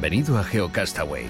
[0.00, 1.26] Bienvenido a GeoCastaway.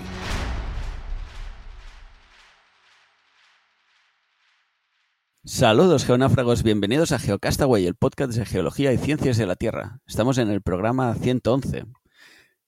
[5.44, 9.98] Saludos geonáfragos, bienvenidos a GeoCastaway, el podcast de geología y ciencias de la Tierra.
[10.06, 11.84] Estamos en el programa 111.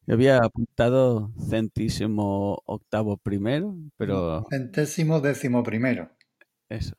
[0.09, 4.45] Yo había apuntado centésimo octavo primero, pero...
[4.51, 6.11] Centésimo décimo primero.
[6.69, 6.97] Eso,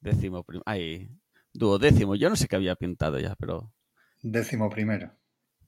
[0.00, 0.64] décimo primero.
[0.66, 1.08] Ay,
[1.52, 2.16] duodécimo.
[2.16, 3.72] Yo no sé qué había pintado ya, pero...
[4.22, 5.12] Décimo primero.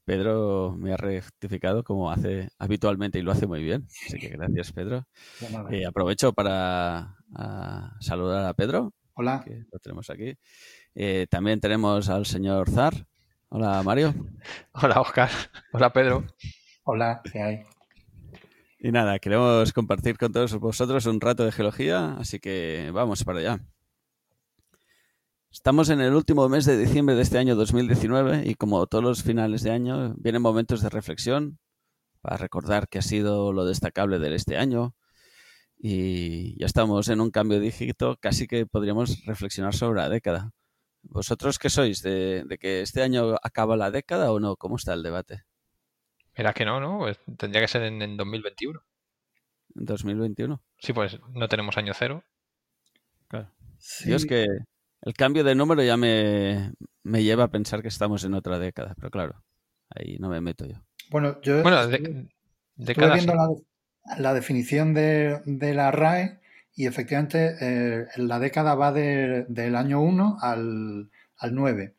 [0.06, 3.88] Pedro me ha rectificado como hace habitualmente y lo hace muy bien.
[4.06, 5.06] Así que gracias, Pedro.
[5.70, 7.16] Eh, aprovecho para
[8.00, 8.94] saludar a Pedro.
[9.14, 9.42] Hola.
[9.44, 10.38] Que lo tenemos aquí.
[10.94, 13.06] Eh, también tenemos al señor Zar.
[13.48, 14.14] Hola, Mario.
[14.72, 15.28] Hola, Oscar.
[15.72, 16.24] Hola, Pedro.
[16.84, 17.62] Hola, ¿qué hay?
[18.78, 23.40] Y nada, queremos compartir con todos vosotros un rato de geología, así que vamos para
[23.40, 23.60] allá.
[25.56, 29.22] Estamos en el último mes de diciembre de este año 2019 y como todos los
[29.22, 31.58] finales de año vienen momentos de reflexión
[32.20, 34.94] para recordar qué ha sido lo destacable de este año
[35.78, 40.52] y ya estamos en un cambio de dígito, casi que podríamos reflexionar sobre la década.
[41.02, 42.02] ¿Vosotros qué sois?
[42.02, 44.56] ¿De, que este año acaba la década o no?
[44.56, 45.44] ¿Cómo está el debate?
[46.34, 46.98] Era que no, ¿no?
[46.98, 48.78] Pues tendría que ser en, en 2021.
[49.74, 50.62] ¿En 2021?
[50.76, 52.24] Sí, pues no tenemos año cero.
[53.28, 53.50] Claro.
[54.04, 54.46] Yo es que
[55.06, 56.72] el cambio de número ya me,
[57.04, 59.40] lleva a pensar que estamos en otra década, pero claro,
[59.88, 60.82] ahí no me meto yo.
[61.10, 62.26] Bueno, yo bueno, de,
[62.76, 63.62] viendo
[64.18, 65.42] la, definición de,
[65.74, 66.40] la RAE
[66.74, 71.08] y efectivamente eh, la década va del año 1 al,
[71.38, 71.94] al 9.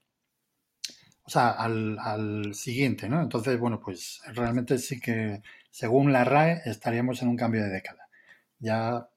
[1.24, 3.22] O sea, al, al, siguiente, ¿no?
[3.22, 8.10] Entonces, bueno, pues realmente sí que según la RAE estaríamos en un cambio de década.
[8.60, 9.08] Ya.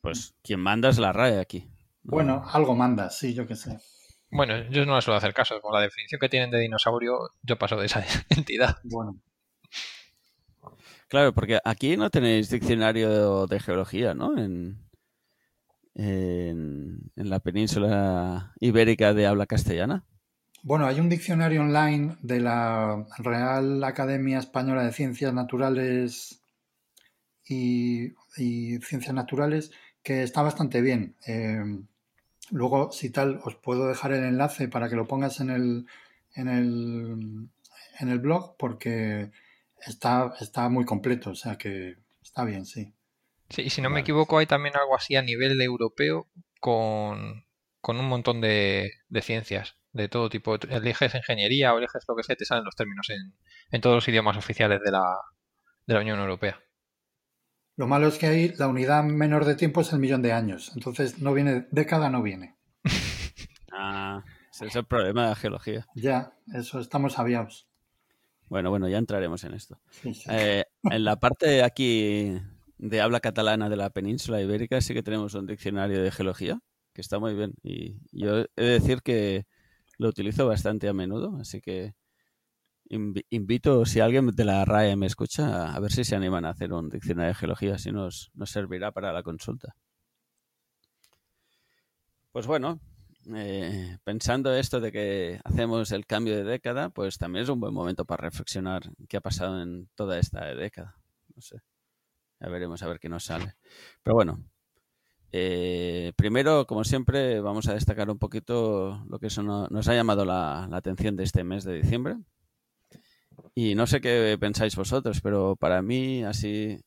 [0.00, 1.68] Pues quien manda es la RAE aquí.
[2.04, 3.78] Bueno, algo manda, sí, yo qué sé.
[4.30, 5.60] Bueno, yo no le suelo hacer caso.
[5.60, 8.78] Con la definición que tienen de dinosaurio, yo paso de esa entidad.
[8.82, 9.20] Bueno.
[11.08, 14.38] Claro, porque aquí no tenéis diccionario de geología, ¿no?
[14.38, 14.78] En,
[15.94, 20.06] en, la península ibérica de habla castellana.
[20.62, 26.42] Bueno, hay un diccionario online de la Real Academia Española de Ciencias Naturales
[27.44, 29.70] y, y Ciencias Naturales
[30.02, 31.16] que está bastante bien.
[31.26, 31.62] Eh,
[32.50, 35.86] Luego, si tal, os puedo dejar el enlace para que lo pongas en el,
[36.34, 37.48] en el,
[38.00, 39.30] en el blog porque
[39.86, 42.92] está, está muy completo, o sea que está bien, sí.
[43.48, 46.26] Sí, y si no me equivoco, hay también algo así a nivel europeo
[46.58, 47.44] con,
[47.86, 50.54] un montón de, ciencias de todo tipo.
[50.54, 53.34] Eliges ingeniería o eliges lo que sea, te salen los términos en,
[53.70, 55.04] en todos los idiomas oficiales de la,
[55.86, 56.62] de la Unión Europea.
[57.76, 60.72] Lo malo es que ahí la unidad menor de tiempo es el millón de años.
[60.74, 62.56] Entonces no viene, década no viene.
[63.72, 64.22] ah,
[64.52, 65.86] ese es el problema de la geología.
[65.94, 67.66] Ya, eso estamos aviados.
[68.48, 69.80] Bueno, bueno, ya entraremos en esto.
[70.28, 72.38] Eh, en la parte aquí
[72.76, 76.60] de habla catalana de la península ibérica sí que tenemos un diccionario de geología
[76.92, 77.54] que está muy bien.
[77.62, 79.46] Y yo he de decir que
[79.98, 81.94] lo utilizo bastante a menudo, así que
[82.92, 86.72] invito, si alguien de la RAE me escucha, a ver si se animan a hacer
[86.72, 89.74] un diccionario de geología, si nos, nos servirá para la consulta.
[92.32, 92.80] Pues bueno,
[93.34, 97.72] eh, pensando esto de que hacemos el cambio de década, pues también es un buen
[97.72, 100.96] momento para reflexionar qué ha pasado en toda esta década.
[101.34, 101.60] No sé,
[102.40, 103.54] ya veremos a ver qué nos sale.
[104.02, 104.44] Pero bueno,
[105.30, 110.64] eh, primero, como siempre, vamos a destacar un poquito lo que nos ha llamado la
[110.72, 112.16] atención de este mes de diciembre,
[113.54, 116.78] y no sé qué pensáis vosotros, pero para mí, así,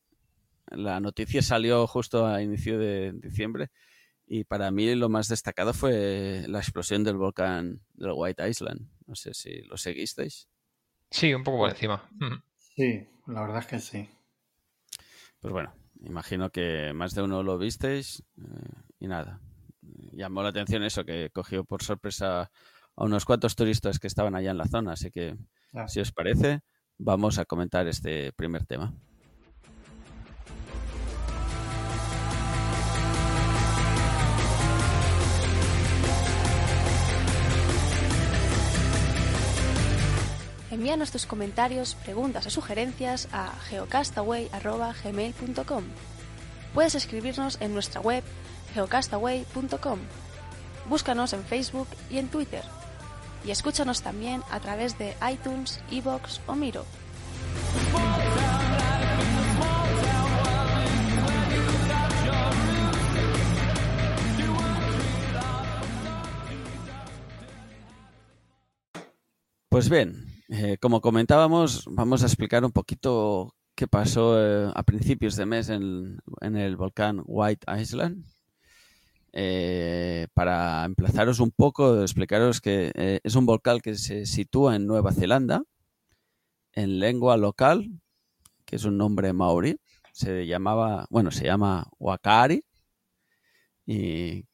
[0.68, 3.70] la noticia salió justo a inicio de diciembre
[4.28, 8.90] y para mí lo más destacado fue la explosión del volcán del White Island.
[9.06, 10.50] No sé si lo seguisteis.
[11.12, 12.10] Sí, un poco por encima.
[12.58, 14.10] Sí, la verdad es que sí.
[15.40, 19.40] Pues bueno, imagino que más de uno lo visteis eh, y nada.
[20.12, 22.52] Llamó la atención eso, que cogió por sorpresa
[22.96, 25.36] a unos cuantos turistas que estaban allá en la zona, así que
[25.88, 26.62] si os parece,
[26.98, 28.92] vamos a comentar este primer tema.
[40.72, 45.84] Envíanos tus comentarios, preguntas o sugerencias a geocastaway.gmail.com.
[46.74, 48.26] Puedes escribirnos en nuestra web
[48.74, 50.00] geocastaway.com.
[50.90, 52.64] Búscanos en Facebook y en Twitter
[53.46, 56.86] y escúchanos también a través de iTunes, Evox o Miro.
[69.70, 75.36] Pues bien, eh, como comentábamos, vamos a explicar un poquito qué pasó eh, a principios
[75.36, 78.26] de mes en, en el volcán White Island.
[79.38, 84.88] Eh, para emplazaros un poco, explicaros que eh, es un volcán que se sitúa en
[84.88, 85.62] Nueva Zelanda,
[86.72, 87.90] en lengua local,
[88.64, 89.78] que es un nombre maorí,
[90.14, 92.64] se llamaba, bueno, se llama Wakari,
[93.86, 94.46] y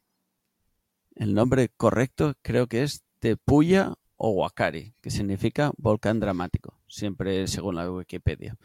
[1.13, 7.75] el nombre correcto creo que es Tepuya o Wakari, que significa volcán dramático, siempre según
[7.75, 8.57] la Wikipedia.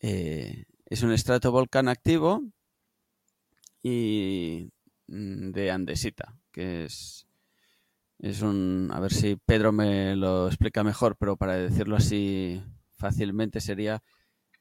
[0.00, 2.42] Eh, es un estrato volcán activo
[3.82, 4.70] y
[5.10, 7.26] de andesita, que es,
[8.18, 8.90] es un...
[8.92, 12.62] A ver si Pedro me lo explica mejor, pero para decirlo así
[12.96, 14.02] fácilmente sería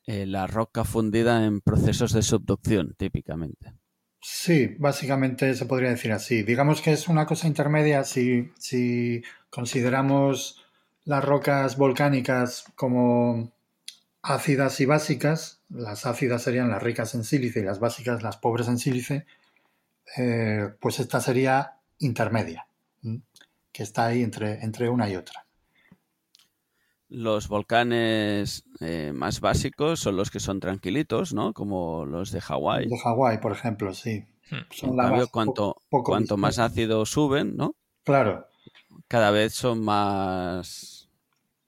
[0.07, 3.73] eh, la roca fundida en procesos de subducción, típicamente.
[4.21, 6.43] Sí, básicamente se podría decir así.
[6.43, 10.63] Digamos que es una cosa intermedia si, si consideramos
[11.05, 13.51] las rocas volcánicas como
[14.21, 15.61] ácidas y básicas.
[15.69, 19.25] Las ácidas serían las ricas en sílice y las básicas las pobres en sílice.
[20.17, 22.67] Eh, pues esta sería intermedia,
[23.03, 23.21] ¿m?
[23.71, 25.45] que está ahí entre, entre una y otra.
[27.11, 31.53] Los volcanes eh, más básicos son los que son tranquilitos, ¿no?
[31.53, 32.87] Como los de Hawái.
[32.87, 34.25] De Hawái, por ejemplo, sí.
[34.51, 34.57] Hmm.
[34.71, 37.75] Son En cambio, cuanto, poco cuanto más ácido suben, ¿no?
[38.03, 38.47] Claro,
[39.07, 41.09] Cada vez son más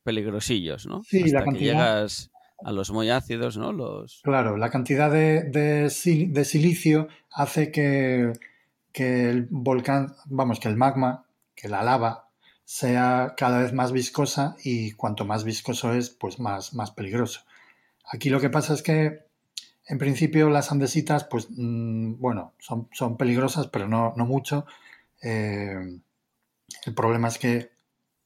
[0.04, 1.04] peligrosillos, ¿no?
[1.04, 2.32] Sí, la que cantidad- llegas
[2.64, 3.72] a los muy ácidos, ¿no?
[3.72, 4.58] Los claro.
[4.58, 8.34] La cantidad de, de sil- de silicio hace que,
[8.92, 11.26] que el volcán, vamos, que el magma,
[11.56, 12.30] que la lava,
[12.66, 17.42] sea cada vez más viscosa y cuanto más viscoso es, pues más, más peligroso.
[18.12, 19.26] Aquí lo que pasa es que,
[19.88, 24.66] en principio, las andesitas, pues, mm, bueno, son, son peligrosas, pero no, no mucho.
[25.22, 26.00] Eh,
[26.86, 27.72] el problema es que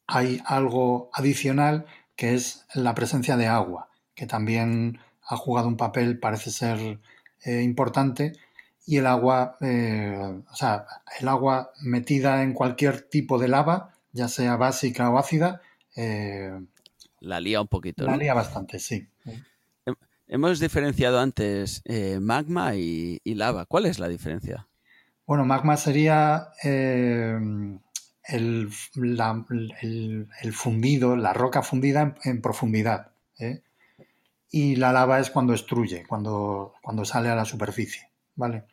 [0.08, 1.86] hay algo adicional
[2.16, 7.00] que es la presencia de agua, que también ha jugado un papel, parece ser
[7.44, 8.34] eh, importante,
[8.86, 10.86] y el agua, eh, o sea,
[11.20, 15.62] el agua metida en cualquier tipo de lava, ya sea básica o ácida,
[15.96, 16.52] eh,
[17.20, 18.18] la lía un poquito, la ¿no?
[18.18, 19.08] lía bastante, sí.
[20.28, 23.66] Hemos diferenciado antes eh, magma y, y lava.
[23.66, 24.68] ¿Cuál es la diferencia?
[25.28, 27.80] Bueno, magma sería el,
[28.96, 29.46] la-
[29.82, 33.12] el- el fundido, la roca fundida en, en profundidad.
[33.40, 33.62] ¿eh?
[34.50, 38.10] Y la lava es cuando estruye, cuando, cuando sale a la superficie.
[38.36, 38.66] ¿Vale?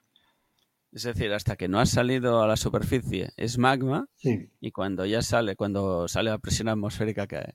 [0.93, 5.07] Es decir, hasta que no has salido a la superficie es magma Sí, y cuando
[5.07, 7.55] ya sale, cuando sale a presión atmosférica que,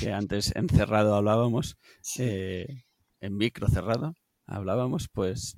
[0.00, 2.24] que antes encerrado hablábamos, sí.
[2.24, 2.84] eh,
[3.20, 4.14] en micro cerrado
[4.46, 5.56] hablábamos, pues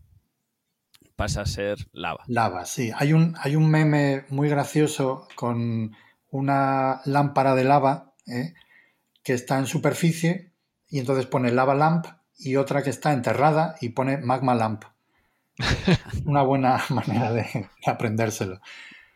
[1.17, 2.25] pasa a ser lava.
[2.27, 2.91] Lava, sí.
[2.95, 5.97] Hay un, hay un meme muy gracioso con
[6.31, 8.55] una lámpara de lava ¿eh?
[9.23, 10.50] que está en superficie
[10.91, 12.07] y entonces pone lava lamp
[12.39, 14.85] y otra que está enterrada y pone magma lamp.
[16.25, 18.61] Una buena manera de, de aprendérselo.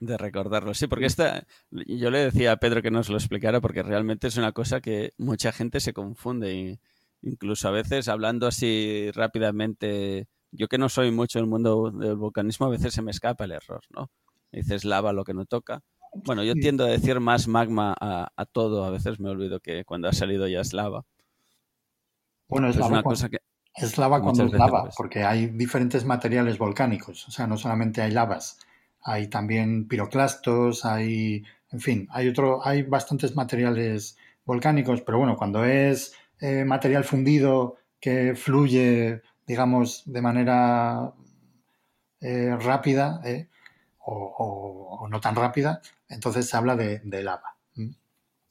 [0.01, 3.83] De recordarlo, sí, porque esta, yo le decía a Pedro que nos lo explicara porque
[3.83, 6.81] realmente es una cosa que mucha gente se confunde y
[7.23, 12.67] incluso a veces hablando así rápidamente, yo que no soy mucho del mundo del volcanismo,
[12.67, 14.11] a veces se me escapa el error, ¿no?
[14.53, 15.81] Dices lava lo que no toca.
[16.13, 19.85] Bueno, yo tiendo a decir más magma a, a todo, a veces me olvido que
[19.85, 21.07] cuando ha salido ya es lava.
[22.55, 23.39] Bueno, es Es lava, una cuando, cosa que
[23.77, 24.95] es lava cuando es lava, pues.
[24.97, 27.29] porque hay diferentes materiales volcánicos.
[27.29, 28.59] O sea, no solamente hay lavas,
[29.03, 35.65] hay también piroclastos, hay, en fin, hay otro, hay bastantes materiales volcánicos, pero bueno, cuando
[35.65, 41.13] es eh, material fundido que fluye, digamos, de manera
[42.21, 43.49] eh, rápida eh,
[44.01, 47.57] o, o- o no tan rápida, entonces se habla de, de lava.
[47.75, 47.91] ¿Mm?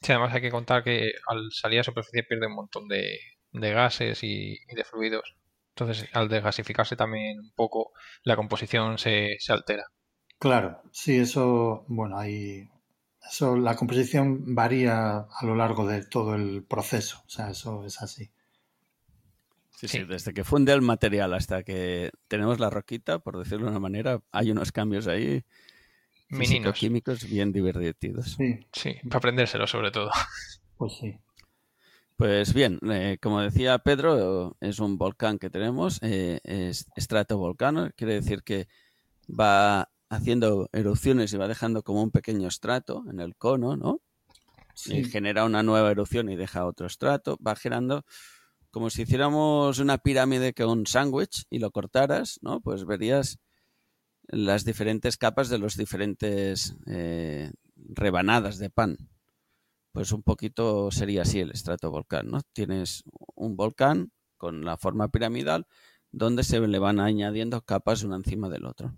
[0.01, 3.17] Sí, además hay que contar que al salir a superficie pierde un montón de,
[3.53, 5.35] de gases y, y de fluidos.
[5.75, 7.93] Entonces, al desgasificarse también un poco,
[8.23, 9.83] la composición se, se altera.
[10.37, 12.69] Claro, sí, eso, bueno, hay,
[13.29, 18.01] eso, la composición varía a lo largo de todo el proceso, o sea, eso es
[18.01, 18.31] así.
[19.71, 20.05] Sí, sí, Sí.
[20.05, 24.21] desde que funde el material hasta que tenemos la roquita, por decirlo de una manera,
[24.31, 25.43] hay unos cambios ahí
[26.29, 26.77] Meninos.
[26.77, 28.37] químicos bien divertidos.
[28.37, 30.11] Sí, Sí, para aprendérselo sobre todo.
[30.77, 31.17] pues sí.
[32.23, 38.13] Pues bien, eh, como decía Pedro, es un volcán que tenemos, eh, es estratovolcano, quiere
[38.13, 38.69] decir que
[39.29, 43.99] va haciendo erupciones y va dejando como un pequeño estrato en el cono, ¿no?
[44.85, 48.05] Y genera una nueva erupción y deja otro estrato, va generando
[48.71, 52.61] como si hiciéramos una pirámide con un sándwich y lo cortaras, ¿no?
[52.61, 53.37] Pues verías
[54.29, 59.09] las diferentes capas de los diferentes eh, rebanadas de pan.
[59.93, 62.41] Pues un poquito sería así el estratovolcán, ¿no?
[62.51, 63.03] Tienes
[63.35, 65.67] un volcán con la forma piramidal
[66.11, 68.97] donde se le van añadiendo capas una encima del otro.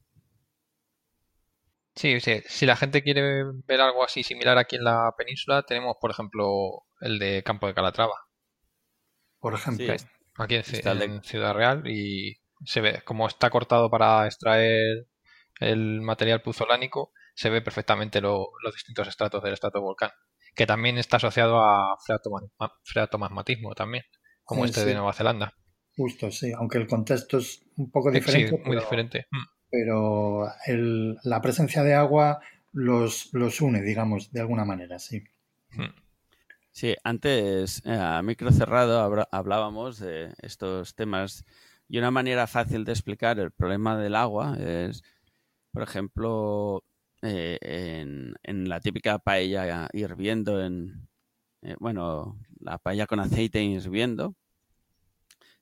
[1.96, 5.96] Sí, sí, si la gente quiere ver algo así similar aquí en la península, tenemos,
[6.00, 8.16] por ejemplo, el de Campo de Calatrava,
[9.40, 9.94] por ejemplo.
[10.38, 15.08] aquí en, Ciudad Real y se ve como está cortado para extraer
[15.60, 20.12] el material puzolánico, se ve perfectamente los distintos estratos del volcán
[20.56, 21.98] que también está asociado a
[22.84, 24.04] freatomasmatismo también,
[24.44, 25.54] como este de Nueva Zelanda.
[25.98, 28.62] Justo, sí, aunque el contexto es un poco diferente.
[28.66, 29.28] muy diferente.
[29.32, 29.44] Mm.
[29.70, 30.48] Pero
[31.24, 32.40] la presencia de agua
[32.72, 35.24] los, los une, digamos, de alguna manera, sí.
[35.72, 35.94] Mm.
[36.72, 41.46] Sí, antes eh, a micro cerrado hablábamos de estos temas
[41.88, 45.02] y una manera fácil de explicar el problema del agua es,
[45.72, 46.84] por ejemplo,
[47.26, 47.58] eh,
[48.44, 51.08] en, la típica paella hirviendo, en,
[51.62, 54.36] eh, bueno, la paella con aceite hirviendo,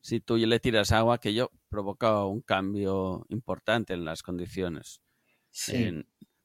[0.01, 5.01] si tú le tiras agua, que yo provoca un cambio importante en las condiciones.
[5.49, 6.03] Sí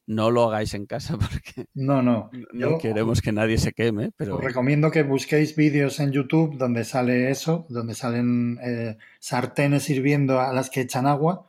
[0.09, 2.31] no lo hagáis en casa porque no, no.
[2.51, 4.11] no queremos que nadie se queme.
[4.17, 4.37] Pero...
[4.37, 10.41] Os recomiendo que busquéis vídeos en YouTube donde sale eso, donde salen eh, sartenes hirviendo
[10.41, 11.47] a las que echan agua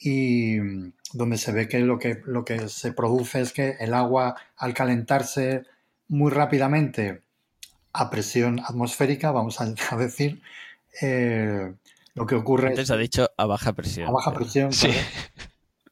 [0.00, 0.58] y
[1.12, 4.74] donde se ve que lo que, lo que se produce es que el agua al
[4.74, 5.64] calentarse
[6.08, 7.22] muy rápidamente
[7.92, 10.40] a presión atmosférica, vamos a, decir,
[11.00, 11.72] eh,
[12.14, 14.08] lo que ocurre Antes ha dicho a baja presión.
[14.08, 14.90] A baja presión, sí.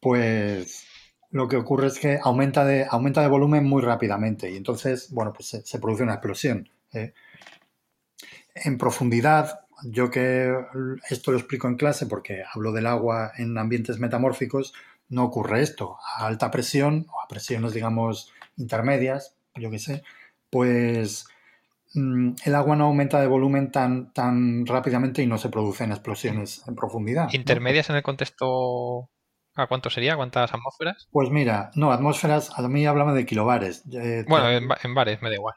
[0.01, 0.87] pues
[1.31, 5.33] lo que ocurre es que aumenta de, aumenta de volumen muy rápidamente y entonces, bueno,
[5.33, 6.69] pues se, produce una explosión.
[6.93, 7.13] ¿eh?
[8.55, 10.55] En profundidad, yo que
[11.11, 14.73] esto lo explico en clase porque hablo del agua en ambientes metamórficos,
[15.09, 15.99] no ocurre esto.
[16.17, 20.03] A alta presión o a presiones, digamos, intermedias, yo qué sé,
[20.51, 21.27] pues
[21.95, 26.63] mm, el agua no aumenta de volumen tan, tan rápidamente y no se producen explosiones
[26.67, 27.33] en profundidad.
[27.33, 29.11] ¿Intermedias en el contexto
[29.57, 30.17] ¿A cuánto sería?
[30.17, 31.09] ¿Cuántas atmósferas?
[31.11, 33.85] Pues mira, no, atmósferas, a mí hablaba de kilobares.
[33.91, 35.55] Eh, bueno, en, bares me da igual.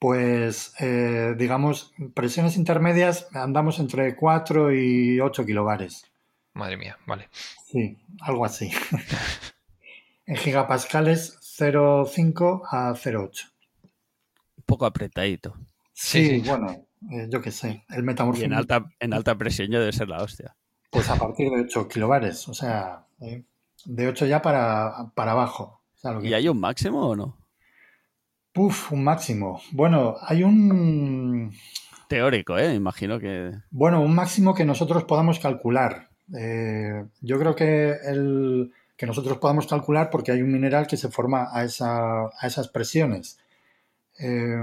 [0.00, 6.10] Pues, eh, digamos, presiones intermedias andamos entre 4 y 8 kilobares.
[6.54, 7.28] Madre mía, vale.
[7.66, 8.70] Sí, algo así.
[10.26, 13.50] en gigapascales 0,5 a 0,8.
[14.56, 15.54] Un poco apretadito.
[15.92, 17.84] Sí, bueno, eh, yo qué sé.
[17.88, 18.44] El metamorfismo.
[18.44, 20.56] Y en alta, en alta presión ya debe ser la hostia.
[20.90, 23.42] Pues a partir de 8 kilobares, o sea, ¿eh?
[23.84, 25.82] de 8 ya para, para abajo.
[26.22, 27.36] ¿Y hay un máximo o no?
[28.52, 29.60] Puf, un máximo.
[29.72, 31.52] Bueno, hay un...
[32.08, 32.74] Teórico, ¿eh?
[32.74, 33.52] Imagino que...
[33.70, 36.10] Bueno, un máximo que nosotros podamos calcular.
[36.34, 41.10] Eh, yo creo que el que nosotros podamos calcular porque hay un mineral que se
[41.10, 43.38] forma a, esa, a esas presiones.
[44.18, 44.56] Eh,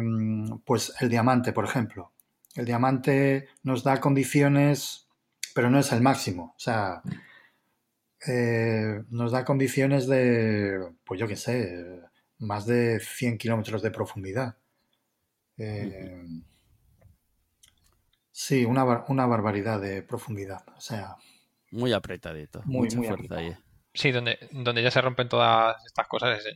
[0.66, 2.12] pues el diamante, por ejemplo.
[2.56, 5.08] El diamante nos da condiciones,
[5.54, 6.54] pero no es el máximo.
[6.56, 7.02] O sea,
[8.28, 12.02] eh, nos da condiciones de, pues yo qué sé,
[12.40, 14.56] más de 100 kilómetros de profundidad.
[15.58, 16.26] Eh,
[18.32, 20.64] sí, una, barbaridad de profundidad.
[20.76, 21.16] O sea.
[21.74, 22.62] Muy apretadito.
[22.66, 23.56] Muy, mucha fuerza ahí.
[23.94, 26.54] Sí, donde, donde ya se rompen todas estas cosas es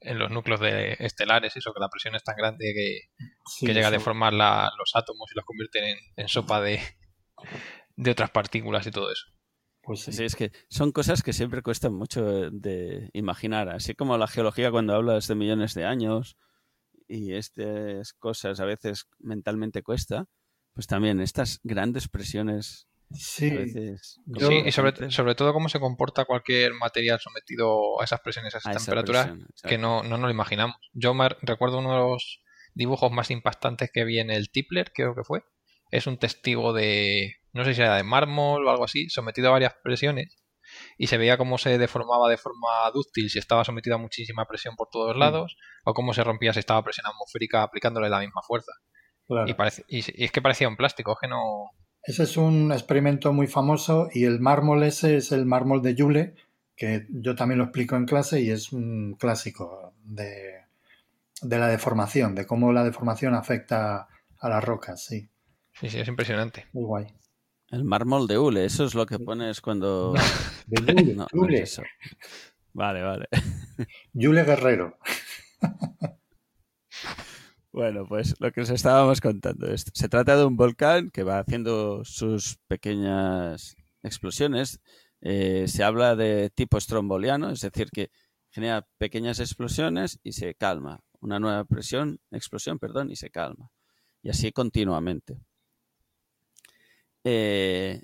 [0.00, 3.90] en, los núcleos de estelares, eso, que la presión es tan grande que, llega a
[3.90, 6.80] deformar los átomos y los convierte en, sopa de,
[7.96, 9.26] de otras partículas y todo eso.
[9.82, 10.24] Pues sí.
[10.24, 14.94] es que son cosas que siempre cuestan mucho de imaginar, así como la geología cuando
[14.94, 16.38] hablas de millones de años
[17.06, 20.26] y estas cosas a veces mentalmente cuesta,
[20.72, 23.94] pues también estas grandes presiones Sí, sí
[24.64, 28.76] y sobre, sobre, todo cómo se comporta cualquier material sometido a esas presiones, a esas
[28.76, 29.30] temperaturas,
[29.62, 30.76] que no, no nos lo imaginamos.
[30.92, 32.42] Yo me recuerdo uno de los
[32.74, 35.44] dibujos más impactantes que vi en el Tipler, creo que fue.
[35.90, 39.52] Es un testigo de, no sé si era de mármol o algo así, sometido a
[39.52, 40.36] varias presiones
[40.98, 44.76] y se veía cómo se deformaba de forma dúctil si estaba sometido a muchísima presión
[44.76, 45.18] por todos mm.
[45.18, 48.72] lados o cómo se rompía si estaba presión atmosférica aplicándole la misma fuerza.
[49.46, 51.70] Y, parece, y, es que parecía un plástico, es que no...
[52.06, 56.34] Ese es un experimento muy famoso y el mármol ese es el mármol de Joule,
[56.76, 60.64] que yo también lo explico en clase y es un clásico de,
[61.40, 64.08] de la deformación, de cómo la deformación afecta
[64.38, 65.28] a las rocas, sí.
[65.72, 66.66] Sí, sí, es impresionante.
[66.72, 67.06] Muy guay.
[67.70, 70.14] El mármol de hule, eso es lo que pones cuando...
[70.66, 71.82] De Yule, No, no Yule, es eso.
[72.72, 73.28] Vale, vale.
[74.12, 74.98] Yule Guerrero.
[77.74, 79.66] Bueno, pues lo que os estábamos contando.
[79.66, 84.80] es- Se trata de un volcán que va haciendo sus pequeñas explosiones.
[85.20, 88.10] Eh, se habla de tipo estromboliano, es decir, que
[88.50, 91.00] genera pequeñas explosiones y se calma.
[91.20, 93.70] Una nueva presión, explosión, perdón, y se calma.
[94.22, 95.36] Y así continuamente.
[97.24, 98.00] Eh,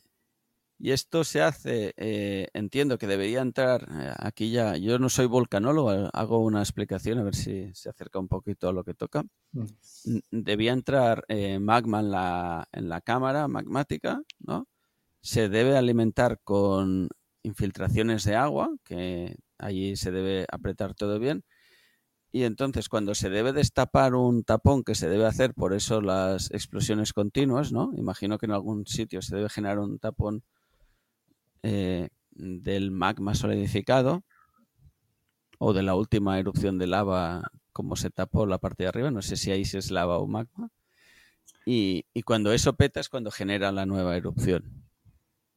[0.81, 4.77] y esto se hace, eh, entiendo que debería entrar eh, aquí ya.
[4.79, 8.73] Yo no soy volcanólogo, hago una explicación a ver si se acerca un poquito a
[8.73, 10.19] lo que toca Mm.
[10.31, 14.67] debía entrar eh, magma en la, en la cámara magmática, ¿no?
[15.23, 17.09] Se debe alimentar con
[17.43, 21.45] infiltraciones de agua, que allí se debe apretar todo bien.
[22.33, 26.51] Y entonces cuando se debe destapar un tapón que se debe hacer, por eso las
[26.53, 27.91] explosiones continuas, ¿no?
[27.97, 30.45] Imagino que en algún sitio se debe generar un tapón
[31.63, 34.23] eh, del magma solidificado
[35.59, 39.23] o de la última erupción de lava, como se tapó la parte de arriba, no
[39.23, 40.71] sé si ahí es lava o magma.
[41.67, 44.85] Y, y cuando eso peta es cuando genera la nueva erupción.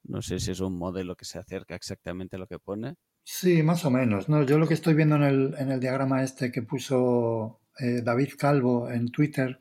[0.03, 2.95] No sé si es un modelo que se acerca exactamente a lo que pone.
[3.23, 4.27] Sí, más o menos.
[4.27, 8.01] No, yo lo que estoy viendo en el, en el diagrama este que puso eh,
[8.03, 9.57] David Calvo en Twitter,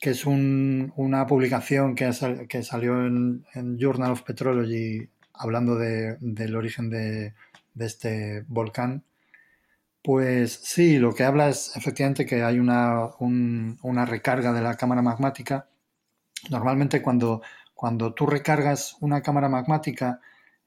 [0.00, 2.10] que es un- una publicación que,
[2.48, 3.44] que salió en
[3.78, 7.34] Journal of Petrology hablando de- del origen de,
[7.78, 9.04] este volcán,
[10.02, 14.76] pues sí, lo que habla es efectivamente que hay una, un- una recarga de la
[14.76, 15.68] cámara magmática.
[16.50, 17.42] Normalmente cuando,
[17.74, 20.20] cuando tú recargas una cámara magmática,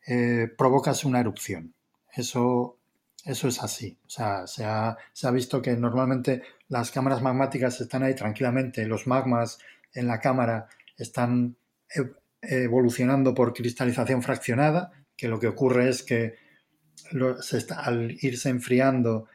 [0.08, 1.74] eh, provocas una erupción.
[2.14, 2.78] Eso,
[3.26, 3.98] eso es así.
[4.08, 8.86] O sea, se ha, se ha visto que normalmente las cámaras magmáticas están ahí tranquilamente,
[8.88, 9.60] los magmas
[9.94, 10.68] en la cámara
[10.98, 11.56] están
[11.96, 16.36] ev- evolucionando por cristalización fraccionada, que lo que ocurre es que
[17.12, 19.28] lo- se está- al irse enfriando,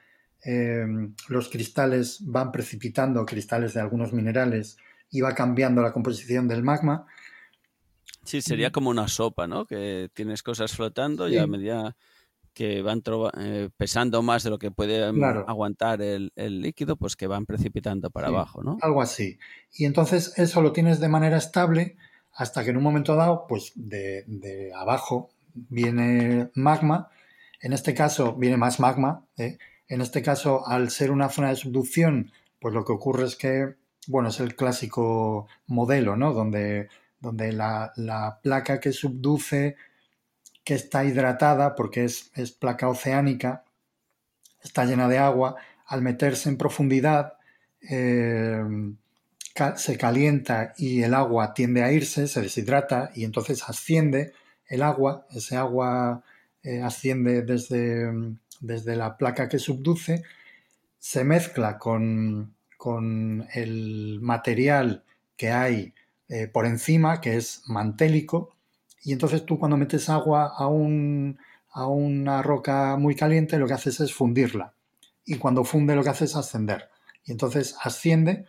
[0.44, 0.86] eh,
[1.28, 4.76] los cristales van precipitando, cristales de algunos minerales,
[5.10, 7.06] y va cambiando la composición del magma.
[8.24, 9.66] Sí, sería como una sopa, ¿no?
[9.66, 11.96] Que tienes cosas flotando y a medida
[12.54, 13.02] que van
[13.38, 15.44] eh, pesando más de lo que puede mm, Claro.
[15.48, 18.78] aguantar el, el líquido, pues que van precipitando para Sí, abajo, ¿no?
[18.80, 19.38] Algo así.
[19.72, 21.96] Y entonces eso lo tienes de manera estable
[22.34, 27.10] hasta que en un momento dado, pues de, abajo viene magma.
[27.60, 29.24] En este caso viene más magma.
[29.36, 29.58] ¿eh?
[29.88, 33.76] En este caso, al ser una zona de subducción, pues lo que ocurre es que,
[34.08, 36.32] bueno, es el clásico modelo, ¿no?
[36.32, 36.88] Donde,
[37.20, 39.76] donde la, la placa que subduce,
[40.64, 43.64] que está hidratada, porque es, es placa oceánica,
[44.62, 47.34] está llena de agua, al meterse en profundidad,
[47.88, 48.62] eh,
[49.76, 54.32] se calienta y el agua tiende a irse, se deshidrata y entonces asciende
[54.66, 56.24] el agua, ese agua
[56.62, 60.24] eh, asciende desde, mm, desde la placa que subduce,
[60.98, 65.04] se mezcla con, con el material
[65.36, 65.94] que hay
[66.28, 68.56] eh, por encima, que es mantélico,
[69.02, 71.38] y entonces tú cuando metes agua a, un,
[71.70, 74.72] a una roca muy caliente, lo que haces es fundirla.
[75.26, 76.88] Y cuando funde, lo que hace es ascender.
[77.24, 78.46] Y entonces asciende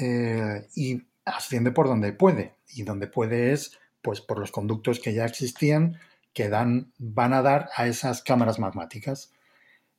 [0.00, 2.54] eh, y asciende por donde puede.
[2.68, 5.98] Y donde puede es pues por los conductos que ya existían
[6.32, 9.32] que dan, van a dar a esas cámaras magmáticas.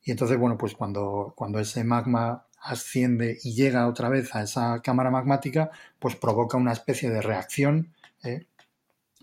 [0.02, 4.80] Y entonces, bueno, pues cuando, cuando ese magma asciende y llega otra vez a esa
[4.80, 8.46] cámara magmática, pues provoca una especie de reacción ¿eh?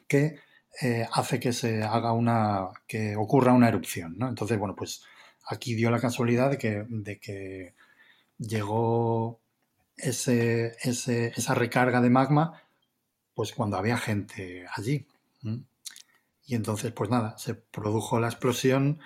[0.07, 0.39] que
[0.81, 4.27] eh, hace que se haga una, que ocurra una erupción, ¿no?
[4.27, 5.03] Entonces, bueno, pues
[5.47, 7.75] aquí dio la casualidad de que, de que
[8.37, 9.39] llegó
[9.97, 12.61] ese, ese- esa recarga de magma,
[13.33, 15.05] pues cuando había gente allí.
[16.47, 18.99] Y entonces, pues nada, se produjo la explosión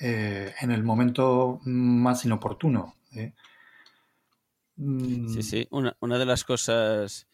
[0.00, 2.94] eh, en el momento más inoportuno.
[3.14, 3.32] ¿eh?
[4.76, 5.66] Mm, Sí, sí.
[5.70, 7.26] Una, una de las cosas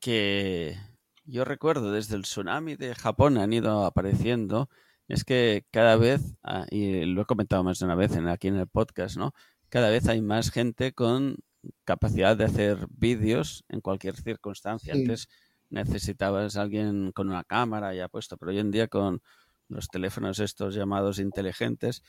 [0.00, 0.76] que
[1.24, 4.68] yo recuerdo desde el tsunami de Japón han ido apareciendo
[5.08, 8.48] es que cada vez, ah, y lo he comentado más de una vez en, aquí
[8.48, 9.32] en el podcast, ¿no?
[9.70, 11.36] Cada vez hay más gente con
[11.84, 14.94] capacidad de hacer vídeos en cualquier circunstancia.
[14.94, 15.00] Sí.
[15.00, 15.28] Antes
[15.70, 19.22] necesitabas a alguien con una cámara ya puesto, pero hoy en día con
[19.68, 22.02] los teléfonos estos llamados inteligentes,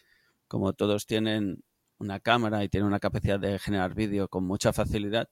[0.47, 1.63] como todos tienen
[1.97, 5.27] una cámara y tienen una capacidad de generar vídeo con mucha facilidad,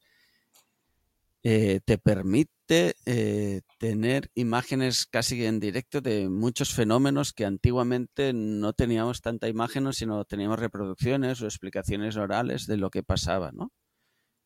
[1.43, 8.73] eh, te permite eh, tener imágenes casi en directo de muchos fenómenos que antiguamente no
[8.73, 13.71] teníamos tanta imagen, sino teníamos reproducciones o explicaciones orales de lo que pasaba, ¿no?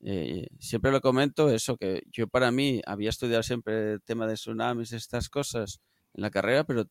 [0.04, 4.34] Eh, siempre lo comento eso, que yo para mí había estudiado siempre el tema de
[4.34, 5.80] tsunamis, estas cosas
[6.14, 6.86] en la carrera, pero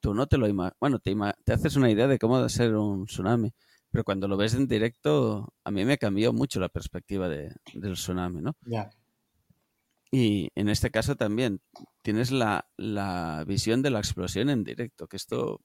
[0.00, 3.06] tú no te lo imaginas, bueno, te, te, haces una idea de cómo ser un
[3.06, 3.52] tsunami,
[3.90, 7.94] pero cuando lo ves en directo, a mí me cambió mucho la perspectiva de, del
[7.94, 8.56] tsunami, ¿no?
[8.66, 8.90] Ya.
[10.12, 11.60] Y en este caso también
[12.02, 15.60] tienes la, la visión de la explosión en directo, que esto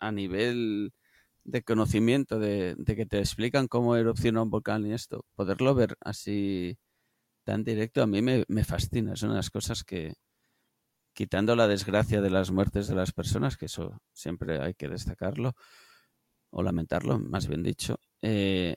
[0.00, 0.92] a nivel
[1.44, 6.78] de conocimiento, de, que te explican cómo erupciona un volcán y esto, poderlo ver así
[7.44, 9.12] tan directo a mí me, fascina.
[9.12, 10.14] Es una de las cosas que,
[11.12, 15.52] quitando la desgracia de las muertes de las personas, que eso siempre hay que destacarlo,
[16.50, 18.76] o lamentarlo, más bien dicho, eh,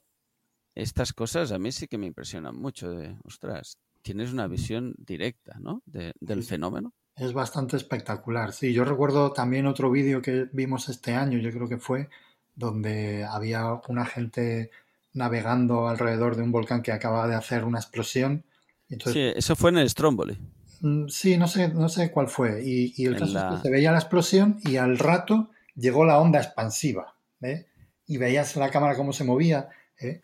[0.75, 2.91] estas cosas a mí sí que me impresionan mucho.
[2.91, 5.81] De, ostras, tienes una visión directa, ¿no?
[5.85, 6.93] del fenómeno.
[7.15, 8.53] Es bastante espectacular.
[8.53, 12.09] Sí, yo recuerdo también otro vídeo que vimos este año, yo creo que fue,
[12.57, 14.71] donde había una gente
[15.13, 18.43] navegando alrededor de un volcán que acababa de hacer una explosión.
[18.89, 20.37] sí, eso fue en el Stromboli.
[20.81, 22.61] Mm, sí, no sé, no sé cuál fue.
[22.63, 26.39] Y, el caso es que se veía la explosión y al rato llegó la onda
[26.39, 27.15] expansiva.
[27.41, 27.67] ¿eh?
[28.07, 29.69] Y veías la cámara cómo se movía.
[29.99, 30.21] ¿eh?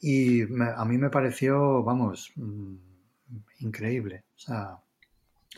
[0.00, 2.74] Y a mí me pareció, vamos, mm,
[3.60, 4.24] increíble.
[4.36, 4.78] O sea,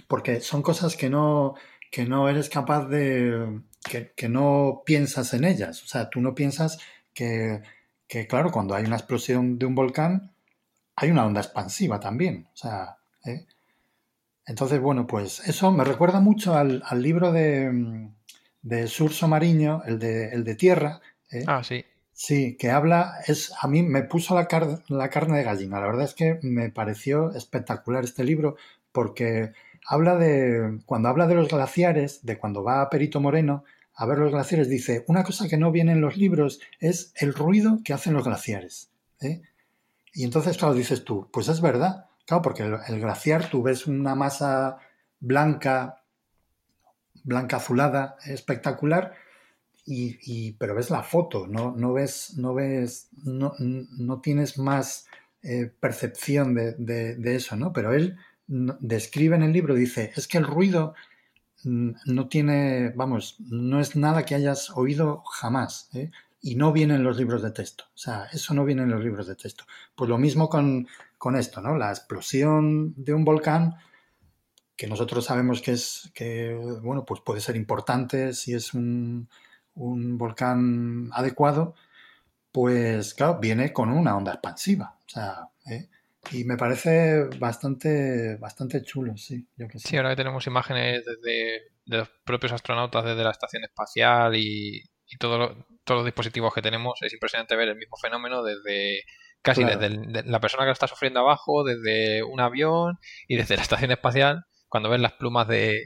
[0.08, 1.54] porque son cosas que no,
[1.90, 5.82] que no eres capaz de, que, no piensas en ellas.
[5.82, 6.78] O sea, tú no piensas
[7.14, 7.62] que,
[8.28, 10.32] claro, cuando hay una explosión de un volcán,
[10.96, 12.48] hay una onda expansiva también.
[12.52, 13.46] O sea, ¿eh?
[14.46, 18.10] entonces, bueno, pues eso me recuerda mucho al, libro de,
[18.62, 21.00] de Surso Mariño, el de, el de Tierra.
[21.30, 21.44] ¿eh?
[21.46, 21.84] Ah, sí.
[22.12, 24.48] Sí, que habla, es, a mí me puso la,
[24.88, 25.80] la carne de gallina.
[25.80, 28.56] La verdad es que me pareció espectacular este libro
[28.90, 29.52] porque
[29.86, 33.64] habla de, cuando habla de los glaciares, de cuando va a Perito Moreno,
[33.96, 37.32] a ver los glaciares, dice, una cosa que no viene en los libros es el
[37.32, 38.90] ruido que hacen los glaciares.
[39.20, 39.40] ¿eh?
[40.12, 44.14] Y entonces, claro, dices tú, pues es verdad, claro, porque el, glaciar tú ves una
[44.14, 44.76] masa
[45.18, 46.02] blanca,
[47.24, 49.14] blanca azulada, espectacular,
[49.88, 55.06] y, pero ves la foto, no, no ves, no ves, no, no tienes más
[55.42, 57.72] eh, percepción de, de, eso, ¿no?
[57.72, 58.16] Pero él
[58.48, 60.94] describe en el libro, dice, es que el ruido
[61.66, 65.90] no tiene, vamos, no es nada que hayas oído jamás.
[65.94, 66.10] ¿eh?
[66.40, 67.84] Y no viene en los libros de texto.
[67.94, 69.64] O sea, eso no viene en los libros de texto.
[69.94, 70.86] Pues lo mismo con,
[71.36, 71.76] esto, ¿no?
[71.76, 73.74] La explosión de un volcán,
[74.76, 79.28] que nosotros sabemos que es, que, bueno, pues puede ser importante si es un,
[79.74, 81.74] un volcán adecuado,
[82.52, 84.98] pues claro, viene con una onda expansiva.
[85.04, 85.88] O sea, ¿eh?
[86.32, 89.46] Y me parece bastante, bastante chulo, sí.
[89.56, 89.96] Yo que sí.
[89.96, 94.82] ahora que tenemos imágenes desde de los propios astronautas desde la estación espacial y,
[95.20, 99.02] todos los dispositivos que tenemos, es impresionante ver el mismo fenómeno desde
[99.40, 103.62] casi desde la persona que lo está sufriendo abajo, desde un avión y desde la
[103.62, 105.80] estación espacial, cuando ves las plumas de,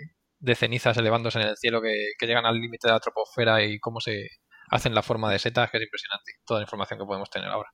[0.54, 4.00] cenizas elevándose en el cielo que, que llegan al límite de la troposfera y cómo
[4.00, 4.26] se
[4.70, 6.32] hacen la forma de setas, que es impresionante.
[6.46, 7.68] Toda la información que podemos tener ahora.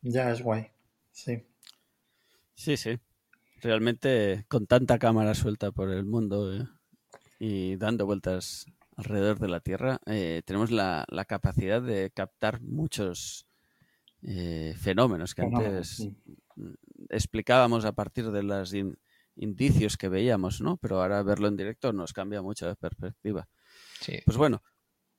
[0.00, 0.70] Ya, es guay.
[1.10, 1.44] Sí.
[2.54, 2.98] Sí, sí.
[3.60, 6.66] Realmente con tanta cámara suelta por el mundo eh,
[7.38, 13.46] y dando vueltas alrededor de la Tierra, eh, tenemos la, capacidad de captar muchos
[14.22, 16.08] eh, fenómenos que antes
[17.10, 18.72] explicábamos a partir de los
[19.36, 20.76] indicios que veíamos, ¿no?
[20.76, 23.48] Pero ahora verlo en directo nos cambia mucho la perspectiva.
[24.00, 24.20] Sí.
[24.24, 24.62] Pues bueno.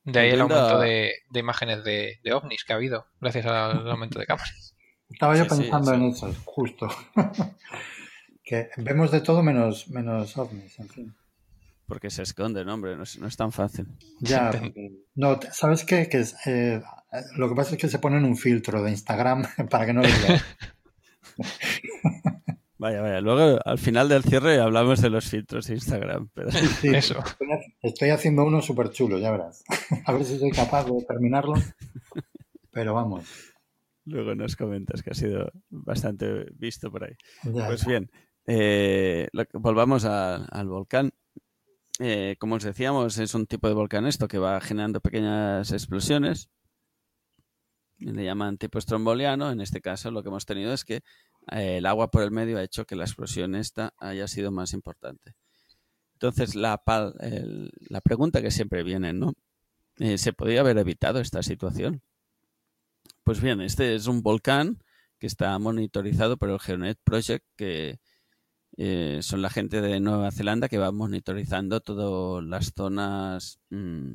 [0.03, 4.19] De ahí el aumento de, imágenes de, de ovnis que ha habido, gracias al aumento
[4.19, 4.75] de cámaras.
[5.09, 6.89] Estaba yo pensando en eso, justo.
[8.43, 11.15] que vemos de todo menos, menos ovnis, en fin.
[11.87, 13.87] Porque se esconde, hombre, no es, no es tan fácil.
[14.19, 14.51] Ya,
[15.15, 16.09] no, ¿sabes qué?
[16.09, 16.81] Que eh,
[17.37, 20.07] lo que pasa es que se ponen un filtro de Instagram para que no lo
[20.07, 20.41] vean.
[22.77, 23.21] Vaya, vaya.
[23.21, 26.29] Luego, al final del cierre, hablamos de los filtros de Instagram.
[26.33, 26.51] Pero...
[26.51, 27.23] Sí, Eso.
[27.81, 29.63] Estoy haciendo uno súper chulo, ya verás.
[30.05, 31.53] A ver si soy capaz de terminarlo.
[32.71, 33.25] Pero vamos.
[34.05, 37.15] Luego nos comentas que ha sido bastante visto por ahí.
[37.43, 38.09] pues bien,
[38.45, 41.11] eh, volvamos al volcán.
[41.99, 46.49] Eh, como os decíamos, es un tipo de volcán esto que va generando pequeñas explosiones.
[47.97, 49.51] Le llaman tipo estromboliano.
[49.51, 50.97] En este caso, lo que hemos tenido es que
[51.51, 54.73] eh, el agua por el medio ha hecho que la explosión esta haya sido más
[54.73, 55.33] importante.
[56.13, 59.33] Entonces, la, la pregunta que siempre viene, ¿no?
[59.97, 62.01] ¿Se podría haber evitado esta situación?
[63.25, 64.77] Pues bien, este es un volcán
[65.17, 67.99] que está monitorizado por el GeoNet Project, que
[68.77, 74.13] eh, son la gente de Nueva Zelanda que va monitorizando todas las zonas mm,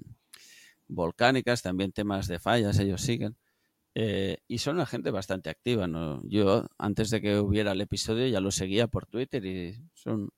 [0.86, 3.36] volcánicas, también temas de fallas, ellos siguen.
[3.96, 5.88] Eh, y son una gente bastante activa.
[5.88, 6.22] ¿no?
[6.28, 10.30] Yo, antes de que hubiera el episodio, ya lo seguía por Twitter y son,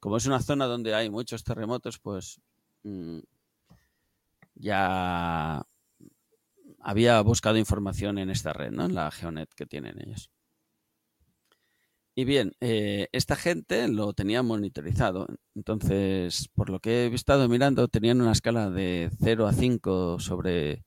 [0.00, 2.42] como es una zona donde hay muchos terremotos, pues
[2.82, 3.20] mm,
[4.56, 5.66] ya
[6.82, 8.84] había buscado información en esta red, ¿no?
[8.86, 10.30] En la Geonet que tienen ellos.
[12.14, 15.26] Y bien, eh, esta gente lo tenía monitorizado.
[15.54, 20.84] Entonces, por lo que he estado mirando, tenían una escala de 0 a 5 sobre,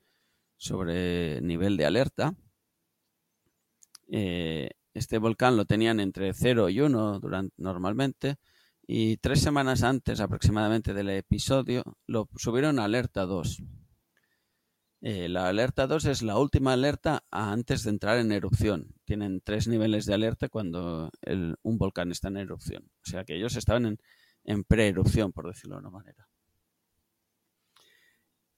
[0.58, 2.36] sobre nivel de alerta.
[4.12, 8.36] Eh, este volcán lo tenían entre 0 y 1 durante, normalmente.
[8.88, 13.64] Y tres semanas antes aproximadamente del episodio, lo subieron a alerta 2.
[15.02, 18.96] Eh, la alerta 2 es la última alerta antes de entrar en erupción.
[19.06, 21.12] Tienen tres niveles de alerta cuando
[21.64, 22.90] un volcán está en erupción.
[23.06, 23.98] O sea que ellos estaban en,
[24.44, 26.28] en pre-erupción, por decirlo de una manera.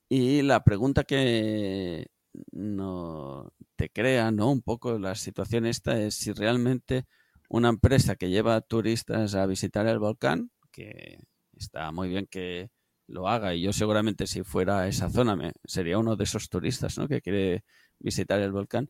[0.09, 2.07] Y la pregunta que
[2.51, 4.51] no te crea, ¿no?
[4.51, 7.05] Un poco la situación esta es si realmente
[7.49, 11.19] una empresa que lleva turistas a visitar el volcán, que
[11.57, 12.69] está muy bien que
[13.07, 13.53] lo haga.
[13.53, 17.07] Y yo seguramente si fuera a esa zona me, sería uno de esos turistas ¿no?
[17.07, 17.63] que quiere
[17.99, 18.89] visitar el volcán.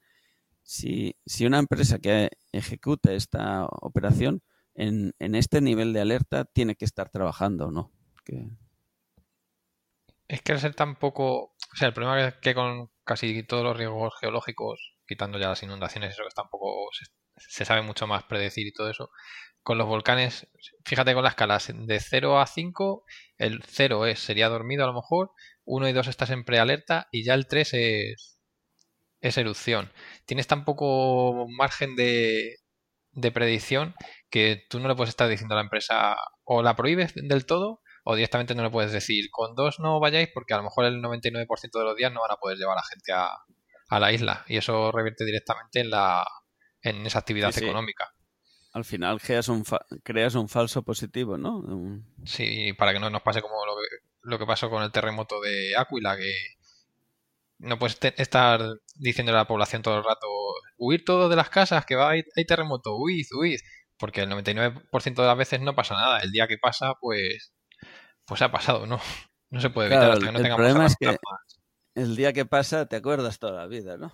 [0.64, 4.42] Si, si una empresa que ejecute esta operación
[4.76, 7.92] en, en, este nivel de alerta tiene que estar trabajando, ¿no?
[8.26, 8.50] Que...
[10.28, 11.54] Es que al ser tan poco...
[11.54, 15.64] O sea, el problema es que con casi todos los riesgos geológicos, quitando ya las
[15.64, 17.06] inundaciones, eso que tampoco se,
[17.38, 19.10] se sabe mucho más predecir y todo eso,
[19.68, 20.48] con los volcanes,
[20.86, 23.04] fíjate con las escalas de 0 a 5,
[23.38, 25.32] el 0 es, sería dormido a lo mejor,
[25.66, 28.40] 1 y 2 estás en prealerta y ya el 3 es,
[29.20, 29.92] es erupción.
[30.26, 32.56] Tienes tan poco margen de,
[33.12, 33.94] de predicción
[34.30, 37.82] que tú no le puedes estar diciendo a la empresa o la prohíbes del todo
[38.06, 41.02] o directamente no le puedes decir con dos no vayáis porque a lo mejor el
[41.02, 43.32] 99% de los días no van a poder llevar a la gente a,
[43.90, 46.26] a la isla y eso revierte directamente en la
[46.82, 47.66] en esa actividad Sí, sí.
[47.66, 48.14] económica.
[48.78, 51.58] Al final creas un, fa- creas un falso positivo, ¿no?
[51.58, 53.88] Un- Sí, para que no nos pase como lo que,
[54.22, 56.32] lo que pasó con el terremoto de Áquila, que
[57.60, 58.62] no puedes estar
[58.96, 60.28] diciendo a la población todo el rato,
[60.78, 63.60] huir todos de las casas, que va, hay, hay terremoto, huid, huid,
[63.98, 66.20] porque el 99% de las veces no pasa nada.
[66.20, 67.52] El día que pasa, pues,
[68.26, 69.00] pues ha pasado, ¿no?
[69.50, 71.18] No se puede evitar Claro, hasta que no el tengamos problema es que-.
[71.96, 74.12] El día que pasa te acuerdas toda la vida, ¿no?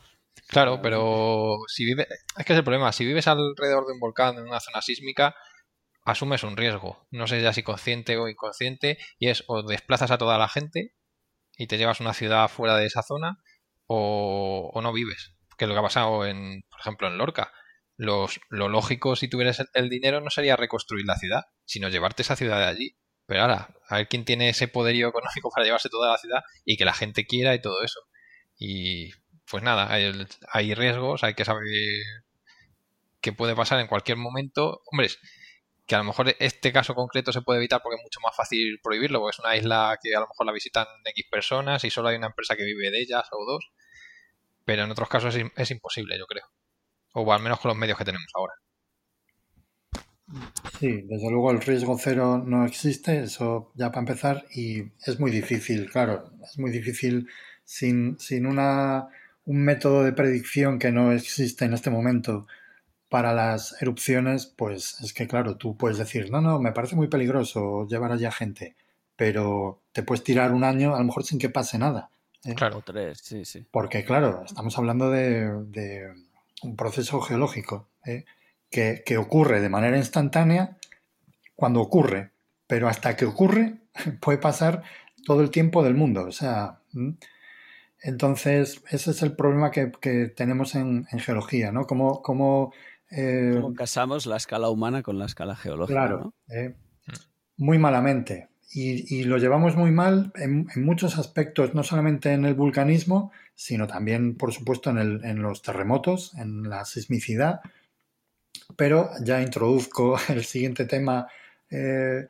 [0.48, 4.38] Claro, pero si vives, es que es el problema, si vives alrededor de un volcán
[4.38, 5.36] en una zona sísmica,
[6.06, 7.08] asumes un riesgo.
[7.12, 10.94] No sé ya si consciente o inconsciente, y es o desplazas a toda la gente
[11.58, 13.40] y te llevas a una ciudad fuera de esa zona,
[13.88, 15.34] o, o no vives.
[15.58, 17.52] Que es lo que ha pasado en, por ejemplo, en Lorca.
[17.96, 22.24] Los, lo lógico si tuvieras el, el dinero no sería reconstruir la ciudad, sino llevarte
[22.24, 22.98] esa ciudad de allí.
[23.26, 26.78] Pero ahora, a ver quién tiene ese poderío económico para llevarse toda la ciudad y
[26.78, 28.00] que la gente quiera y todo eso.
[28.58, 29.12] Y
[29.50, 31.64] pues nada, hay, riesgos, hay que saber
[33.22, 34.82] qué puede pasar en cualquier momento.
[34.92, 35.10] Hombre,
[35.86, 38.80] que a lo mejor este caso concreto se puede evitar porque es mucho más fácil
[38.82, 42.10] prohibirlo, porque es una isla que a lo mejor la visitan X personas y solo
[42.10, 43.72] hay una empresa que vive de ellas o dos.
[44.66, 46.46] Pero en otros casos es, es imposible, yo creo.
[47.14, 48.54] O al menos con los medios que tenemos ahora.
[50.80, 55.32] Sí, desde luego el riesgo cero no existe, eso ya para empezar, y es muy
[55.32, 57.28] difícil, claro, es muy difícil
[57.64, 59.08] sin, sin una,
[59.46, 62.48] un método de predicción que no existe en este momento
[63.10, 67.08] para las erupciones, pues es que claro, tú puedes decir, no, no, me parece muy
[67.08, 68.76] peligroso llevar allá gente,
[69.16, 72.10] pero te puedes tirar un año a lo mejor sin que pase nada.
[72.44, 72.56] ¿eh?
[72.56, 72.82] Claro.
[72.84, 73.66] Tres, sí, sí.
[73.70, 76.12] Porque, claro, estamos hablando de, de
[76.64, 78.26] un proceso geológico ¿eh?
[78.72, 80.78] que, que ocurre de manera instantánea
[81.56, 82.32] cuando ocurre,
[82.66, 83.76] pero hasta que ocurre
[84.22, 84.84] puede pasar
[85.26, 86.26] todo el tiempo del mundo.
[86.26, 86.80] O sea.
[88.04, 91.88] Entonces ese es el problema que, que tenemos en, en geología, ¿no?
[91.88, 92.74] Cómo, cómo,
[93.10, 95.94] eh, ¿Cómo casamos la escala humana con la escala geológica?
[96.00, 96.56] Claro, ¿no?
[96.56, 96.76] eh,
[97.58, 98.50] muy malamente.
[98.76, 103.32] Y, y, lo llevamos muy mal en, en, muchos aspectos, no solamente en el vulcanismo,
[103.54, 107.62] sino también, por supuesto, en, el, en los terremotos, en la sismicidad.
[108.76, 111.28] Pero ya introduzco el siguiente tema.
[111.70, 112.28] Eh,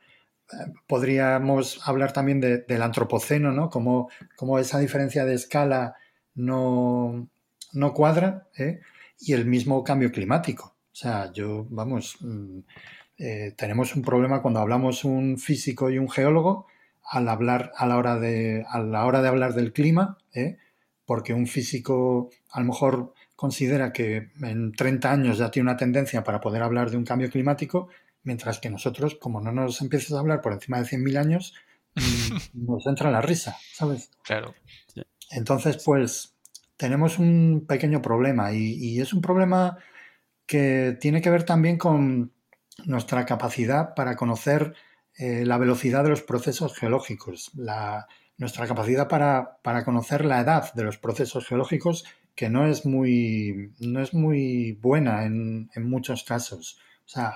[0.86, 3.70] podríamos hablar también de, del antropoceno, ¿no?
[3.70, 5.94] Como, como, esa diferencia de escala
[6.34, 7.28] no,
[7.72, 8.80] no cuadra, ¿eh?
[9.18, 10.76] y el mismo cambio climático.
[10.92, 12.18] O sea, yo, vamos,
[13.18, 16.66] eh, tenemos un problema cuando hablamos un físico y un geólogo
[17.02, 20.56] al hablar a la hora de, a la hora de hablar del clima, ¿eh?
[21.04, 26.24] porque un físico a lo mejor considera que en 30 años ya tiene una tendencia
[26.24, 27.88] para poder hablar de un cambio climático,
[28.24, 31.54] mientras que nosotros, como no nos empieces a hablar por encima de 100.000 años,
[32.54, 34.10] nos entra la risa, ¿sabes?
[34.22, 34.54] Claro.
[35.30, 36.34] Entonces, pues,
[36.76, 39.78] tenemos un pequeño problema y, es un problema
[40.46, 42.32] que tiene que ver también con
[42.84, 44.74] nuestra capacidad para conocer
[45.16, 47.52] eh, la velocidad de los procesos geológicos,
[48.36, 54.00] nuestra capacidad para, conocer la edad de los procesos geológicos, que no es muy, no
[54.00, 56.80] es muy buena en, en muchos casos.
[57.06, 57.34] O sea,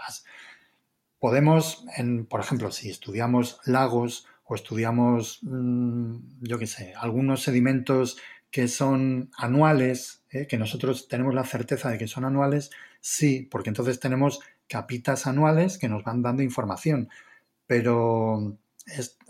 [1.18, 1.84] podemos,
[2.28, 8.18] por ejemplo, si estudiamos lagos o estudiamos, mm, yo qué sé, algunos sedimentos
[8.50, 10.46] que son anuales, ¿eh?
[10.46, 15.78] que nosotros tenemos la certeza de que son anuales, sí, porque entonces tenemos capitas anuales
[15.78, 17.08] que nos van dando información.
[17.66, 18.58] Pero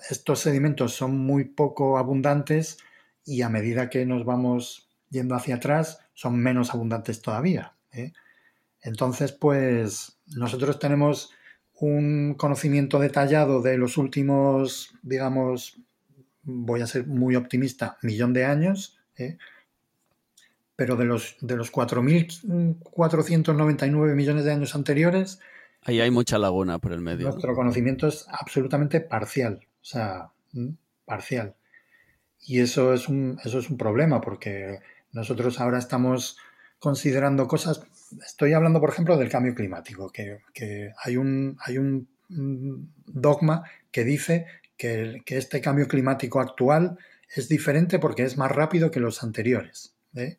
[0.09, 2.79] estos sedimentos son muy poco abundantes
[3.24, 7.74] y a medida que nos vamos yendo hacia atrás son menos abundantes todavía.
[7.90, 8.12] ¿eh?
[8.81, 11.33] Entonces, pues nosotros tenemos
[11.81, 15.81] un conocimiento detallado de los últimos, digamos,
[16.43, 19.38] voy a ser muy optimista, millón de años, ¿eh?
[20.75, 25.38] pero de los, de los 4.499 millones de años anteriores...
[25.83, 27.29] Ahí hay mucha laguna por el medio.
[27.29, 30.33] Nuestro conocimiento es absolutamente parcial, o sea,
[31.05, 31.55] parcial.
[32.41, 34.79] Y eso es un, eso es un problema porque
[35.12, 36.38] nosotros ahora estamos
[36.79, 37.83] considerando cosas
[38.27, 42.09] estoy hablando, por ejemplo, del cambio climático, que, hay, un, hay un
[43.07, 46.99] dogma que dice que, este cambio climático actual
[47.35, 49.95] es diferente porque es más rápido que los anteriores.
[50.14, 50.38] ¿eh?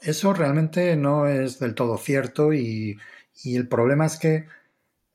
[0.00, 2.98] Eso realmente no es del todo cierto y,
[3.44, 4.46] el problema es que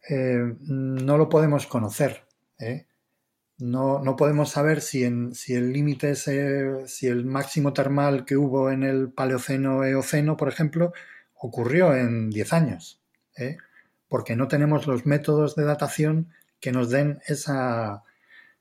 [0.10, 2.24] eh, no lo podemos conocer.
[2.60, 2.86] ¿eh?
[3.58, 8.70] No, no, podemos saber si, en, si el límite, si el máximo termal que hubo
[8.70, 10.92] en el Paleoceno-Eoceno, por ejemplo,
[11.36, 13.02] ocurrió en 10 años,
[13.38, 13.58] ¿eh?
[14.10, 18.04] porque no tenemos los métodos de datación que nos den esa,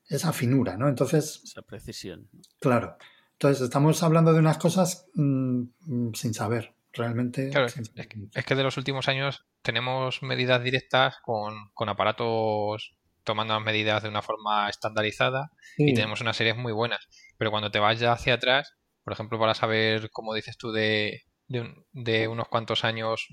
[0.07, 0.87] esa finura, ¿no?
[0.87, 1.41] Entonces...
[1.43, 2.29] Esa precisión.
[2.59, 2.97] Claro.
[3.33, 7.49] Entonces estamos hablando de unas cosas mm, sin saber, realmente.
[7.49, 14.09] es, que, de los últimos años tenemos medidas directas con, con aparatos tomando medidas de
[14.09, 17.07] una forma estandarizada y tenemos unas series muy buenas.
[17.37, 21.23] Pero cuando te vas ya hacia atrás, por ejemplo, para saber, como dices tú, de,
[21.47, 23.27] de, unos cuantos años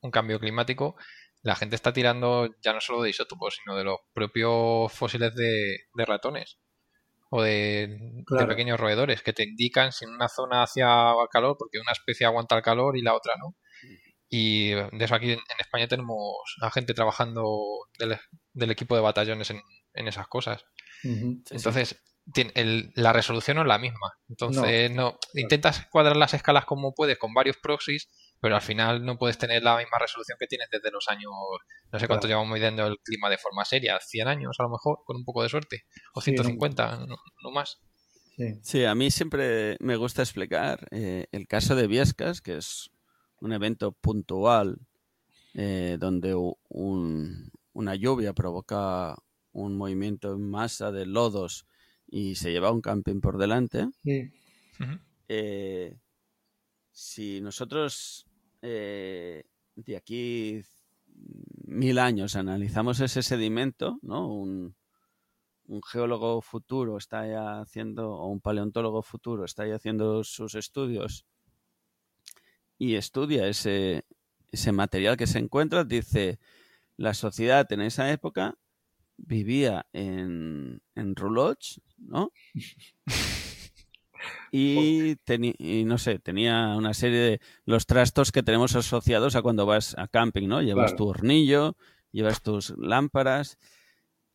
[0.00, 0.96] un cambio climático,
[1.42, 5.78] la gente está tirando ya no solo de isótopos, sino de los propios fósiles de,
[5.94, 6.58] ratones
[7.30, 10.88] o de, pequeños roedores que te indican si en una zona hacia
[11.30, 13.56] calor, porque una especie aguanta el calor y la otra no.
[14.30, 17.50] Y de eso aquí en, España tenemos a gente trabajando
[18.58, 19.62] del, equipo de batallones en,
[20.08, 20.64] esas cosas.
[21.02, 22.02] Entonces,
[22.94, 24.12] la resolución no es la misma.
[24.28, 25.18] Entonces, no.
[25.34, 28.08] intentas cuadrar las escalas como puedes con varios proxies,
[28.40, 31.32] pero al final no puedes tener la misma resolución que tienes desde los años,
[31.90, 34.98] no sé cuánto llevamos midiendo el clima de forma seria, 100 años a lo mejor,
[35.04, 37.80] con un poco de suerte, o 150, no, más.
[38.62, 38.84] Sí.
[38.84, 42.90] a mí siempre me gusta explicar eh, el caso de Viescas, que es
[43.40, 44.78] un evento puntual
[45.54, 46.34] eh, donde
[47.78, 49.14] una lluvia provoca
[49.52, 51.64] un movimiento en masa de lodos
[52.08, 53.86] y se lleva un camping por delante,
[55.28, 55.96] eh,
[56.90, 58.26] si nosotros
[58.62, 59.44] eh,
[59.76, 60.60] de aquí
[61.66, 64.26] mil años analizamos ese sedimento, ¿no?
[64.28, 64.74] Un,
[65.86, 71.26] geólogo futuro está ya haciendo, o un paleontólogo futuro está ya haciendo sus estudios
[72.78, 74.04] y estudia ese,
[74.50, 76.40] ese material que se encuentra, dice,
[76.98, 78.58] la sociedad en esa época
[79.16, 82.32] vivía en, en roulots, ¿no?
[84.52, 85.16] Y,
[85.58, 89.96] y, no sé, tenía una serie de los trastos que tenemos asociados a cuando vas
[89.96, 90.60] a camping, ¿no?
[90.60, 91.76] Llevas tu hornillo,
[92.12, 93.58] llevas tus lámparas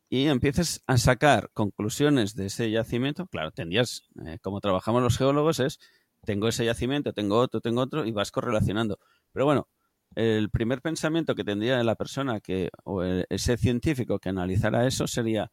[0.08, 3.26] y empiezas a sacar conclusiones de ese yacimiento.
[3.26, 5.78] Claro, tendrías, eh, como trabajamos los geólogos, es
[6.24, 8.98] tengo ese yacimiento, tengo otro, tengo otro y vas correlacionando.
[9.32, 9.68] Pero bueno,
[10.14, 15.50] el primer pensamiento que tendría la persona que, o ese científico que analizara eso sería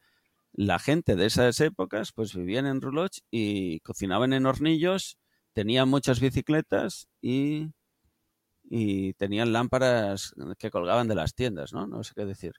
[0.53, 5.17] la gente de esas épocas pues vivían en roulots y cocinaban en hornillos,
[5.53, 7.69] tenían muchas bicicletas y,
[8.63, 11.87] y tenían lámparas que colgaban de las tiendas, ¿no?
[11.87, 12.53] No sé qué decir.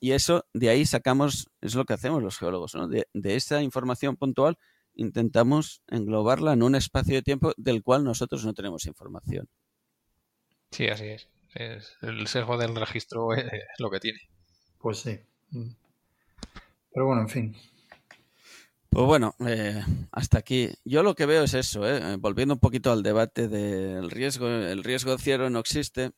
[0.00, 2.88] Y eso, de ahí sacamos, es lo que hacemos los geólogos, ¿no?
[2.88, 4.56] De, de esa información puntual
[4.94, 9.48] intentamos englobarla en un espacio de tiempo del cual nosotros no tenemos información.
[10.70, 11.28] Sí, así es.
[12.02, 14.20] el sesgo del registro es lo que tiene.
[14.78, 15.18] Pues sí.
[15.50, 15.70] Mm.
[16.92, 17.56] Pero bueno, en fin.
[18.90, 20.70] Pues bueno, eh, hasta aquí.
[20.84, 24.82] Yo lo que veo es eso, eh, volviendo un poquito al debate del riesgo, el
[24.82, 26.12] riesgo cero no existe.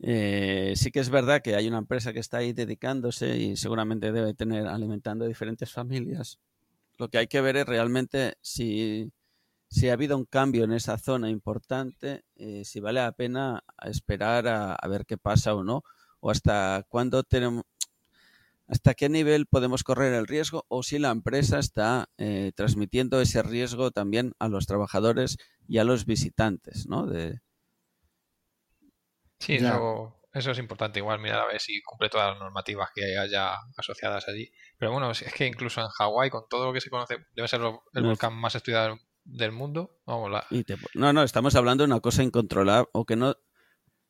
[0.00, 4.10] Eh, sí que es verdad que hay una empresa que está ahí dedicándose y seguramente
[4.10, 6.40] debe tener alimentando diferentes familias
[7.02, 9.10] lo que hay que ver es realmente si,
[9.72, 14.46] si ha habido un cambio en esa zona importante, eh, si vale la pena esperar
[14.46, 15.82] a, a, ver qué pasa o no,
[16.20, 17.64] o hasta cuándo tenemos,
[18.68, 23.42] hasta qué nivel podemos correr el riesgo, o si la empresa está eh, transmitiendo ese
[23.42, 27.06] riesgo también a los trabajadores y a los visitantes, ¿no?
[27.06, 27.40] De...
[29.38, 30.98] Sí, eso, eso es importante.
[30.98, 34.52] Igual mirar a ver si cumple todas las normativas que haya asociadas allí.
[34.76, 37.62] Pero bueno, es que incluso en Hawái, con todo lo que se conoce, debe ser
[37.94, 40.00] el volcán más estudiado del mundo.
[40.06, 40.46] Vamos, la...
[40.64, 40.76] te...
[40.94, 43.36] No, no, estamos hablando de una cosa incontrolable o que no,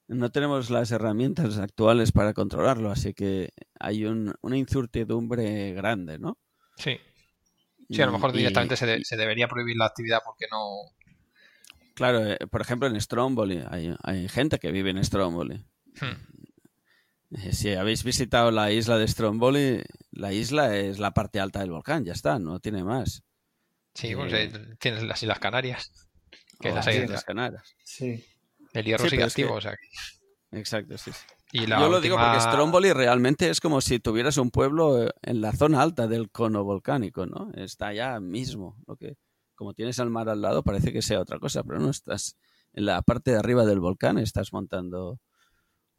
[0.08, 6.38] no tenemos las herramientas actuales para controlarlo, así que hay un, una incertidumbre grande, ¿no?
[6.76, 6.98] Sí.
[7.90, 10.94] Sí, a lo mejor directamente y, se, de, se, debería prohibir la actividad porque no.
[11.94, 15.62] Claro, eh, por ejemplo, en Stromboli hay, hay, gente que vive en Stromboli.
[16.00, 16.32] Hmm.
[17.32, 21.70] Eh, si habéis visitado la isla de Stromboli, la isla es la parte alta del
[21.70, 23.24] volcán, ya está, no tiene más.
[23.94, 25.92] Sí, pues, eh, tienes las Islas Canarias.
[26.60, 27.74] Que oh, las Islas Canarias.
[27.84, 28.24] Sí.
[28.72, 29.54] El hierro sí, sigue activo, que...
[29.54, 30.58] o sea que...
[30.58, 31.12] Exacto, sí.
[31.12, 31.24] sí.
[31.54, 35.52] Y Yo lo digo porque Stromboli realmente es como si tuvieras un pueblo en la
[35.52, 37.50] zona alta del cono volcánico, ¿no?
[37.54, 38.78] Está allá mismo.
[38.86, 39.18] Lo que,
[39.54, 42.38] como tienes el mar al lado, parece que sea otra cosa, pero no estás
[42.72, 45.20] en la parte de arriba del volcán, estás montando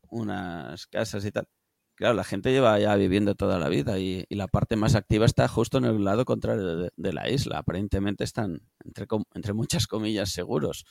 [0.09, 1.47] unas casas y tal.
[1.95, 5.25] Claro, la gente lleva ya viviendo toda la vida y, y la parte más activa
[5.25, 7.59] está justo en el lado contrario de, de la isla.
[7.59, 10.85] Aparentemente están, entre, entre muchas comillas, seguros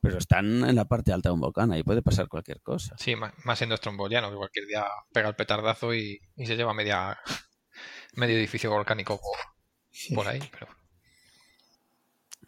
[0.00, 2.94] pero están en la parte alta de un volcán, ahí puede pasar cualquier cosa.
[2.98, 6.74] Sí, más, más siendo estromboliano, que cualquier día pega el petardazo y, y se lleva
[6.74, 7.18] media
[8.14, 9.38] medio edificio volcánico por,
[9.90, 10.14] sí.
[10.14, 10.40] por ahí.
[10.52, 10.68] Pero...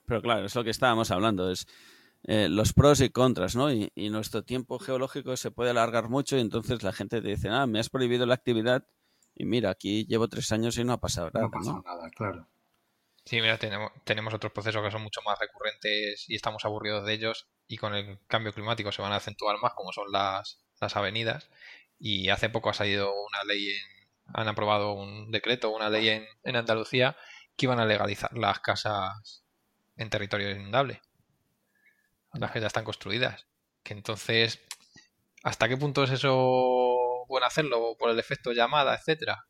[0.06, 1.66] pero claro, es lo que estábamos hablando, es
[2.24, 3.72] eh, los pros y contras, ¿no?
[3.72, 7.48] Y, y, nuestro tiempo geológico se puede alargar mucho y entonces la gente te dice,
[7.48, 8.84] ah, me has prohibido la actividad
[9.34, 11.42] y mira, aquí llevo tres años y no ha pasado nada.
[11.42, 11.82] No ha pasado ¿no?
[11.82, 12.48] nada, claro.
[13.24, 17.12] Sí, mira, tenemos, tenemos otros procesos que son mucho más recurrentes y estamos aburridos de
[17.12, 20.96] ellos y con el cambio climático se van a acentuar más, como son las, las
[20.96, 21.50] avenidas.
[22.00, 26.26] Y hace poco ha salido una ley, en, han aprobado un decreto, una ley en,
[26.42, 27.16] en Andalucía
[27.56, 29.44] que iban a legalizar las casas
[29.96, 31.02] en territorio inundable,
[32.34, 33.46] las que ya están construidas.
[33.82, 34.60] Que entonces,
[35.42, 36.34] ¿hasta qué punto es eso
[37.28, 39.44] bueno hacerlo por el efecto llamada, etcétera?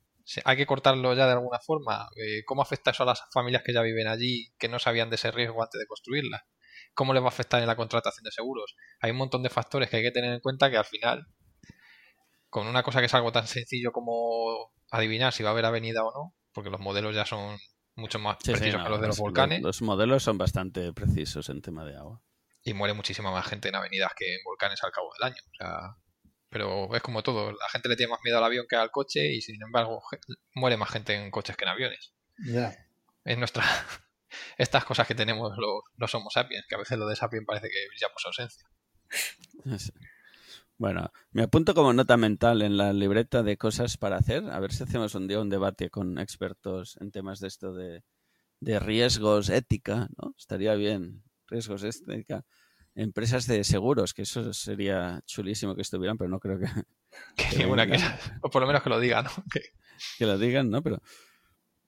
[0.45, 2.09] hay que cortarlo ya de alguna forma.
[2.16, 5.16] Eh, ¿Cómo afecta eso a las familias que ya viven allí, que no sabían de
[5.16, 6.45] ese riesgo antes de construirla?
[6.95, 8.76] ¿Cómo les va a afectar en la contratación de seguros?
[9.01, 11.26] Hay un montón de factores que hay que tener en cuenta que al final,
[12.51, 16.05] con una cosa que es algo tan sencillo como adivinar si va a haber avenida
[16.05, 17.57] o no, porque los modelos ya son
[17.95, 19.62] mucho más sí, precisos sí, no, que los de los los, volcanes.
[19.62, 22.20] Los modelos son bastante precisos en tema de agua.
[22.69, 25.43] Y muere muchísima más gente en avenidas que en volcanes al cabo del año.
[25.51, 25.97] O sea,
[26.51, 29.33] pero es como todo, la gente le tiene más miedo al avión que al coche
[29.33, 30.03] y sin embargo
[30.55, 32.12] muere más gente en coches que en aviones.
[32.39, 32.77] Yeah.
[33.25, 33.64] Es nuestra...
[34.59, 37.69] Estas cosas que tenemos los, los Homo sapiens, que a veces lo de sapien parece
[37.71, 38.69] que brilla por su ausencia.
[40.77, 44.45] Bueno, me apunto como nota mental en la libreta de cosas para hacer.
[44.51, 48.05] A ver si hacemos un día un debate con expertos en temas de esto de,
[48.61, 50.35] de riesgos, ética, ¿no?
[50.39, 51.25] Estaría bien.
[51.49, 52.45] Riesgos, ética
[52.99, 56.66] empresas de seguros, que eso sería chulísimo que estuvieran, pero no creo que...
[57.57, 57.96] que una que,
[58.42, 59.30] o por lo menos que lo digan, ¿no?
[59.51, 59.61] Que,
[60.18, 60.82] que lo digan, ¿no?
[60.82, 61.01] Pero,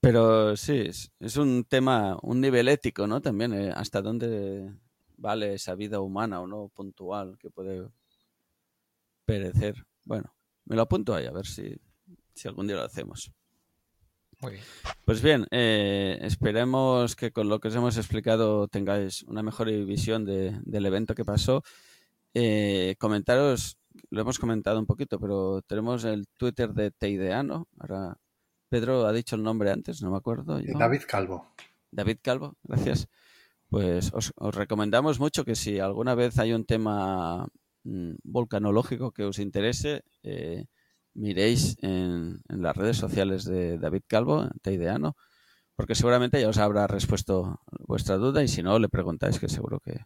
[0.01, 3.21] pero sí, es, es, un tema, un nivel ético, ¿no?
[3.21, 4.73] También, eh, hasta dónde
[5.17, 7.89] vale esa vida humana o no puntual que puede
[9.25, 9.85] perecer.
[10.05, 10.33] Bueno,
[10.65, 11.77] me lo apunto ahí, a ver si,
[12.35, 13.33] si algún día lo hacemos.
[14.41, 14.65] Muy bien.
[15.05, 20.25] Pues bien, eh, esperemos que con lo que os hemos explicado tengáis una mejor visión
[20.25, 21.63] de, del evento que pasó.
[22.33, 23.77] Eh, comentaros,
[24.09, 27.69] lo hemos comentado un poquito, pero tenemos el Twitter de Teideano.
[27.79, 28.17] Ahora,
[28.71, 30.59] Pedro ha dicho el nombre antes, no me acuerdo.
[30.61, 30.79] Yo.
[30.79, 31.53] David Calvo.
[31.91, 33.09] David Calvo, gracias.
[33.69, 37.47] Pues os, os, recomendamos mucho que si alguna vez hay un tema
[37.85, 40.67] mmm, volcanológico que os interese, eh,
[41.15, 45.17] miréis en, las redes sociales de David Calvo, Teideano,
[45.77, 49.81] porque seguramente ya os habrá respuesto vuestra duda y si no, le preguntáis que seguro
[49.81, 50.05] que,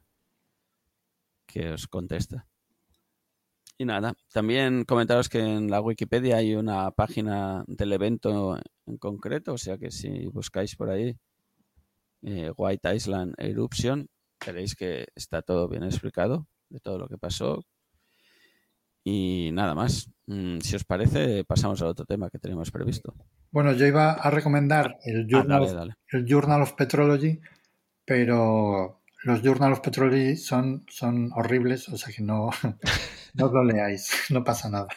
[1.46, 2.46] que os contesta.
[3.76, 9.54] Y nada, también comentaros que en la Wikipedia hay una página del evento en concreto,
[9.54, 11.16] o sea que si buscáis por ahí
[12.22, 14.08] eh, White Island Eruption,
[14.46, 17.64] veréis que está todo bien explicado de todo lo que pasó,
[19.04, 20.10] y nada más.
[20.26, 23.14] Mm, si os parece, pasamos al otro tema que tenemos previsto.
[23.50, 25.94] Bueno, yo iba a recomendar el Journal, ah, dale, dale.
[26.08, 27.40] el Journal of Petrology,
[28.04, 32.50] pero los Journal of Petrology son, son horribles, o sea que no,
[33.34, 34.88] no lo leáis, no pasa nada.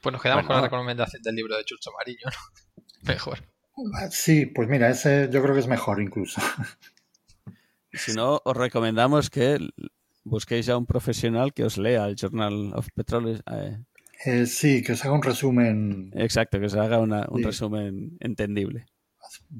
[0.00, 2.82] Pues nos quedamos bueno, con la recomendación del libro de Chucho Mariño, ¿no?
[3.02, 3.38] Mejor.
[4.10, 6.40] Sí, pues mira, ese yo creo que es mejor incluso.
[7.92, 9.58] Si no, os recomendamos que
[10.22, 13.40] busquéis a un profesional que os lea el Journal of Petroleum.
[13.50, 13.82] Eh,
[14.24, 16.10] Eh, sí, que os haga un resumen.
[16.14, 17.44] exacto, que os haga una- un Sí.
[17.44, 18.86] resumen entendible.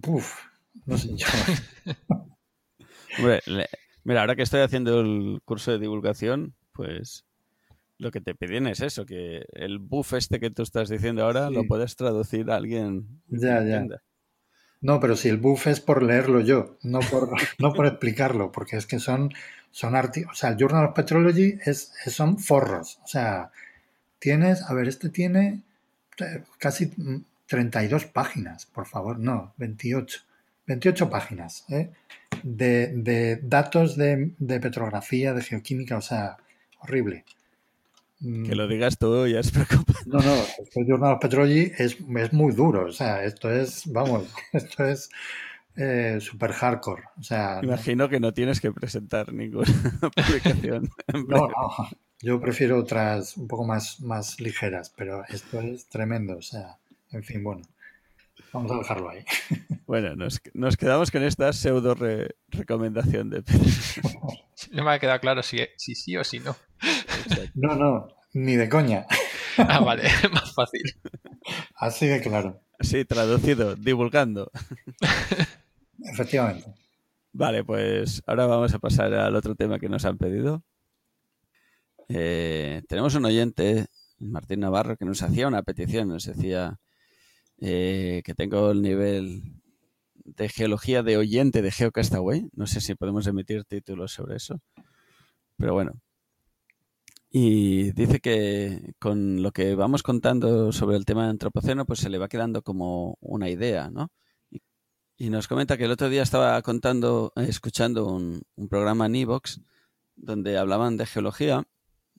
[0.07, 0.35] Uf,
[0.87, 1.27] no sé yo.
[3.19, 3.69] Hombre, le-
[4.05, 7.25] mira, ahora que estoy haciendo el curso de divulgación, pues
[7.99, 11.49] lo que te piden es eso, que el buff este que tú estás diciendo ahora
[11.49, 11.55] Sí.
[11.55, 13.21] lo puedes traducir a alguien.
[13.29, 13.59] Ya, ya.
[13.61, 14.03] entienda.
[14.83, 18.77] No, pero si el buff es por leerlo yo, no por, no por explicarlo, porque
[18.77, 19.31] es que son,
[19.71, 22.99] son arti- o sea, el Journal of Petrology es- son forros.
[23.05, 23.51] O sea,
[24.21, 25.63] tienes, a ver, este tiene
[26.21, 30.21] eh, casi mm, 32 páginas, por favor, no, 28.
[30.67, 31.91] 28 páginas ¿eh?
[32.45, 36.37] de, de datos de, de petrografía, de geoquímica, o sea,
[36.79, 37.25] horrible.
[38.21, 40.03] Mm, Que lo digas tú ya es preocupante.
[40.07, 44.33] No, no, este Journal of Petrology es, es muy duro, o sea, esto es, vamos,
[44.53, 45.11] esto es
[45.77, 49.67] eh, super hardcore, o sea, no, Imagino que no tienes que presentar ninguna
[50.15, 50.91] publicación.
[51.15, 51.89] no, no,
[52.23, 56.79] yo prefiero otras un poco más, más ligeras, pero esto es tremendo, o sea,
[57.13, 57.63] en fin, bueno,
[58.53, 59.25] vamos a dejarlo ahí.
[59.87, 63.65] Bueno, nos, nos quedamos con esta pseudo re- recomendación de Pedro.
[64.71, 66.55] No me ha quedado claro si, si sí o si no.
[67.27, 67.51] Exacto.
[67.55, 69.05] No, no, ni de coña,
[69.59, 70.83] Ah, vale, más fácil.
[71.75, 74.53] así de claro, Sí, traducido, divulgando.
[76.05, 76.73] efectivamente.
[77.33, 80.63] Vale, pues ahora vamos a pasar al otro tema que nos han pedido.
[82.13, 83.87] Eh, tenemos un oyente,
[84.19, 86.81] Martín Navarro, que nos hacía una petición, nos decía
[87.59, 89.63] eh, que tengo el nivel
[90.25, 92.49] de geología de oyente de GeoCastaway.
[92.53, 94.61] No sé si podemos emitir títulos sobre eso,
[95.57, 95.93] pero bueno.
[97.31, 102.11] Y dice que con lo que vamos contando sobre el tema de antropoceno, pues se
[102.11, 104.11] le va quedando como una idea, ¿no?
[105.17, 109.15] Y nos comenta que el otro día estaba contando, eh, escuchando un, un programa en
[109.15, 109.61] Evox
[110.17, 111.65] donde hablaban de geología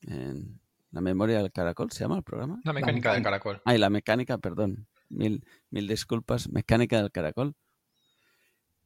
[0.01, 0.59] en
[0.91, 2.59] la memoria del caracol, ¿se llama el programa?
[2.63, 3.61] La mecánica del caracol.
[3.65, 4.87] Ay, la mecánica, perdón.
[5.09, 6.49] Mil, mil disculpas.
[6.49, 7.55] Mecánica del caracol.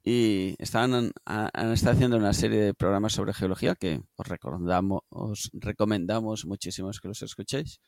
[0.03, 5.01] Y estaban, a- han estado haciendo una serie de programas sobre geología que os recomendamos,
[5.09, 7.79] os recomendamos muchísimos que los escuchéis.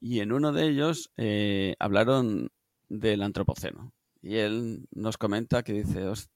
[0.00, 2.50] Y en uno de ellos eh, hablaron
[2.88, 3.92] del antropoceno.
[4.20, 6.28] Y él nos comenta que dice, "Os-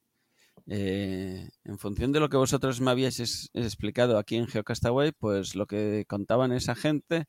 [0.66, 5.66] eh, en función de lo que vosotros me habíais explicado aquí en GeoCastaway, pues lo
[5.66, 7.26] que contaban esa gente,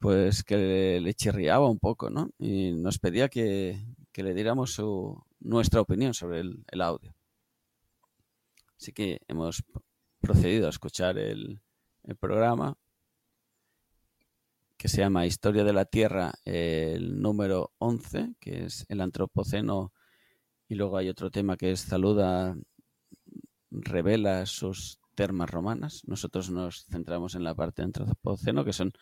[0.00, 2.30] pues que le, le chirriaba un poco, ¿no?
[2.38, 3.84] Y nos pedía que,
[4.14, 4.80] le diéramos
[5.40, 7.14] nuestra opinión sobre el, el audio.
[8.76, 9.62] Así que hemos
[10.20, 11.60] procedido a escuchar el,
[12.04, 12.76] el programa
[14.78, 19.92] que se llama Historia de la Tierra, el número 11, que es el antropoceno,
[20.68, 22.56] y luego hay otro tema que es Saluda,
[23.70, 26.02] revela sus termas romanas.
[26.06, 28.92] Nosotros nos centramos en la parte de antropoceno, que son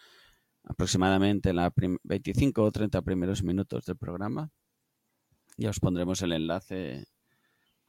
[0.64, 4.50] aproximadamente la prim- 25 o 30 primeros minutos del programa.
[5.56, 7.06] Ya os pondremos el enlace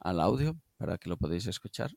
[0.00, 1.92] al audio para que lo podáis escuchar.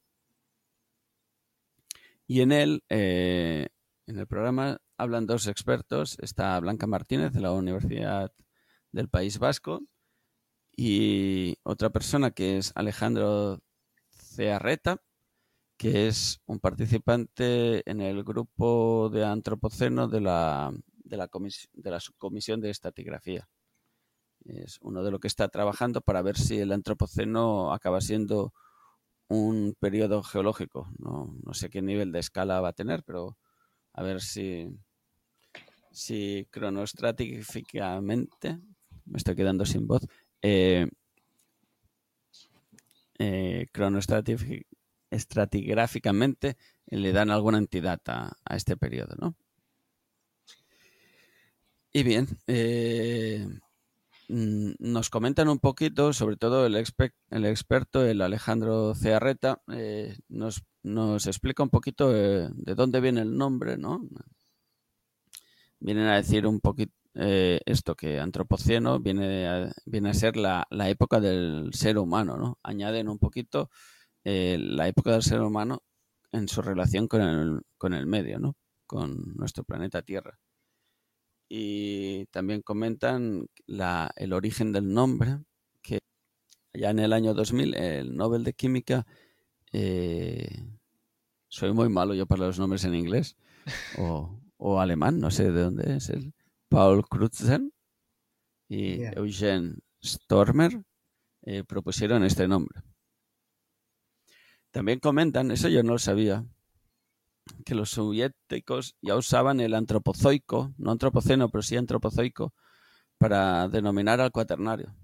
[2.28, 3.68] Y en él, eh,
[4.08, 6.18] en el programa, hablan dos expertos.
[6.20, 8.32] Está Blanca Martínez de la Universidad
[8.92, 9.82] del País Vasco
[10.76, 13.62] y otra persona que es Alejandro
[14.10, 15.02] Cearreta,
[15.78, 20.72] que es un participante en el grupo de antropoceno de la,
[21.04, 21.30] de la,
[21.74, 23.50] de la subcomisión de estatigrafía.
[24.46, 28.54] Es uno de lo que está trabajando para ver si el antropoceno acaba siendo
[29.28, 30.90] un periodo geológico.
[30.98, 33.38] No, sé qué nivel de escala va a tener, pero
[33.94, 34.68] a ver si,
[35.92, 36.48] si
[39.06, 40.08] me estoy quedando sin voz,
[40.42, 40.88] eh,
[43.20, 44.66] eh, cronoestratifi-
[45.12, 49.36] estratigráficamente le dan alguna entidad a, este periodo, ¿no?
[51.94, 53.46] Y bien, eh,
[54.30, 60.18] mm, nos comentan un poquito, sobre todo el, expe- el experto, el Alejandro Cearreta, eh,
[60.30, 60.64] nos,
[61.28, 64.08] explica un poquito eh, de dónde viene el nombre, ¿no?
[65.80, 70.66] Vienen a decir un poquito eh, esto, que antropoceno viene a, viene a ser la,
[70.90, 72.58] época del ser humano, ¿no?
[72.64, 73.70] Añaden un poquito
[74.24, 75.84] eh, la época del ser humano
[76.32, 78.56] en su relación con el, con el medio, ¿no?
[78.88, 80.40] Con nuestro planeta Tierra.
[81.50, 85.40] Y también comentan el origen del nombre,
[85.82, 86.00] que
[86.74, 89.06] ya en el año 2000 el Nobel de Química,
[89.74, 90.66] eh,
[91.50, 93.36] soy muy malo yo para los nombres en inglés,
[93.98, 96.34] o, o alemán, no sé de dónde es el
[96.72, 97.74] Paul Crutzen,
[98.70, 99.14] y Bien.
[99.18, 100.82] Eugene Stormer
[101.42, 102.82] eh, propusieron este nombre.
[104.72, 106.46] También comentan, eso yo no lo sabía,
[107.66, 112.54] que los soviéticos ya usaban el antropozoico, no antropoceno, pero sí antropozoico,
[113.18, 114.96] para denominar al cuaternario.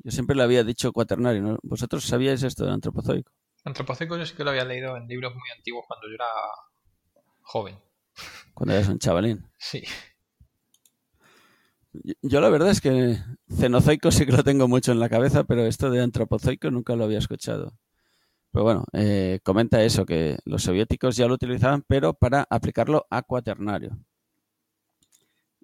[0.00, 1.58] Yo siempre le había dicho cuaternario, ¿no?
[1.62, 3.32] ¿Vosotros sabíais esto del antropozoico?
[3.64, 6.26] Antropozoico yo sí que lo había leído en libros muy antiguos cuando yo era
[7.40, 7.78] joven.
[8.52, 9.50] Cuando eras un chavalín.
[9.58, 9.82] Sí.
[12.22, 13.18] Yo- la verdad es que
[13.48, 17.04] cenozoico sí que lo tengo mucho en la cabeza, pero esto de antropozoico nunca lo
[17.04, 17.72] había escuchado.
[18.52, 23.22] Pero bueno, eh, comenta eso, que los soviéticos ya lo utilizaban, pero para aplicarlo a
[23.22, 23.98] cuaternario.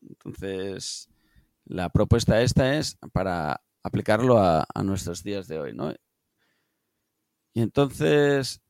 [0.03, 1.09] Entonces,
[1.65, 5.95] la propuesta esta es para aplicarlo a, a nuestros días de hoy, ¿no?
[7.53, 8.61] Y entonces,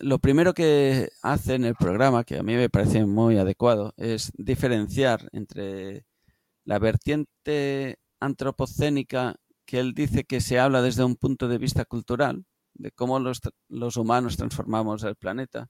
[0.00, 4.32] lo primero que hace en el programa, que a mí me parece muy adecuado, es
[4.36, 6.06] diferenciar entre
[6.64, 9.36] la vertiente antropocénica
[9.66, 12.44] que él dice que se habla desde un punto de vista cultural,
[12.74, 15.68] de cómo los, los humanos transformamos el planeta.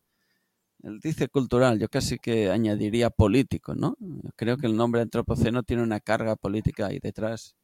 [0.82, 3.96] Él dice cultural, yo casi que añadiría político, ¿no?
[4.36, 7.54] Creo que el nombre antropoceno tiene una carga política ahí detrás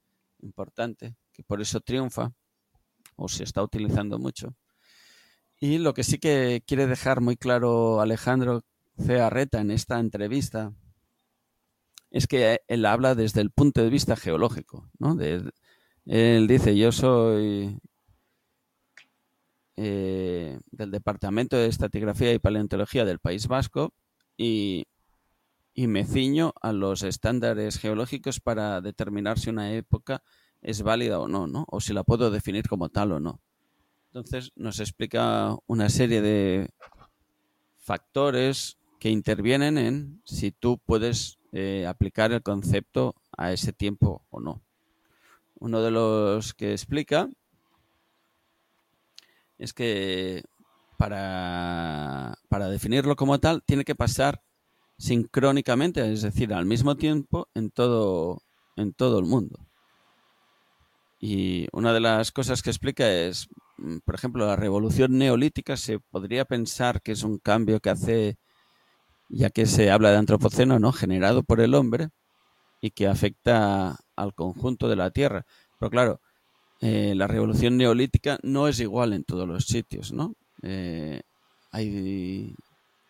[0.41, 2.33] importante, que por eso triunfa,
[3.17, 4.55] o se está utilizando mucho.
[5.59, 8.63] Y lo que sí que quiere dejar muy claro Alejandro
[8.97, 9.21] C.
[9.21, 10.73] Arreta en esta entrevista
[12.11, 15.17] es que él habla desde el punto de vista geológico, ¿no?
[16.07, 17.79] Él dice, yo soy
[19.77, 23.95] eh, del Departamento de Estratigrafía y Paleontología del País Vasco
[24.37, 24.87] y,
[25.73, 30.23] y me ciño a los estándares geológicos para determinar si una época
[30.63, 31.65] es válida o no, ¿no?
[31.69, 33.41] O si la puedo definir como tal o no.
[34.07, 36.69] Entonces nos explica una serie de
[37.79, 44.41] factores que intervienen en si tú puedes eh, aplicar el concepto a ese tiempo o
[44.41, 44.63] no.
[45.59, 47.29] Uno de los que explica
[49.59, 50.43] es que
[50.97, 54.43] para, para definirlo como tal tiene que pasar
[54.99, 58.43] sincrónicamente, es decir, al mismo tiempo en todo,
[58.77, 59.59] en todo el mundo.
[61.19, 63.49] Y una de las cosas que explica es,
[63.79, 68.39] mm, por ejemplo, la revolución neolítica se podría pensar que es un cambio que hace,
[69.31, 70.93] ya que se habla de antropoceno, ¿no?
[70.93, 72.11] generado por el hombre
[72.81, 75.45] y que afecta al conjunto de la Tierra.
[75.79, 76.21] Pero claro,
[76.81, 80.35] eh, la revolución neolítica no es igual en todos los sitios, ¿no?
[80.63, 81.23] Eh,
[81.73, 82.55] hay,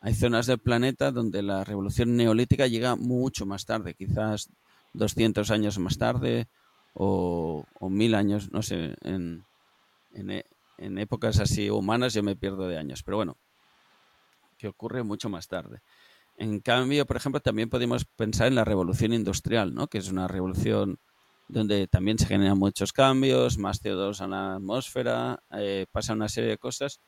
[0.00, 4.50] hay zonas del planeta donde la revolución neolítica llega mucho más tarde, quizás
[4.92, 6.48] 200 años más tarde
[6.94, 9.46] o, mil años, no sé, en,
[10.12, 10.46] en, e-
[10.78, 13.38] en épocas así humanas yo me pierdo de años, pero bueno,
[14.56, 15.80] que ocurre mucho más tarde.
[16.40, 19.88] En cambio, por ejemplo, también podemos pensar en la revolución industrial, ¿no?
[19.88, 20.98] que es una revolución
[21.48, 26.48] donde también se generan muchos cambios, más CO2 en la atmósfera, eh, pasa una serie
[26.48, 26.98] de cosas,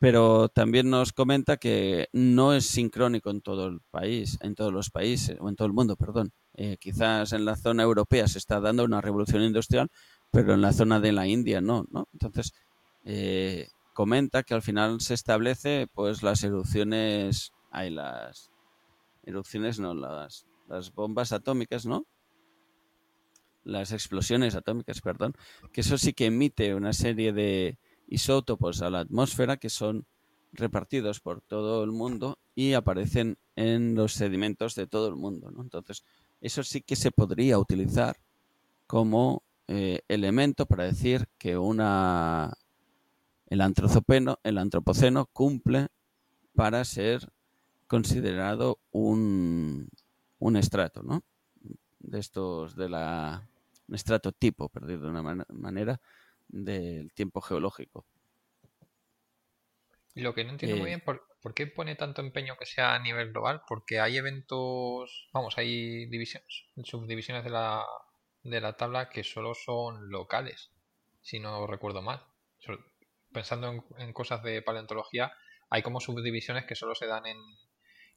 [0.00, 4.90] pero también nos comenta que no es sincrónico en todo el país, en todos los
[4.90, 6.32] países, o en todo el mundo, perdón.
[6.56, 9.90] Eh, quizás en la zona europea se está dando una revolución industrial,
[10.32, 12.08] pero en la zona de la India no, ¿no?
[12.12, 12.52] Entonces,
[13.04, 18.50] eh, comenta que al final se establece pues las erupciones, hay las
[19.24, 22.06] erupciones, no, las, las bombas atómicas, ¿no?
[23.64, 25.34] Las explosiones atómicas, perdón,
[25.72, 30.06] que eso sí que emite una serie de isótopos a la atmósfera que son
[30.52, 35.62] repartidos por todo el mundo y aparecen en los sedimentos de todo el mundo, ¿no?
[35.62, 36.04] Entonces,
[36.40, 38.16] eso sí que se podría utilizar
[38.86, 42.52] como eh, elemento para decir que una
[43.46, 45.88] el el antropoceno cumple
[46.54, 47.32] para ser
[47.96, 49.88] considerado un,
[50.38, 51.22] un estrato, ¿no?
[52.00, 53.48] De estos de la
[53.88, 56.00] un estrato tipo, perdido de una man- manera,
[56.48, 58.06] del tiempo geológico.
[60.14, 62.94] Lo que no entiendo muy Eh, bien, ¿por, por qué pone tanto empeño que sea
[62.94, 63.62] a nivel global?
[63.68, 67.84] Porque hay eventos, vamos, hay divisiones, subdivisiones de la,
[68.42, 70.70] de la tabla que solo son locales,
[71.22, 72.24] si no recuerdo mal.
[73.32, 75.30] Pensando en, en cosas de paleontología,
[75.68, 77.36] hay como subdivisiones que solo se dan en,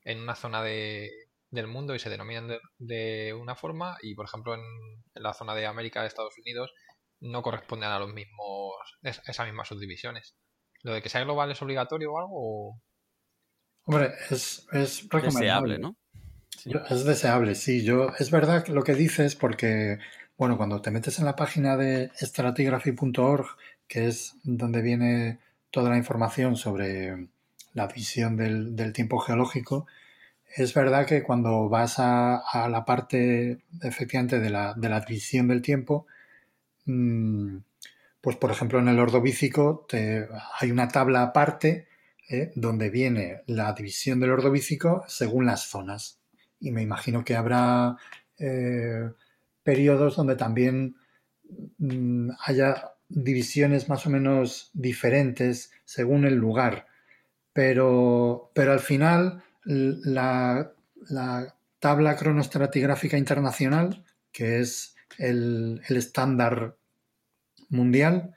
[0.08, 1.10] en una zona de,
[1.52, 5.34] del mundo y se denominan de, de una forma y, por ejemplo, en, en la
[5.34, 6.72] zona de América, de Estados Unidos,
[7.20, 10.36] no corresponden a los mismos, es- esas mismas subdivisiones.
[10.84, 12.34] ¿Lo de que sea global es obligatorio o algo?
[12.36, 12.82] o-
[13.86, 15.76] Hombre, es, es recomendable.
[15.76, 15.96] deseable, ¿no?
[16.58, 16.72] Sí.
[16.72, 17.84] Yo- es deseable, sí.
[17.84, 19.98] Yo, es verdad lo que dices porque,
[20.38, 23.46] bueno, cuando te metes en la página de stratigraphy.org,
[23.88, 25.40] que es donde viene
[25.72, 27.30] toda la información sobre
[27.78, 29.86] la visión del, tiempo geológico,
[30.56, 35.62] es verdad que cuando vas a, la parte efectivamente de la, de la, división del
[35.62, 36.08] tiempo,
[36.86, 37.58] mm,
[38.20, 39.86] pues por ejemplo en el ordovícico
[40.60, 41.88] hay una tabla aparte
[42.30, 42.52] ¿eh?
[42.56, 46.20] donde viene la división del ordovícico según las zonas.
[46.60, 47.96] Y me imagino que habrá
[48.40, 49.12] eh,
[49.62, 50.96] periodos donde también
[51.78, 56.88] mm, haya divisiones más o menos diferentes según el lugar.
[57.58, 60.72] Pero, pero al final la,
[61.80, 66.76] tabla cronoestratigráfica internacional, que es el, estándar
[67.70, 68.36] mundial,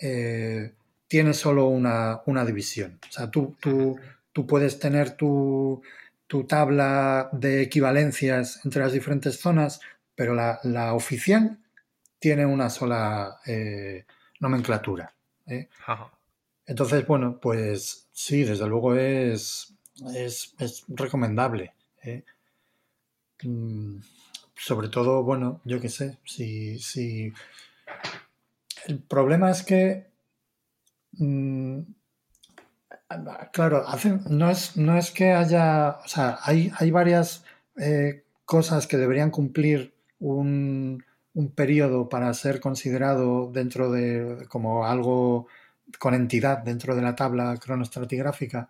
[0.00, 0.72] eh,
[1.08, 2.98] tiene solo una, división.
[3.06, 4.00] O sea, tú, tú,
[4.32, 5.82] tú puedes tener tu,
[6.48, 9.82] tabla de equivalencias entre las diferentes zonas,
[10.14, 11.58] pero la, oficial
[12.18, 14.06] tiene una sola eh,
[14.40, 15.12] nomenclatura.
[15.48, 15.68] ¿eh?
[16.66, 19.74] Entonces, bueno, pues sí, desde luego es,
[20.14, 21.74] es, recomendable.
[22.02, 22.24] ¿eh?
[23.42, 23.98] Mm,
[24.56, 27.32] sobre todo, bueno, yo qué sé, si, si...
[28.86, 30.06] El problema es que,
[31.12, 31.80] mm,
[33.52, 33.84] claro,
[34.30, 37.44] no, es, no es que haya, o sea, hay, hay varias
[37.76, 41.02] eh, cosas que deberían cumplir un,
[41.34, 45.48] un periodo para ser considerado dentro de como algo
[45.98, 48.68] con entidad dentro de la tabla cronoestratigráfica.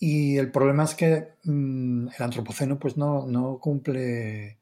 [0.00, 4.58] Y el problema es que mm, el antropoceno pues no, no, cumple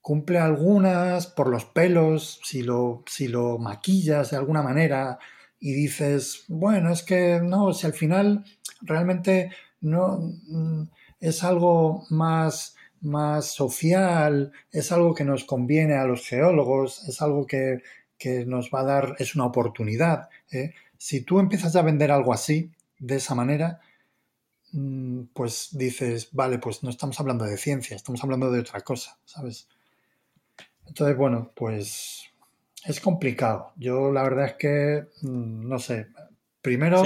[0.00, 5.18] cumple algunas por los pelos, si lo, si lo maquillas de alguna manera
[5.60, 8.44] y dices, bueno, es que no, si al final
[8.80, 9.50] realmente
[9.80, 10.84] no mm,
[11.20, 17.46] es algo más, más social, es algo que nos conviene a los geólogos, es algo
[17.46, 17.82] que,
[18.46, 20.28] nos va a dar, es una oportunidad.
[20.50, 20.74] ¿eh?
[20.96, 23.80] Si tú empiezas a vender algo así, de esa manera,
[24.72, 29.18] Mm, pues dices, vale, pues no estamos hablando de ciencia, estamos hablando de otra cosa,
[29.24, 29.66] ¿sabes?
[30.86, 32.24] Entonces, bueno, pues
[32.84, 33.72] es complicado.
[33.76, 36.08] Yo la verdad es que, mm, no sé,
[36.60, 37.02] primero...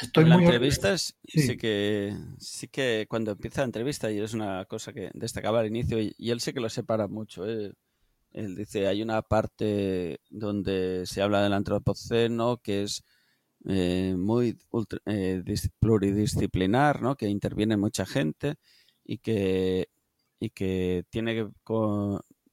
[0.00, 0.44] Estoy en muy...
[0.44, 1.56] entrevistas sí.
[1.56, 6.00] que sí que cuando empieza la entrevista y es una cosa que destacaba al inicio
[6.00, 7.48] y, él sí que lo separa mucho.
[7.48, 7.72] ¿eh?
[8.34, 13.04] Él dice hay una parte donde se habla del antropoceno que es
[13.66, 14.58] eh, muy
[15.06, 15.42] eh,
[15.78, 17.16] pluridisciplinar, ¿no?
[17.16, 18.56] que interviene mucha gente
[19.04, 19.88] y que,
[20.40, 21.50] y que tiene,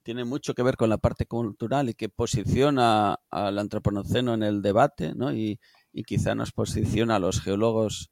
[0.04, 4.62] tiene mucho que ver con la parte cultural y que posiciona al antropoceno en el
[4.62, 5.34] debate ¿no?
[5.34, 5.60] y,
[5.92, 8.12] y quizá nos posiciona a los geólogos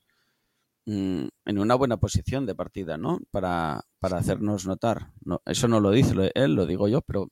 [0.85, 3.19] mm, en una buena posición de partida, ¿no?
[3.31, 5.13] Para, para hacernos notar.
[5.21, 7.29] No, eso no lo dice él, lo digo yo, pero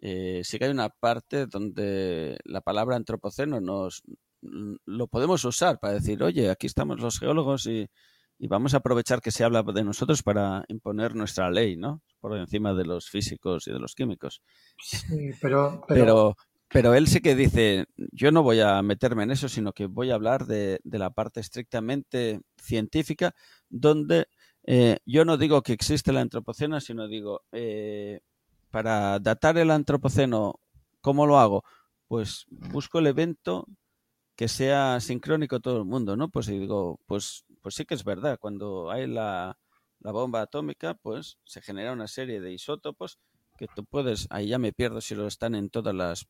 [0.00, 4.02] eh, sí que hay una parte donde la palabra antropoceno nos,
[4.40, 7.88] lo podemos usar para decir, oye, aquí estamos los geólogos y,
[8.48, 12.00] vamos a aprovechar que se habla de nosotros para imponer nuestra ley, ¿no?
[12.20, 14.40] Por encima de los físicos y de los químicos.
[14.82, 16.34] Sí, pero, pero...
[16.70, 20.10] pero, él sí que dice, yo no voy a meterme en eso, sino que voy
[20.10, 23.34] a hablar de, la parte estrictamente científica,
[23.68, 24.26] donde
[24.64, 28.20] eh, yo no digo que existe el antropoceno, sino digo, eh,
[28.70, 30.60] para datar el antropoceno,
[31.00, 31.64] ¿cómo lo hago?
[32.08, 33.66] Pues busco el evento
[34.36, 36.30] que sea sincrónico todo el mundo, ¿no?
[36.30, 39.58] Pues digo, pues, pues sí que es verdad, cuando hay la,
[40.00, 43.18] bomba atómica, pues se genera una serie de isótopos
[43.58, 46.26] que tú puedes, ahí ya me pierdo si lo están en todas las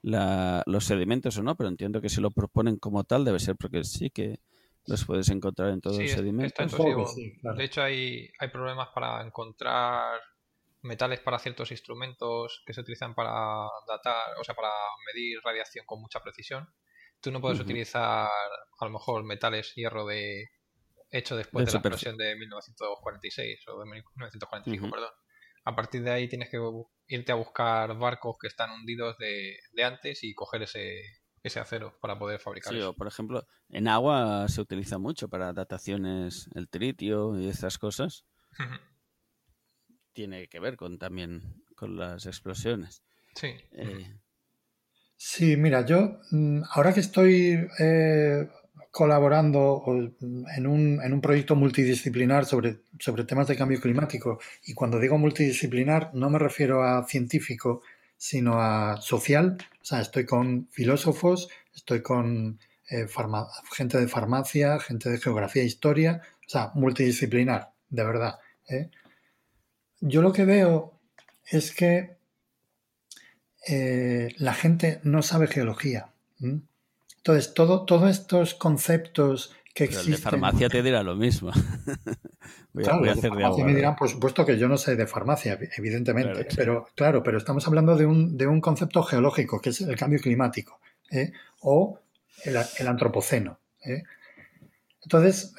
[0.00, 3.82] los sedimentos o no, pero entiendo que si lo proponen como tal debe ser porque
[3.82, 4.38] sí que
[4.86, 7.16] los puedes encontrar en todos los sedimentos.
[7.56, 10.20] De hecho hay, hay problemas para encontrar
[10.82, 14.70] metales para ciertos instrumentos que se utilizan para datar, o sea, para
[15.06, 16.68] medir radiación con mucha precisión.
[17.20, 20.44] Tú no puedes utilizar a lo mejor metales hierro de
[21.10, 25.10] hecho después de, la explosión de 1946 o de 1945, perdón.
[25.64, 26.58] A partir de ahí tienes que
[27.08, 31.00] irte a buscar barcos que están hundidos de, antes y coger ese,
[31.42, 36.48] ese acero para poder fabricar sí, por ejemplo, en agua se utiliza mucho para dataciones
[36.54, 38.24] el tritio y estas cosas.
[40.18, 43.04] Tiene que ver con también con las explosiones.
[43.36, 43.54] Sí.
[43.70, 44.16] Eh,
[45.16, 48.48] Sí, mira, yo mm, ahora que estoy eh,
[48.90, 49.84] colaborando
[50.56, 55.18] en un, en un, proyecto multidisciplinar sobre, sobre temas de cambio climático, y cuando digo
[55.18, 57.82] multidisciplinar no me refiero a científico,
[58.16, 62.58] sino a social, o sea, estoy con filósofos, estoy con
[62.90, 63.06] eh,
[63.72, 68.40] gente de farmacia, gente de geografía e historia, o sea, multidisciplinar, de verdad.
[68.68, 68.90] ¿eh?
[70.00, 70.98] Yo lo que veo
[71.44, 72.16] es que
[73.66, 76.12] eh, la gente no sabe geología.
[76.40, 80.12] Entonces, todo, todos estos conceptos que Pero el existen.
[80.12, 81.50] de farmacia te dirá lo mismo.
[82.72, 84.76] voy a, Claro, voy a hacer de farmacia me dirán, por supuesto que yo no
[84.76, 86.56] sé de farmacia, evidentemente, Claro, sí.
[86.56, 90.20] pero claro, pero estamos hablando de un, de un concepto geológico, que es el cambio
[90.20, 90.80] climático,
[91.10, 91.32] ¿eh?
[91.60, 92.00] o
[92.44, 93.58] el, el antropoceno.
[93.84, 94.02] ¿eh?
[95.02, 95.54] Entonces,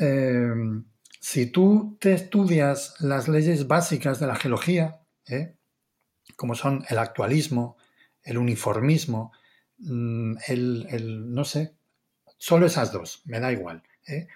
[1.20, 5.56] si tú te estudias las leyes básicas de la geología, ¿eh?
[6.36, 7.78] como son el actualismo,
[8.24, 9.32] el uniformismo,
[9.80, 11.74] mm, el, el- no sé,
[12.38, 13.84] solo esas dos, me da igual.
[14.08, 14.28] ¿eh?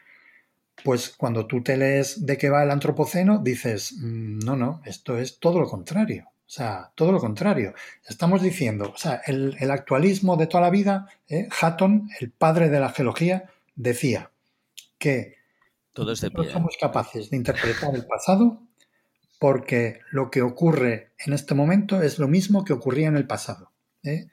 [0.84, 5.18] Pues cuando tú te lees de qué va el antropoceno, dices, "Mm, no, no, esto
[5.18, 6.30] es todo lo contrario.
[6.46, 7.74] O sea, todo lo contrario.
[8.08, 11.48] Estamos diciendo, o sea, el, el actualismo de toda la vida, ¿eh?
[11.62, 14.32] Hatton, el padre de la geología, decía
[15.00, 15.38] que
[15.94, 16.52] Todo es de no pie.
[16.52, 18.62] somos capaces de interpretar el pasado
[19.39, 23.72] porque lo que ocurre en este momento es lo mismo que ocurría en el pasado.
[24.04, 24.30] ¿eh?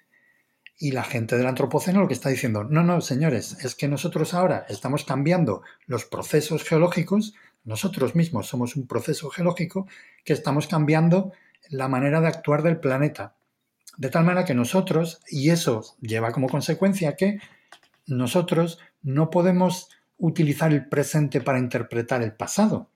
[0.78, 4.34] Y la gente del antropoceno lo que está diciendo, no, no, señores, es que nosotros
[4.34, 7.34] ahora estamos cambiando los procesos geológicos,
[7.64, 9.88] nosotros mismos somos un proceso geológico
[10.24, 11.32] que estamos cambiando
[11.68, 13.34] la manera de actuar del planeta.
[13.98, 17.40] De tal manera que nosotros, y eso lleva como consecuencia que
[18.06, 19.90] nosotros no podemos
[20.20, 22.90] utilizar el presente para interpretar el pasado.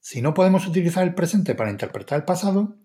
[0.00, 2.76] Si no podemos utilizar el presente para interpretar el pasado,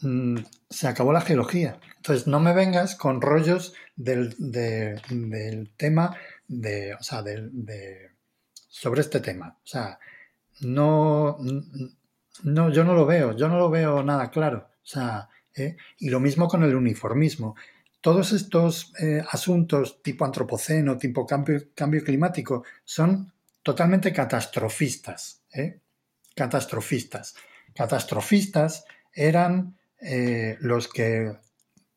[0.00, 0.38] mm,
[0.70, 1.80] se acabó la geología.
[1.96, 6.16] Entonces no me vengas con rollos del, de- del tema
[6.48, 8.10] de, o sea, del- de-
[8.68, 9.58] sobre este tema.
[9.64, 9.98] O sea,
[10.60, 11.38] no,
[12.44, 14.68] no, yo no lo veo, yo no lo veo nada claro.
[14.82, 15.76] O sea, ¿eh?
[15.98, 17.54] y lo mismo con el uniformismo.
[18.02, 23.32] Todos estos eh, asuntos tipo antropoceno, tipo cambio, climático, son
[23.62, 25.40] totalmente catastrofistas.
[25.54, 25.80] ¿eh?
[26.34, 27.34] Catastrofistas.
[27.74, 28.84] Catastrofistas
[29.14, 31.32] eran eh, los que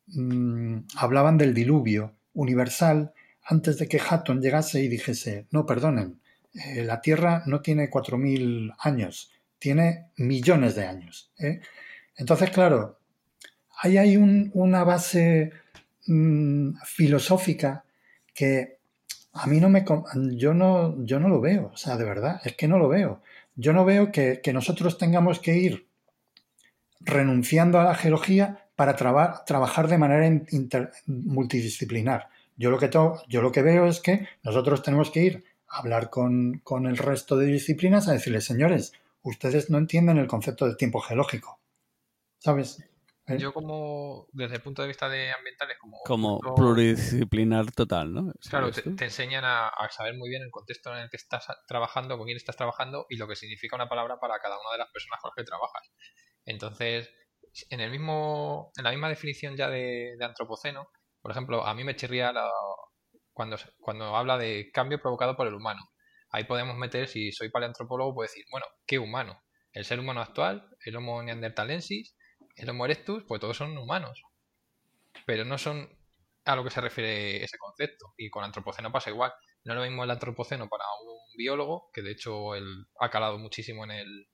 [0.06, 6.20] mm, hablaban del diluvio universal antes de que Hatton llegase y dijese, no, perdonen,
[6.76, 11.30] la Tierra no tiene 4.000 años, tiene millones de años.
[12.16, 12.98] Entonces, claro,
[13.78, 15.52] ahí hay un- una base
[16.06, 17.84] mm, filosófica
[18.34, 18.78] que
[19.32, 19.84] a mí no me...
[20.36, 23.22] Yo no, yo no lo veo, o sea, de verdad, es que no lo veo.
[23.54, 25.86] Yo no veo que, que nosotros tengamos que ir
[27.00, 32.28] renunciando a la geología para traba- trabajar de manera in- inter- multidisciplinar.
[32.56, 35.78] Yo lo, que to- yo lo que veo es que nosotros tenemos que ir a
[35.78, 38.92] hablar con, con el resto de disciplinas a decirles, señores,
[39.22, 41.58] ustedes no entienden el concepto de tiempo geológico.
[42.38, 42.82] ¿Sabes?
[43.28, 43.38] ¿Eh?
[43.38, 45.98] Yo como, desde el punto de vista de ambientales, como...
[46.04, 48.32] Como punto- pluridisciplinar total, ¿no?
[48.48, 51.44] Claro, ¿Sabes te, enseñan a, a saber muy bien el contexto en el que estás
[51.66, 54.78] trabajando, con quién estás trabajando y lo que significa una palabra para cada una de
[54.78, 55.92] las personas con las que trabajas.
[56.44, 57.10] Entonces,
[57.70, 60.88] en el mismo, en la misma definición ya de, de antropoceno,
[61.20, 62.50] por ejemplo, a mí me chirría la-
[63.32, 65.80] cuando, se- cuando habla de cambio provocado por el humano.
[66.30, 69.40] Ahí podemos meter, si soy paleantropólogo, puedo decir, bueno, ¿qué humano?
[69.72, 72.15] El ser humano actual, el Homo neanderthalensis,
[72.56, 74.22] el Homo erectus, pues todos son humanos.
[75.24, 75.88] Pero no son
[76.44, 78.14] a lo que se refiere ese concepto.
[78.16, 79.32] Y con antropoceno pasa igual.
[79.64, 83.38] No es lo mismo el antropoceno para un biólogo, que de hecho él ha calado
[83.38, 84.28] muchísimo en el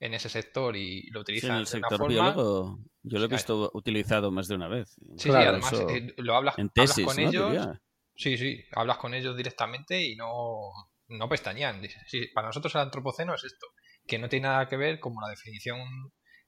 [0.00, 2.32] en ese sector y lo Sí, utiliza en el de una sector forma.
[2.34, 4.94] biólogo yo lo he Sí, visto utilizado más de una vez.
[5.16, 7.28] Sí, sí, además eso eh, lo hablas, en hablas tesis, con ¿no?
[7.28, 7.46] ellos.
[7.52, 7.80] Diría.
[8.16, 10.70] Sí, sí, hablas con ellos directamente y no,
[11.08, 11.80] no pestañean.
[12.06, 13.66] Sí, para nosotros el antropoceno es esto,
[14.06, 15.78] que no tiene nada que ver con la definición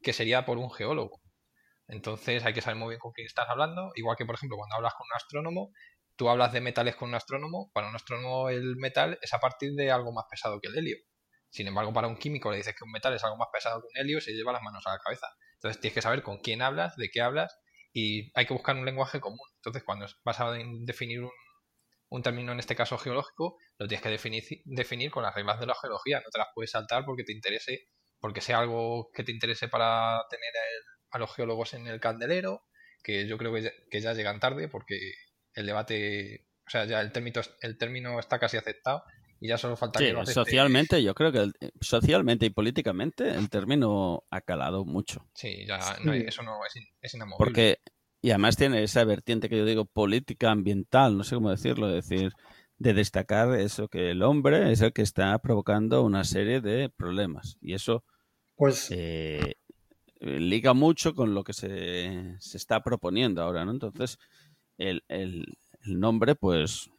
[0.06, 1.20] que sería por un geólogo.
[1.88, 3.92] Entonces hay que saber muy bien con quién estás hablando.
[3.96, 5.72] Igual que, por ejemplo, cuando hablas con un astrónomo,
[6.16, 7.70] tú hablas de metales con un astrónomo.
[7.74, 10.96] Para un astrónomo el metal es a partir de algo más pesado que el helio.
[11.50, 13.88] Sin embargo, para un químico le dices que un metal es algo más pesado que
[13.88, 15.26] un helio, se lleva las manos a la cabeza.
[15.54, 17.56] Entonces tienes que saber con quién hablas, de qué hablas
[17.92, 19.38] y hay que buscar un lenguaje común.
[19.56, 21.30] Entonces, cuando vas a de- definir un,
[22.10, 25.66] un término, en este caso geológico, lo tienes que definir, definir con las reglas de
[25.66, 26.20] la geología.
[26.20, 27.88] No te las puedes saltar porque te interese,
[28.26, 32.64] porque sea algo que te interese para tener el- a los geólogos en el candelero,
[33.04, 34.98] que yo creo que ya, que ya llegan tarde porque
[35.54, 39.04] el debate, o sea, ya el término, el término está casi aceptado
[39.40, 43.28] y ya solo falta Sí, que lo socialmente, yo creo que el- socialmente y políticamente
[43.30, 45.24] el término ha calado mucho.
[45.32, 46.58] Sí, ya no eso no
[47.00, 47.46] es inamovible.
[47.46, 47.78] Porque,
[48.22, 52.08] y además tiene esa vertiente que yo digo política ambiental, no sé cómo decirlo, es
[52.08, 52.32] decir,
[52.78, 57.56] de destacar eso, que el hombre es el que está provocando una serie de problemas.
[57.60, 58.04] Y eso
[58.56, 59.54] Pues eh,
[60.20, 63.72] liga mucho con lo que se, se está proponiendo ahora, ¿no?
[63.72, 64.18] Entonces,
[64.78, 66.90] el, el- el nombre, pues,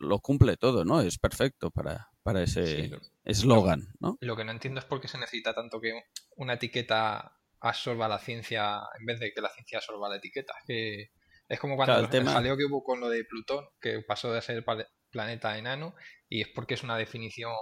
[0.00, 1.00] lo cumple todo, ¿no?
[1.00, 4.16] Es perfecto para, para ese lo- eslogan, ¿no?
[4.20, 5.92] Lo que no entiendo es por qué se necesita tanto que
[6.36, 10.54] una etiqueta absorba la ciencia en vez de que la ciencia absorba la etiqueta.
[10.60, 11.10] Es, que
[11.48, 14.00] es como cuando Claro, el el, tema- jaleo que hubo con lo de Plutón, que
[14.06, 14.64] pasó de ser
[15.10, 15.94] planeta enano
[16.28, 17.52] y es porque es una definición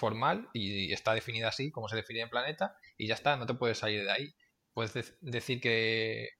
[0.00, 3.54] formal y está definida así, como se define en planeta, y ya está, no te
[3.54, 4.34] puedes salir de ahí.
[4.72, 6.30] Puedes decir que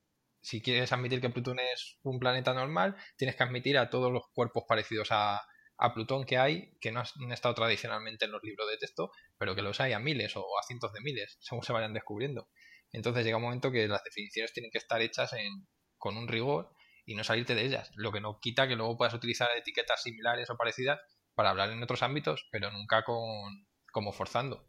[0.40, 4.22] si quieres admitir que Plutón es un planeta normal, tienes que admitir a todos los
[4.32, 5.40] cuerpos parecidos a,
[5.76, 9.54] a Plutón que hay, que no han estado tradicionalmente en los libros de texto, pero
[9.54, 12.48] que los hay a miles o a cientos de miles, según se vayan descubriendo.
[12.92, 16.72] Entonces llega un momento que las definiciones tienen que estar hechas en, con un rigor
[17.04, 20.48] y no salirte de ellas, lo que no quita que luego puedas utilizar etiquetas similares
[20.50, 21.00] o parecidas
[21.41, 24.62] para hablar en otros ámbitos, pero nunca con como forzando.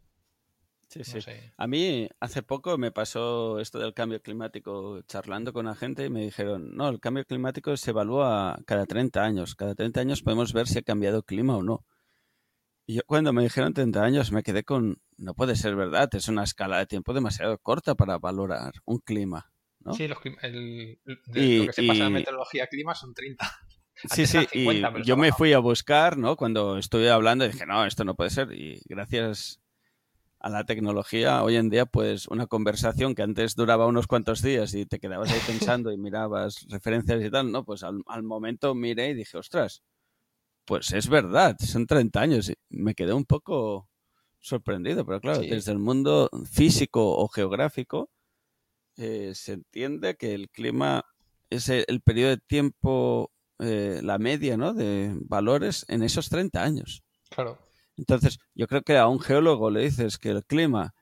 [0.88, 1.18] Sí, sí.
[1.58, 6.08] A mí hace poco me pasó esto del cambio climático charlando con la gente y
[6.08, 9.54] me dijeron, no, el cambio climático se evalúa cada 30 años.
[9.54, 11.84] Cada 30 años podemos ver si ha cambiado el clima o no.
[12.86, 16.28] Y yo cuando me dijeron 30 años me quedé con, no puede ser verdad, es
[16.28, 19.52] una escala de tiempo demasiado corta para valorar un clima.
[19.80, 19.92] ¿no?
[19.92, 23.44] Sí, los, el, lo que se pasa en meteorología clima son 30.
[24.10, 26.36] Sí, sí, y yo me fui a buscar, ¿no?
[26.36, 28.52] Cuando estuve hablando dije, no, esto no puede ser.
[28.52, 29.60] Y gracias
[30.40, 34.74] a la tecnología, hoy en día, pues una conversación que antes duraba unos cuantos días
[34.74, 37.64] y te quedabas ahí pensando y mirabas referencias y tal, ¿no?
[37.64, 39.82] Pues al, momento miré y dije, ostras,
[40.64, 42.50] pues es verdad, son 30 años.
[42.50, 43.88] Y me quedé un poco
[44.40, 48.10] sorprendido, pero claro, desde el mundo físico o geográfico
[48.96, 51.04] eh, se entiende que el clima
[51.50, 53.30] es el, periodo de tiempo,
[53.62, 54.74] eh, la media, ¿no?
[54.74, 57.02] De valores en esos 30 años.
[57.30, 57.58] Claro.
[57.96, 60.94] Entonces, yo creo que a un geólogo le dices que el clima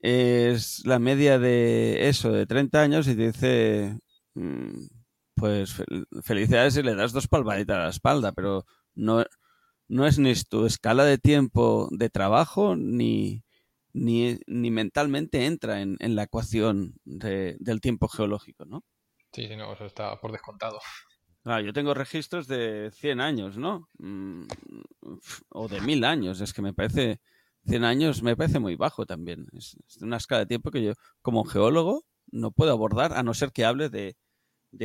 [0.00, 3.98] es la media de eso, de 30 años, y te dice,
[4.34, 4.86] mm,
[5.34, 5.82] pues
[6.22, 9.24] felicidades y le das dos palmaditas a la espalda, pero no,
[9.88, 13.42] no es ni tu escala de tiempo de trabajo, ni,
[13.92, 18.84] ni, mentalmente entra en, la ecuación del tiempo geológico, ¿no?
[19.32, 20.80] Sí, no, eso está por descontado.
[21.42, 23.88] Claro, yo tengo registros de 100 años, ¿no?
[23.98, 24.46] Mm,
[25.48, 26.40] o de 1000 años.
[26.40, 27.20] Es que me parece,
[27.64, 29.46] 100 años me parece muy bajo también.
[29.52, 33.52] Es, una escala de tiempo que yo, como geólogo, no puedo abordar a no ser
[33.52, 34.16] que hable de,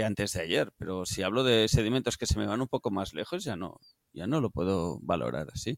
[0.03, 0.72] antes de ayer.
[0.78, 3.78] Pero si hablo de sedimentos que se me van un poco más lejos, ya no,
[4.14, 5.78] ya no lo puedo valorar así.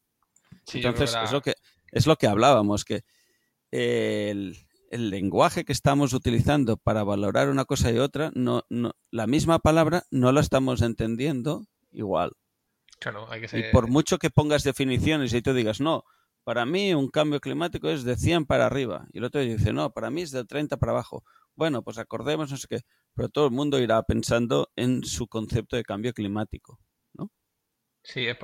[0.74, 1.56] Entonces, es, lo que,
[1.92, 3.02] es lo que hablábamos, que
[3.72, 9.28] el, el lenguaje que estamos utilizando para valorar una cosa y otra, no, no, la
[9.28, 12.32] misma palabra no la estamos entendiendo igual.
[13.00, 16.04] Claro, hay que Y por mucho que pongas definiciones y tú digas, no,
[16.44, 19.08] para mí un cambio climático es de 100 para arriba.
[19.12, 21.24] Y el otro dice, no, para mí es de 30 para abajo.
[21.56, 22.80] Bueno, pues acordemos, no sé qué.
[23.14, 26.80] Pero todo el mundo irá pensando en su concepto de cambio climático.
[28.08, 28.38] Sí, es,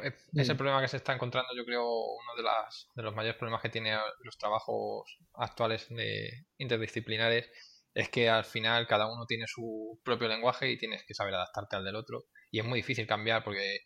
[0.50, 3.62] el problema que se está encontrando, yo creo, uno de, las, de los mayores problemas
[3.62, 7.50] que tienen los trabajos actuales de interdisciplinares
[7.94, 11.78] es que al final cada uno tiene su propio lenguaje y tienes que saber adaptarte
[11.78, 12.26] al del otro.
[12.52, 13.80] Y es muy difícil cambiar porque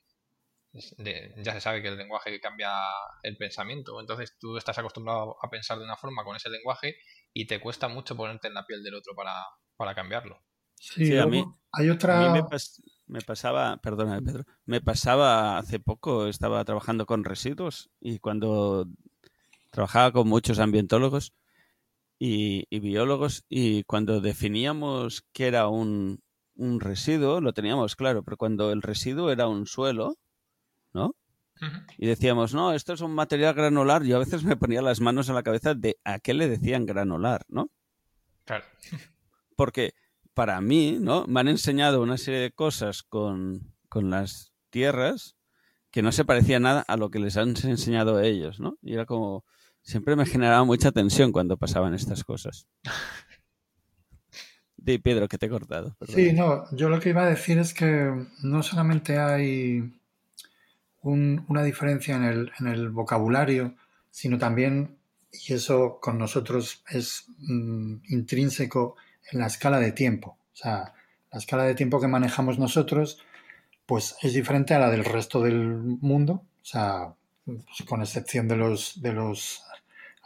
[0.74, 2.72] ya se sabe que el lenguaje cambia
[3.22, 4.02] el pensamiento.
[4.02, 6.96] Entonces tú estás acostumbrado a pensar de una forma con ese lenguaje
[7.34, 10.44] y te cuesta mucho ponerte en la piel del otro para, para cambiarlo.
[10.74, 12.44] Sí, a mí, hay otra me
[13.26, 18.88] pasaba, perdona Pedro, me pasaba hace poco, estaba trabajando con residuos y cuando
[19.72, 21.34] trabajaba con muchos ambientólogos
[22.20, 26.22] y, biólogos y cuando definíamos que era un,
[26.56, 30.18] un, residuo, lo teníamos claro, pero cuando el residuo era un suelo,
[30.94, 31.16] ¿no?
[31.98, 35.30] Y decíamos, no, esto es un material granular, yo a veces me ponía las manos
[35.30, 37.70] en la cabeza de a qué le decían granular, ¿no?
[38.46, 38.66] Claro.
[39.56, 39.94] Porque
[40.38, 41.26] para mí, ¿no?
[41.26, 45.36] Me han enseñado una serie de cosas con, las tierras
[45.90, 48.78] que no se parecía nada a lo que les han enseñado a ellos, ¿no?
[48.84, 49.46] Y era como,
[49.82, 52.68] siempre me generaba mucha tensión cuando pasaban estas cosas.
[54.78, 55.98] Di, Pedro, que te he cortado.
[56.08, 58.14] Sí, no, yo lo que iba a decir es que
[58.44, 59.92] no solamente hay
[61.02, 63.74] una diferencia en el, en el, vocabulario,
[64.12, 65.00] sino también,
[65.32, 68.98] y eso con nosotros es mm, intrínseco,
[69.32, 70.38] en la escala de tiempo.
[70.54, 70.94] O sea,
[71.32, 73.20] la escala de tiempo que manejamos nosotros,
[73.86, 76.44] pues es diferente a la del resto del mundo.
[76.62, 77.14] O sea,
[77.46, 79.64] pues, con excepción de los, de los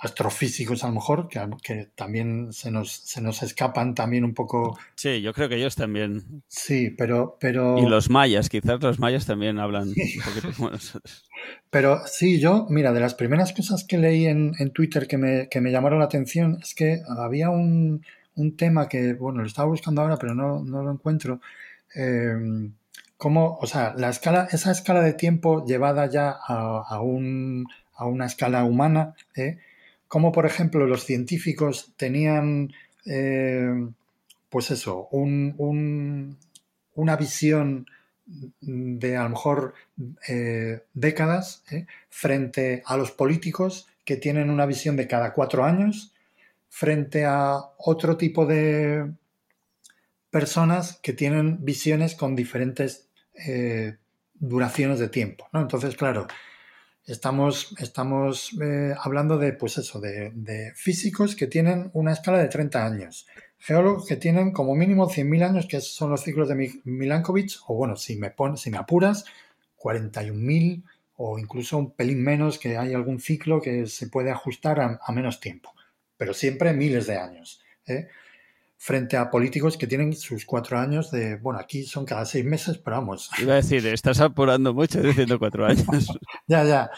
[0.02, 4.78] astrofísicos a lo mejor, que, que, también se nos, se nos escapan también un poco.
[4.96, 6.42] Sí, yo creo que ellos también.
[6.48, 7.38] Sí, pero...
[7.40, 7.78] pero...
[7.78, 9.96] Y los mayas, quizás los mayas también hablan un
[10.26, 11.30] poquito como nosotros.
[11.70, 15.48] Pero sí, yo, mira, de las primeras cosas que leí en, en Twitter que me,
[15.50, 18.04] que me llamaron la atención es que había un,
[18.36, 21.42] un tema que, bueno, lo estaba buscando ahora, pero no, lo encuentro.
[21.96, 22.36] Eh,
[23.18, 28.64] cómo, o sea, la escala, esa escala de tiempo llevada ya a, a una escala
[28.64, 29.60] humana, ¿eh?
[30.12, 32.74] como por ejemplo los científicos tenían,
[33.06, 33.88] eh,
[34.50, 36.38] pues eso, un,
[36.96, 37.86] una visión
[38.60, 39.74] de a lo mejor
[40.28, 41.86] eh, décadas ¿eh?
[42.10, 46.14] frente a los políticos que tienen una visión de cada cuatro años,
[46.72, 49.12] frente a otro tipo de
[50.30, 53.10] personas que tienen visiones con diferentes
[53.46, 53.98] eh,
[54.34, 55.48] duraciones de tiempo.
[55.52, 55.60] ¿no?
[55.60, 56.28] Entonces, claro,
[57.06, 58.58] estamos, estamos
[59.04, 63.28] hablando de, pues eso, de, de, físicos que tienen una escala de 30 años,
[63.60, 67.98] geólogos que tienen como mínimo 100.000 años, que son los ciclos de Milankovitch, o bueno,
[67.98, 69.26] si me, pon, si me apuras,
[69.78, 70.84] 41.000
[71.18, 75.40] o incluso un pelín menos, que hay algún ciclo que se puede ajustar a, menos
[75.42, 75.74] tiempo,
[76.22, 77.64] pero siempre miles de años.
[77.88, 78.08] ¿eh?
[78.78, 82.78] Frente a políticos que tienen sus cuatro años de, bueno, aquí son cada seis meses,
[82.78, 83.32] pero vamos.
[83.42, 85.88] Iba a decir, estás apurando mucho diciendo cuatro años.
[86.48, 86.92] ya, ya.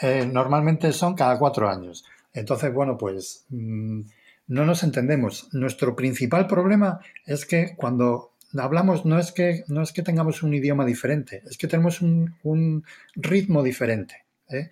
[0.00, 2.04] Eh, normalmente son cada cuatro años.
[2.32, 3.46] Entonces, bueno, pues...
[3.48, 4.02] Mmm,
[4.46, 5.48] no nos entendemos.
[5.52, 10.54] Nuestro principal problema es que cuando hablamos no es que, no es que tengamos un
[10.54, 12.84] idioma diferente, es que tenemos un,
[13.16, 14.24] ritmo diferente.
[14.50, 14.70] ¿eh?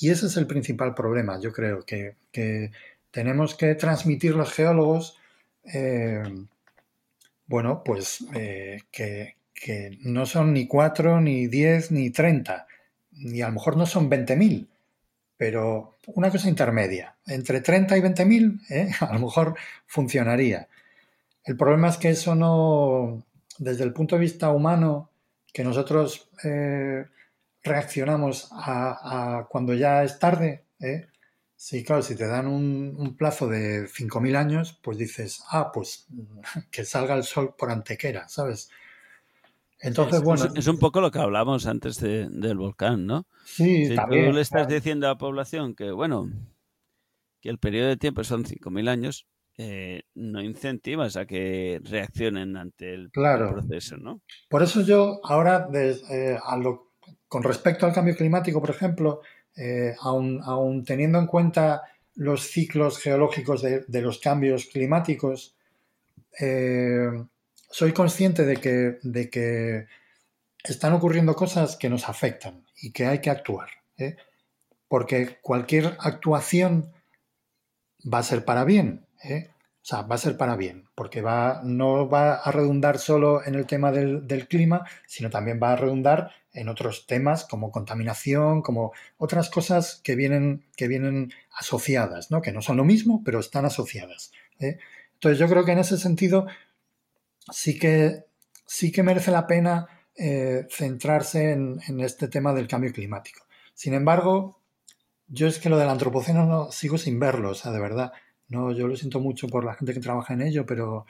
[0.00, 2.16] Y ese es el principal problema, yo creo, que,
[3.10, 5.18] tenemos que transmitir los geólogos,
[5.64, 6.22] eh,
[7.46, 9.36] bueno, pues eh, que,
[10.00, 12.66] no son ni cuatro, ni diez, ni treinta,
[13.12, 14.70] ni a lo mejor no son veinte mil,
[15.36, 18.90] pero una cosa intermedia, entre 30 y 20 mil, ¿eh?
[19.00, 19.54] a lo mejor
[19.86, 20.68] funcionaría.
[21.44, 23.24] El problema es que eso no,
[23.58, 25.10] desde el punto de vista humano,
[25.52, 27.04] que nosotros eh,
[27.62, 31.06] reaccionamos a, cuando ya es tarde, ¿eh?
[31.60, 36.06] Sí, claro, si te dan un, un plazo de 5.000 años, pues dices, ah, pues
[36.70, 38.70] que salga el sol por antequera, ¿sabes?
[39.78, 40.44] Entonces, es, bueno.
[40.56, 43.26] Es, un poco lo que hablamos antes de, del volcán, ¿no?
[43.44, 46.30] Sí, si también, tú le estás diciendo a la población que, bueno,
[47.42, 49.26] que el periodo de tiempo son 5.000 años,
[49.58, 53.48] eh, no incentivas a que reaccionen ante el, claro.
[53.48, 54.22] el proceso, ¿no?
[54.48, 56.92] Por eso yo ahora, de, eh, a lo,
[57.28, 59.20] con respecto al cambio climático, por ejemplo,
[59.56, 61.82] eh, aun, teniendo en cuenta
[62.14, 65.56] los ciclos geológicos de, de los cambios climáticos,
[66.38, 67.08] eh,
[67.70, 69.86] soy consciente de que, de que
[70.64, 73.68] están ocurriendo cosas que nos afectan y que hay que actuar.
[73.96, 74.16] ¿eh?
[74.88, 76.92] Porque cualquier actuación
[78.02, 79.06] va a ser para bien.
[79.22, 79.49] ¿eh?
[79.82, 83.54] O sea, va a ser para bien, porque va, no va a redundar solo en
[83.54, 88.60] el tema del, del, clima, sino también va a redundar en otros temas como contaminación,
[88.60, 92.42] como otras cosas que vienen, que vienen asociadas, ¿no?
[92.42, 94.32] que no son lo mismo, pero están asociadas.
[94.58, 94.78] ¿eh?
[95.14, 96.46] Entonces yo creo que en ese sentido
[97.50, 98.24] sí que,
[98.66, 103.46] sí que merece la pena eh, centrarse en, en, este tema del cambio climático.
[103.74, 104.60] Sin embargo,
[105.28, 108.12] yo es que lo del antropoceno no, sigo sin verlo, o sea, de verdad.
[108.50, 111.06] No, yo lo siento mucho por la gente que trabaja en ello, pero...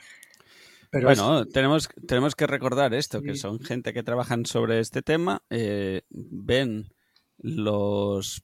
[0.89, 1.49] pero bueno, es...
[1.49, 3.25] tenemos, tenemos que recordar esto, sí.
[3.25, 6.93] que son gente que trabajan sobre este tema, eh, ven
[7.39, 8.43] los,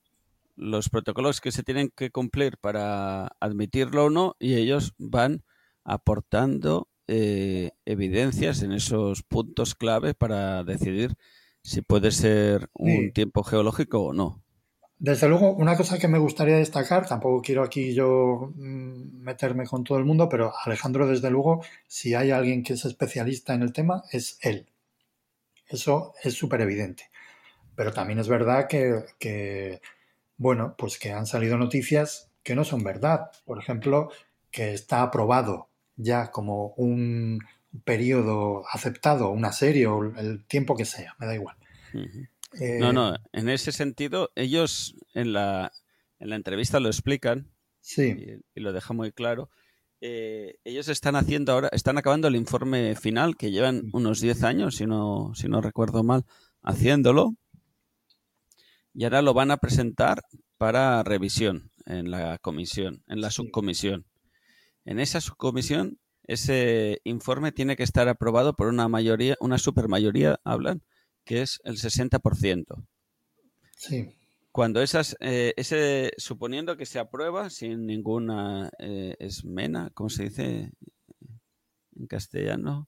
[0.56, 5.44] los protocolos que se tienen que cumplir para admitirlo o no y ellos van
[5.84, 11.16] aportando eh, evidencias en esos puntos clave para decidir
[11.62, 13.12] si puede ser un sí.
[13.12, 14.44] tiempo geológico o no.
[15.00, 19.84] Desde luego, una cosa que me gustaría destacar, tampoco quiero aquí yo mm, meterme con
[19.84, 23.74] todo el mundo, pero Alejandro, desde luego, si hay alguien que es especialista en el
[23.74, 24.68] tema, es él.
[25.68, 27.12] Eso es súper evidente.
[27.76, 29.82] Pero también es verdad que,
[30.38, 33.30] bueno, pues que han salido noticias que no son verdad.
[33.46, 34.10] Por ejemplo,
[34.50, 37.40] que está aprobado ya como un
[37.84, 41.56] periodo aceptado, una serie o el tiempo que sea, me da igual.
[42.54, 45.72] Eh, no, no, en ese sentido, ellos en la,
[46.20, 47.52] en la entrevista lo explican
[47.82, 48.42] sí.
[48.54, 49.50] y, y, lo deja muy claro.
[50.00, 54.76] Eh, ellos están haciendo ahora, están acabando el informe final que llevan unos 10 años,
[54.76, 56.26] si no, si no recuerdo mal,
[56.62, 57.36] haciéndolo.
[58.94, 60.24] Y ahora lo van a presentar
[60.58, 64.06] para revisión en la comisión, en la subcomisión.
[64.86, 70.84] En esa subcomisión, ese informe tiene que estar aprobado por una mayoría, una supermayoría, hablan,
[71.28, 72.88] que es el 60%.
[73.76, 74.16] Sí.
[74.52, 80.72] Cuando esas, eh, ese, suponiendo que se aprueba sin ninguna eh, esmena, ¿cómo se dice
[81.96, 82.88] en castellano?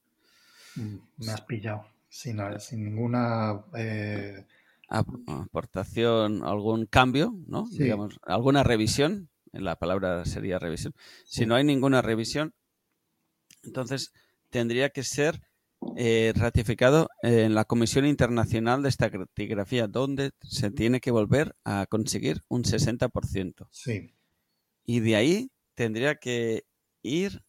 [0.75, 1.85] Mm, Me has pillado.
[2.07, 4.47] Sin, sin ninguna eh...
[4.87, 7.67] aportación, algún cambio, ¿no?
[7.67, 7.83] Sí.
[7.83, 10.95] Digamos, alguna revisión, la palabra sería revisión.
[11.25, 12.55] Si no hay ninguna revisión,
[13.63, 14.11] entonces
[14.49, 15.48] tendría que ser
[15.95, 22.41] eh, ratificado en la Comisión Internacional de Estratigrafía, donde se tiene que volver a conseguir
[22.49, 23.67] un 60%.
[23.71, 24.13] Sí.
[24.85, 26.63] Y de ahí tendría que
[27.03, 27.41] ir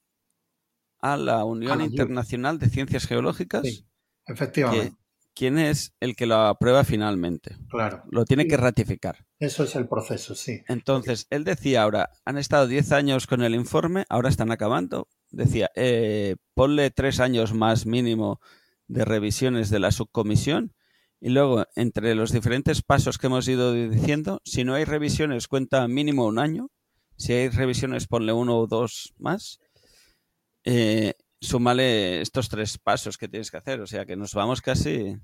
[1.01, 3.87] a la Unión Ah, Internacional de Ciencias Geológicas, Sí,
[4.27, 4.97] efectivamente.
[5.35, 7.57] quién es el que lo aprueba finalmente.
[7.71, 8.03] Claro.
[8.11, 9.27] Lo tiene que ratificar.
[9.39, 10.61] Eso es el proceso, sí.
[10.69, 15.09] Entonces, él decía ahora, han estado 10 años con el informe, ahora están acabando.
[15.31, 18.41] Decía, eh, ponle tres años más mínimo
[18.89, 20.75] de revisiones de la subcomisión
[21.21, 25.87] y luego, entre los diferentes pasos que hemos ido diciendo, si no hay revisiones, cuenta
[25.87, 26.71] mínimo un año.
[27.17, 29.61] Si hay revisiones, ponle uno o dos más.
[30.65, 33.83] Eh, súmale estos tres pasos que tienes que hacer.
[33.83, 35.19] O sea que nos vamos casi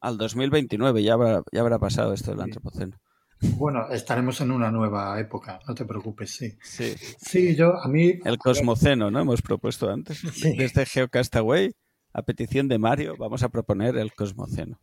[0.00, 1.02] al 2029.
[1.02, 2.98] Ya habrá, ya habrá pasado esto del antropoceno.
[3.42, 6.56] Bueno, estaremos en una nueva época, no te preocupes, sí.
[6.62, 6.94] Sí.
[7.18, 8.14] Sí, yo, a mí...
[8.24, 9.20] El cosmoceno, ¿no?
[9.20, 10.18] Hemos propuesto antes.
[10.32, 10.56] Sí.
[10.56, 11.72] Desde Geocastaway,
[12.12, 14.78] a petición de Mario, vamos a proponer el cosmoceno.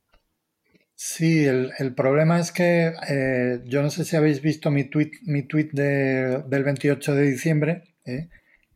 [0.96, 5.12] Sí, el, el problema es que eh, yo no sé si habéis visto mi tweet,
[5.24, 8.28] mi tweet de- del 28 de diciembre, ¿eh?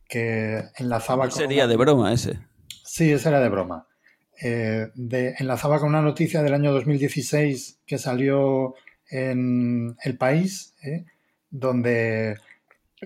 [0.08, 2.38] que enlazaba con sería de broma ese.
[2.84, 3.86] Sí, esa era de broma.
[4.42, 8.74] Eh, de- enlazaba con una noticia del año 2016 que salió
[9.10, 11.04] en El País, ¿eh?
[11.50, 12.36] donde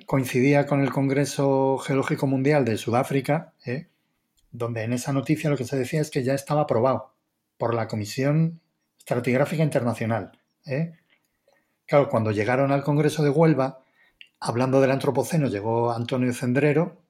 [0.07, 3.89] coincidía con el Congreso Geológico Mundial de Sudáfrica, ¿eh?
[4.51, 7.13] donde en esa noticia lo que se decía es que ya estaba aprobado
[7.57, 8.61] por la Comisión
[8.99, 10.39] Estratigráfica Internacional.
[10.67, 10.93] ¿eh?
[11.87, 13.83] Claro, cuando llegaron al Congreso de Huelva,
[14.41, 17.03] hablando del Antropoceno, llegó Antonio Cendrero,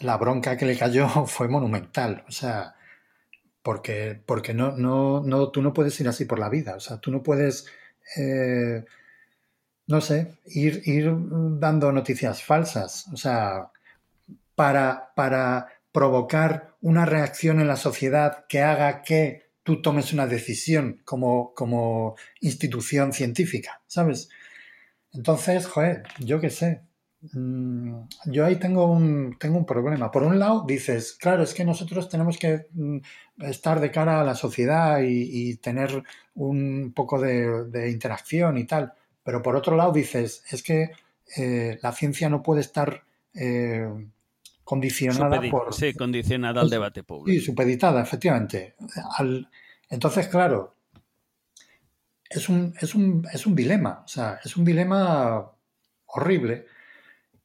[0.00, 2.24] la bronca que le cayó fue monumental.
[2.28, 2.76] O sea,
[3.66, 6.76] porque, porque no, no, no, tú no puedes ir así por la vida.
[6.76, 7.66] O sea, tú no puedes,
[8.16, 8.84] eh,
[9.88, 11.12] no sé, ir, ir
[11.58, 13.08] dando noticias falsas.
[13.12, 13.72] O sea,
[14.54, 21.02] para, para provocar una reacción en la sociedad que haga que tú tomes una decisión
[21.04, 24.28] como, como institución científica, ¿sabes?
[25.12, 26.82] Entonces, joder, yo qué sé.
[27.32, 30.10] Mm, Yo ahí tengo un, tengo un problema.
[30.10, 32.98] Por un lado, dices, claro, es que nosotros tenemos que mm,
[33.40, 36.02] estar de cara a la sociedad y, y tener
[36.34, 38.92] un poco de, de interacción y tal.
[39.24, 40.90] Pero por otro lado, dices, es que
[41.36, 43.02] eh, la ciencia no puede estar
[43.34, 43.88] eh,
[44.64, 47.44] condicionada por, Sí, condicionada al debate Sí, público.
[47.46, 48.74] supeditada, efectivamente.
[49.18, 49.48] Al-
[49.90, 50.74] entonces, claro,
[52.28, 55.50] es un, es, un, es un dilema, o sea, es un dilema
[56.06, 56.66] horrible.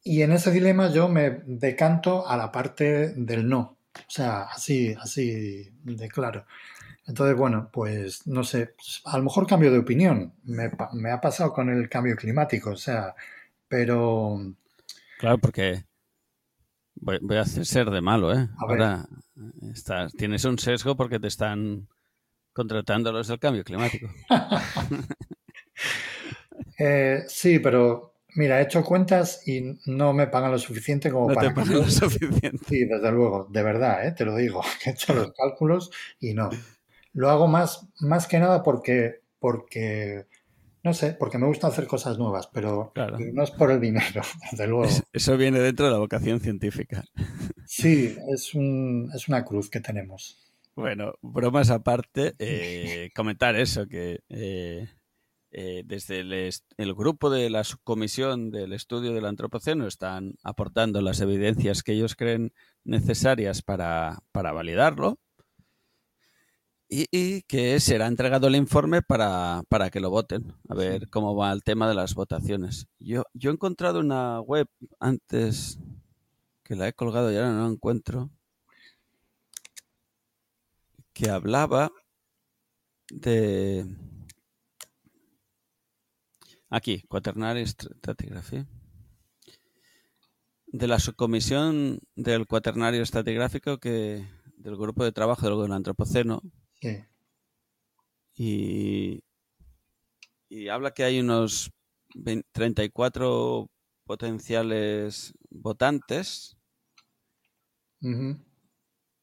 [0.04, 3.78] Y en ese dilema yo me decanto a la parte del no.
[3.96, 6.46] O sea, así, así de claro.
[7.08, 8.74] Entonces, bueno, pues no sé,
[9.06, 10.34] a lo mejor cambio de opinión.
[10.44, 10.72] Me,
[11.12, 13.16] ha pasado con el cambio climático, o sea,
[13.68, 14.40] pero
[15.20, 15.84] Claro, porque
[16.96, 18.48] voy, voy a hacer ser de malo, ¿eh?
[18.58, 18.82] A ver.
[18.82, 19.08] Ahora
[19.74, 21.88] estás, tienes un sesgo porque te están
[22.54, 24.08] contratando los del cambio climático.
[26.80, 31.34] eh, sí, pero mira, he hecho cuentas y no me pagan lo suficiente como No
[31.36, 32.60] para te pagan lo suficiente.
[32.68, 34.12] Sí, desde luego, de verdad, ¿eh?
[34.12, 36.50] te lo digo, he hecho los cálculos y no.
[37.14, 40.26] Lo hago más, más que nada porque, porque,
[40.84, 43.18] no sé, porque me gusta hacer cosas nuevas, pero Claro.
[43.20, 44.22] no es por el dinero,
[44.52, 44.92] desde luego.
[45.12, 47.04] Eso viene dentro de la vocación científica.
[47.74, 50.38] Sí, es, un, es una cruz que tenemos.
[50.76, 54.90] Bueno, bromas aparte, eh, comentar eso, que eh,
[55.52, 61.84] eh, desde el, grupo de la subcomisión del estudio del antropoceno están aportando las evidencias
[61.84, 62.54] que ellos creen
[62.86, 65.20] necesarias para, para validarlo
[66.88, 71.36] y, y que será entregado el informe para, para que lo voten, a ver cómo
[71.36, 72.88] va el tema de las votaciones.
[73.00, 74.68] Yo, yo he encontrado una web
[75.00, 75.80] antes
[76.64, 78.30] que la he colgado y ahora no la encuentro
[81.14, 81.92] que hablaba
[83.10, 83.86] de
[86.72, 88.66] aquí, Quaternary Stratigraphy
[90.68, 94.26] de la subcomisión del cuaternario estratigráfico que
[94.56, 96.42] del grupo de trabajo del antropoceno
[96.82, 97.04] Sí,
[98.36, 99.24] y,
[100.50, 101.72] y habla que hay unos
[102.16, 103.70] 20 34
[104.06, 106.58] potenciales votantes.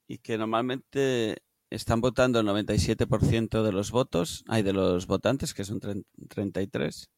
[0.07, 1.39] Y que normalmente
[1.70, 7.11] están votando el 97% de los votos, hay de los votantes, que son tren- 33.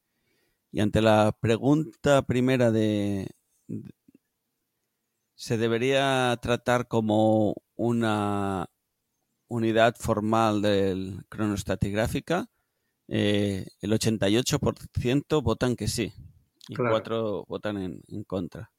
[0.72, 3.28] Y ante la pregunta primera de,
[5.34, 8.68] ¿se debería tratar como una
[9.48, 12.46] unidad formal del cronoestratigráfica?
[13.08, 16.12] Eh, el 88% votan que sí
[16.68, 16.90] y Claro.
[16.92, 18.70] 4 votan en, en contra.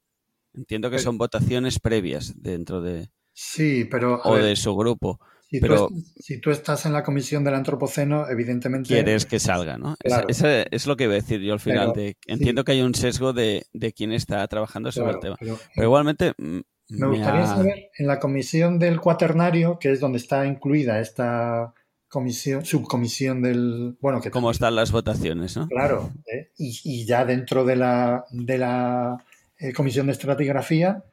[0.53, 5.19] Entiendo que Pero- son votaciones previas dentro de, Sí, pero o ver, de su grupo.
[5.51, 8.87] Si, pero- tú, si tú estás en la comisión del antropoceno, evidentemente...
[8.87, 9.95] Quieres que salga, ¿no?
[9.99, 10.27] Claro.
[10.29, 11.91] es lo que iba a decir yo al final.
[11.93, 12.65] Pero, de- entiendo sí.
[12.65, 15.35] que hay un sesgo de, de quién está trabajando sobre Claro, el tema.
[15.39, 20.45] pero- Pero igualmente, Me gustaría saber, en la comisión del cuaternario, que es donde está
[20.45, 21.73] incluida esta
[22.09, 23.97] comisión, subcomisión del.
[24.01, 25.67] Bueno, que ¿Cómo están las votaciones, no?
[25.69, 26.51] Claro, ¿eh?
[26.57, 29.23] y, ya dentro de la, de la
[29.57, 31.03] eh, comisión de estratigrafía,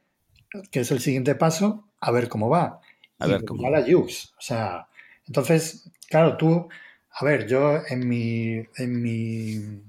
[0.73, 2.81] que es el siguiente paso, a ver cómo va.
[3.19, 4.33] A ver cómo la Jux.
[4.39, 4.89] O sea,
[5.27, 6.69] entonces, claro, tú.
[7.11, 8.63] A ver, yo en mi.
[8.77, 9.83] En mi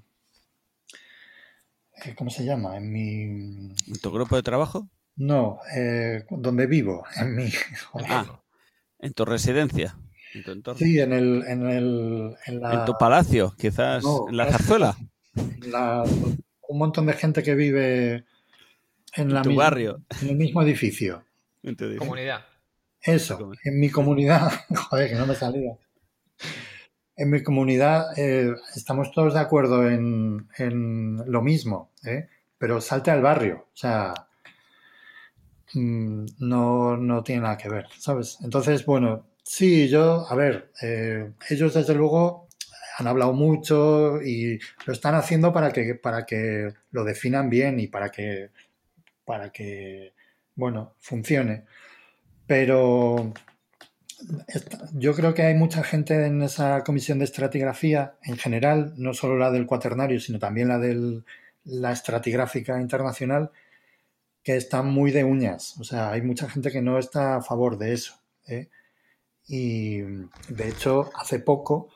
[2.05, 2.77] eh, ¿Cómo se llama?
[2.77, 3.21] En mi.
[3.87, 4.89] ¿En tu grupo de trabajo?
[5.19, 7.49] No, eh, donde vivo, en mi...
[8.07, 8.41] Ah,
[8.99, 9.97] en tu residencia.
[10.33, 10.79] En tu entorno.
[10.79, 11.43] Sí, en el...
[11.45, 14.03] En, el, en, tu palacio, quizás.
[14.29, 14.95] en la zarzuela.
[15.35, 18.23] un montón de gente que vive
[19.13, 20.01] en, la tu barrio.
[20.21, 21.25] En el mismo edificio.
[21.97, 22.45] Comunidad.
[23.15, 24.51] Eso, en mi comunidad.
[24.89, 25.77] Joder, que no me salía.
[27.15, 32.27] En mi comunidad eh, estamos todos de acuerdo en, en lo mismo, ¿eh?
[32.57, 33.67] pero salte al barrio.
[33.73, 34.13] O sea,
[35.73, 38.37] Mm, no, no tiene nada que ver, ¿sabes?
[38.43, 42.47] Entonces, bueno, sí, yo, a ver, eh, ellos desde luego
[42.97, 47.87] han hablado mucho y lo están haciendo para que, para que lo definan bien y
[47.87, 48.49] para que,
[49.25, 50.13] para que,
[50.55, 51.65] bueno, funcione.
[52.49, 53.31] Pero
[54.93, 59.37] yo creo que hay mucha gente en esa comisión de estratigrafía, en general, no solo
[59.37, 61.21] la del cuaternario, sino también la de
[61.65, 63.51] la estratigráfica internacional,
[64.41, 65.79] que están muy de uñas.
[65.79, 68.15] O sea, hay mucha gente que no está a favor de eso.
[68.47, 68.69] ¿eh?
[69.47, 71.89] Y de hecho, hace poco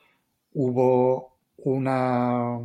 [0.52, 2.60] hubo una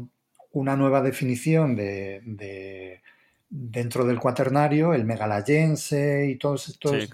[0.53, 3.01] nueva definición de,
[3.49, 7.09] dentro del cuaternario, el megalayense y todos estos,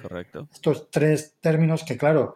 [0.51, 2.35] estos tres términos que, claro,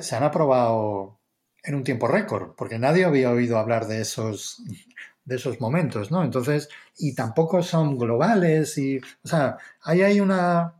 [0.00, 1.18] se han aprobado
[1.62, 4.62] en un tiempo récord, porque nadie había oído hablar de esos,
[5.24, 6.22] de esos momentos, ¿no?
[6.22, 6.68] Entonces,
[6.98, 10.74] y tampoco son globales y, o sea, ahí hay una,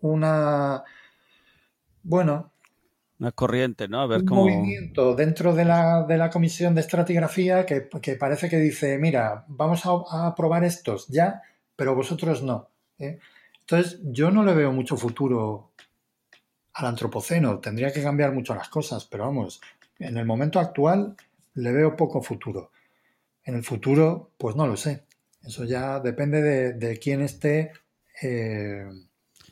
[0.00, 0.82] una,
[2.02, 2.52] bueno,
[3.20, 4.00] una corriente, ¿no?
[4.00, 4.44] A ver un cómo...
[4.46, 7.82] movimiento dentro de la, de la comisión de estratigrafía que,
[8.18, 9.90] parece que dice, mira, vamos a,
[10.26, 11.42] a, probar estos ya,
[11.76, 12.68] pero vosotros no.
[12.98, 13.18] ¿eh?
[13.60, 15.72] Entonces, yo no le veo mucho futuro
[16.72, 17.58] al antropoceno.
[17.60, 19.60] Tendría que cambiar mucho las cosas, pero vamos,
[19.98, 21.14] en el momento actual
[21.54, 22.72] le veo poco futuro.
[23.44, 25.04] En el futuro, pues no lo sé.
[25.42, 27.72] Eso ya depende de, quién esté
[28.22, 28.86] eh,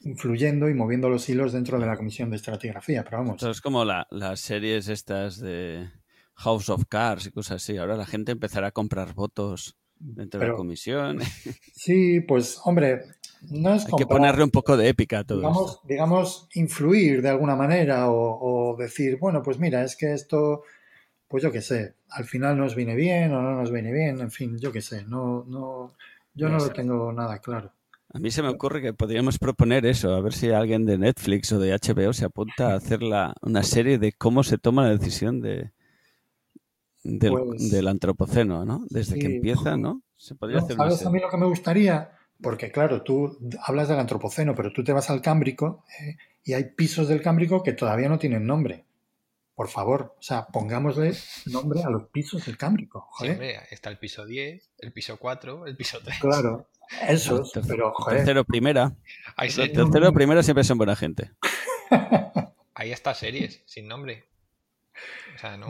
[0.02, 3.04] influyendo y moviendo los hilos dentro de la comisión de estratigrafía.
[3.04, 3.42] Pero vamos.
[3.42, 5.88] es como las series estas de
[6.34, 7.76] House of Cards y cosas así.
[7.76, 11.18] Ahora la gente empezará a comprar votos dentro de la comisión.
[11.74, 13.02] Sí, pues hombre,
[13.50, 17.28] no es Hay que ponerle un poco de épica a todo digamos, digamos, influir de
[17.30, 20.62] alguna manera o, decir, bueno, pues mira, es que esto
[21.28, 24.30] pues yo qué sé, al final nos viene bien o no nos viene bien, en
[24.30, 25.94] fin, yo qué sé, no, no,
[26.34, 27.72] yo no lo tengo nada claro.
[28.10, 31.52] A mí se me ocurre que podríamos proponer eso, a ver si alguien de Netflix
[31.52, 34.96] o de HBO se apunta a hacer la, una serie de cómo se toma la
[34.96, 35.72] decisión de
[37.04, 38.84] del, pues antropoceno, ¿no?
[38.90, 40.02] Desde que empieza, ¿no?
[40.16, 42.10] Se podría hacer ¿Sabes a mí lo que me gustaría?
[42.40, 46.64] Porque claro, tú hablas del antropoceno, pero tú te vas al Cámbrico eh, y hay
[46.64, 48.84] pisos del Cámbrico que todavía no tienen nombre
[49.58, 51.14] por favor, o sea, pongámosle
[51.46, 53.08] nombre a los pisos del Cámbrico.
[53.10, 53.64] Joder.
[53.72, 56.16] está el piso 10, el piso 4, el piso 3.
[56.20, 56.68] Claro,
[57.08, 58.18] eso, pero joder.
[58.18, 58.92] Tercero, primera.
[59.36, 61.30] tercero, primera siempre son buena gente.
[62.74, 64.28] Ahí está series sin nombre.
[65.34, 65.68] O sea, no,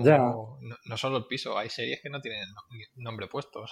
[0.85, 2.49] no, solo el piso, hay series que no tienen
[2.97, 3.65] nombre puesto.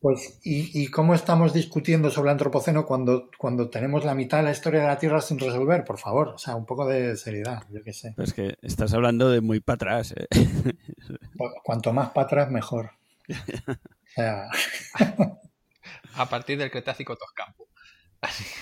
[0.00, 4.50] Pues, ¿y, cómo estamos discutiendo sobre el antropoceno cuando, cuando tenemos la mitad de la
[4.52, 5.84] historia de la Tierra sin resolver?
[5.84, 8.14] Por favor, o sea, un poco de seriedad, yo qué sé.
[8.16, 10.14] Pues que estás hablando de muy para atrás.
[10.16, 10.26] ¿eh?
[11.62, 12.92] Cuanto más para atrás, mejor.
[14.10, 14.50] O sea...
[16.20, 17.66] A partir del Cretácico Toscampo.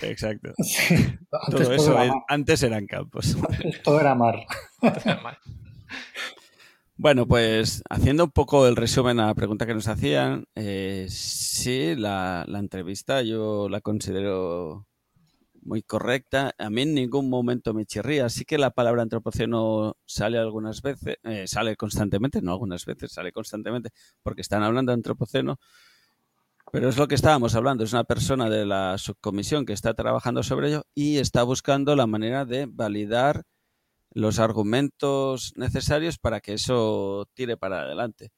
[0.02, 0.52] Exacto.
[0.59, 1.18] Antes
[1.51, 1.98] todo eso
[2.28, 3.36] antes eran campos.
[3.85, 4.47] todo era mar.
[7.01, 11.94] Bueno, pues haciendo un poco el resumen a la pregunta que nos hacían, eh, sí,
[11.94, 14.89] la, entrevista yo la considero
[15.62, 16.56] muy correcta.
[16.59, 18.28] A mí en ningún momento me chirría.
[18.28, 23.30] Sí que la palabra antropoceno sale algunas veces, eh, sale constantemente, no algunas veces, sale
[23.30, 23.90] constantemente,
[24.24, 25.60] porque están hablando de antropoceno.
[26.72, 30.42] Pero es lo que estábamos hablando, es una persona de la subcomisión que está trabajando
[30.42, 33.44] sobre ello y está buscando la manera de validar
[34.12, 38.30] los argumentos necesarios para que eso tire para adelante.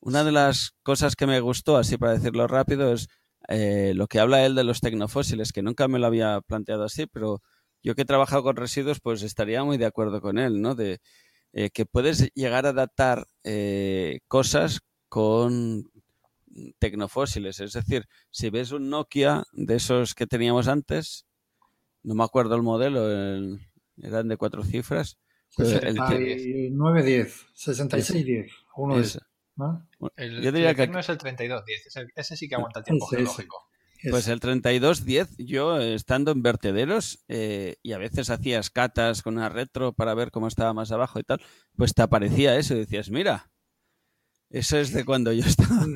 [0.00, 3.08] Una de las cosas que me gustó, así para decirlo rápido, es
[3.48, 7.06] eh, lo que habla él de los tecnofósiles, que nunca me lo había planteado así,
[7.06, 7.42] pero
[7.82, 10.74] yo que he trabajado con residuos, pues estaría muy de acuerdo con él, ¿no?
[10.74, 11.00] De
[11.52, 15.90] eh, que puedes llegar a datar eh, cosas con
[16.78, 17.60] tecnofósiles.
[17.60, 21.26] Es decir, si ves un Nokia de esos que teníamos antes,
[22.02, 23.60] no me acuerdo el modelo, el-
[24.02, 25.18] eran de cuatro cifras.
[25.56, 29.22] pero el que- 6910, 6610, uno de es- esos,
[29.54, 29.88] ¿no?
[30.16, 31.86] El Yo diría que- teléfono es el 3210.
[31.86, 33.24] Ese, ese sí que aguanta el tiempo Ese, ese.
[33.24, 33.68] geológico.
[34.10, 39.48] Pues el 3210, yo estando en vertederos eh, y a veces hacías catas con una
[39.48, 41.40] retro para ver cómo estaba más abajo y tal,
[41.76, 43.50] pues te aparecía eso y decías, mira,
[44.50, 45.86] eso es de cuando yo estaba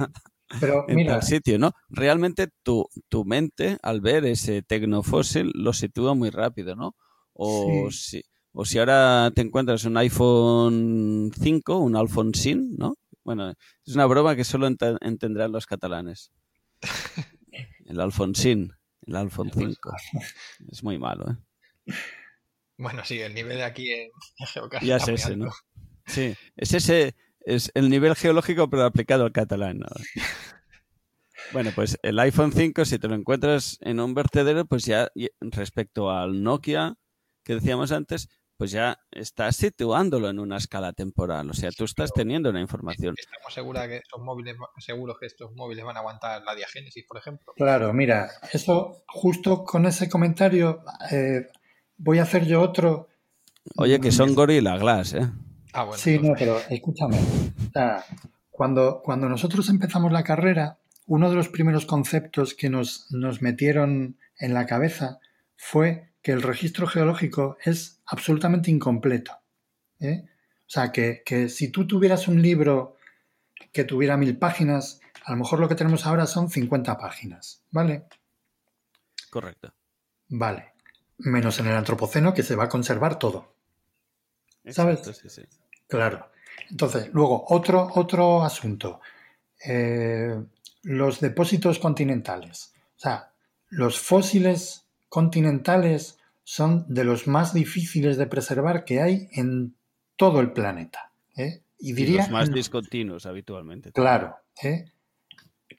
[0.60, 1.72] Pero en mira, tal sitio, ¿no?
[1.90, 6.96] Realmente tu, tu mente, al ver ese tecnofósil, lo sitúa muy rápido, ¿no?
[7.34, 8.22] O, si,
[8.52, 12.94] o si ahora te encuentras un iPhone 5, un Alfonsín, ¿no?
[13.24, 13.50] Bueno,
[13.84, 16.32] es una broma que solo ent- entenderán los catalanes.
[17.86, 18.72] El Alfonsín,
[19.06, 19.92] el iPhone 5.
[20.70, 21.36] Es muy malo, ¿eh?
[22.76, 25.50] Bueno, sí, el nivel de aquí en, en Geocast Ya es ese, ¿no?
[26.06, 27.14] Sí, es ese,
[27.48, 29.78] es el nivel geológico pero aplicado al catalán.
[29.80, 29.86] ¿no?
[31.52, 35.08] Bueno, pues el iPhone 5, si te lo encuentras en un vertedero, pues ya
[35.40, 36.96] respecto al Nokia
[37.42, 41.48] que decíamos antes, pues ya estás situándolo en una escala temporal.
[41.48, 43.14] O sea, tú estás teniendo una información.
[43.16, 47.16] Estamos segura que estos móviles, seguros que estos móviles van a aguantar la diagénesis, por
[47.16, 47.54] ejemplo.
[47.56, 51.46] claro, mira, eso justo con ese comentario eh,
[51.96, 53.08] voy a hacer yo otro.
[53.76, 55.30] Oye, que son Gorilla Glass, ¿eh?
[55.72, 55.98] Ah, bueno.
[55.98, 57.16] Sí, no, pero escúchame.
[57.16, 58.04] O sea,
[58.50, 64.16] cuando, cuando nosotros empezamos la carrera, uno de los primeros conceptos que nos, nos metieron
[64.38, 65.20] en la cabeza
[65.56, 69.32] fue que el registro geológico es absolutamente incompleto.
[70.00, 70.24] ¿eh?
[70.26, 72.96] O sea, que, que si tú tuvieras un libro
[73.72, 78.06] que tuviera mil páginas, a lo mejor lo que tenemos ahora son 50 páginas, ¿vale?
[79.30, 79.72] Correcto.
[80.28, 80.72] Vale.
[81.18, 83.54] Menos en el antropoceno que se va a conservar todo.
[84.68, 84.98] ¿Sabes?
[84.98, 85.57] Exacto, sí, sí.
[85.88, 86.30] Claro.
[86.70, 89.00] Entonces, luego, otro, otro asunto.
[89.64, 90.38] Eh,
[90.82, 92.72] los depósitos continentales.
[92.96, 93.32] O sea,
[93.70, 99.74] los fósiles continentales son de los más difíciles de preservar que hay en
[100.16, 101.12] todo el planeta.
[101.36, 101.62] ¿eh?
[101.78, 103.92] Y Y diría, los más discontinuos habitualmente.
[103.92, 104.92] claro, ¿eh?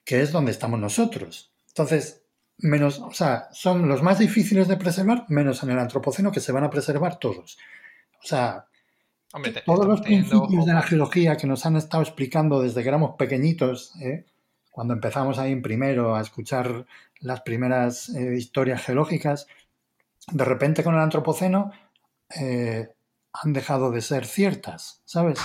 [0.05, 1.51] que es donde estamos nosotros.
[1.67, 2.23] Entonces,
[2.57, 6.51] menos, o sea, son los más difíciles de preservar, menos en el antropoceno, que se
[6.51, 7.57] van a preservar todos.
[8.23, 8.68] O sea,
[9.33, 12.81] Hombre, te- todos los teniendo principios de la geología que nos han estado explicando desde
[12.81, 14.25] que éramos pequeñitos, ¿eh?
[14.71, 16.85] cuando empezamos ahí en primero a escuchar
[17.19, 19.47] las primeras eh, historias geológicas,
[20.31, 21.71] de repente con el antropoceno
[22.39, 22.89] eh,
[23.33, 25.39] han dejado de ser ciertas, ¿sabes?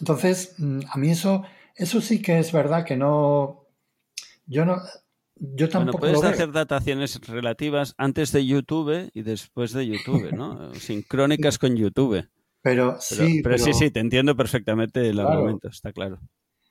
[0.00, 1.42] Entonces, mm, a mí eso,
[1.76, 3.66] eso sí que es verdad que no,
[4.46, 4.76] yo no,
[5.36, 6.30] yo Bueno, tampoco puedes lo veo.
[6.30, 10.74] hacer dataciones relativas antes de YouTube y después de YouTube, ¿no?
[10.74, 12.26] Sincrónicas con YouTube.
[12.62, 15.30] Pero, Pero, sí, pero sí, pero- sí, te entiendo perfectamente el Claro.
[15.30, 16.18] argumento, está claro.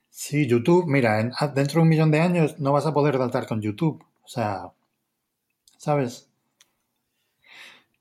[0.08, 3.18] Sí, YouTube, mira, en- ah, dentro de un millón de años no vas a poder
[3.18, 4.04] datar con YouTube.
[4.22, 4.70] O sea,
[5.78, 6.28] ¿sabes?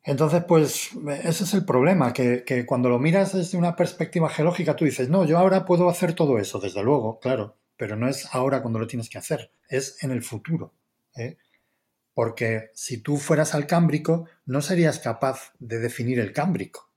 [0.04, 0.92] Entonces, pues
[1.24, 5.10] ese es el problema, que, que cuando lo miras desde una perspectiva geológica, tú dices,
[5.10, 8.80] no, yo ahora puedo hacer todo eso, desde luego, claro, pero no es ahora cuando
[8.80, 10.74] lo tienes que hacer, es en el futuro.
[11.16, 11.38] ¿eh?
[12.14, 16.89] Porque si tú fueras al Cámbrico, no serías capaz de definir el Cámbrico,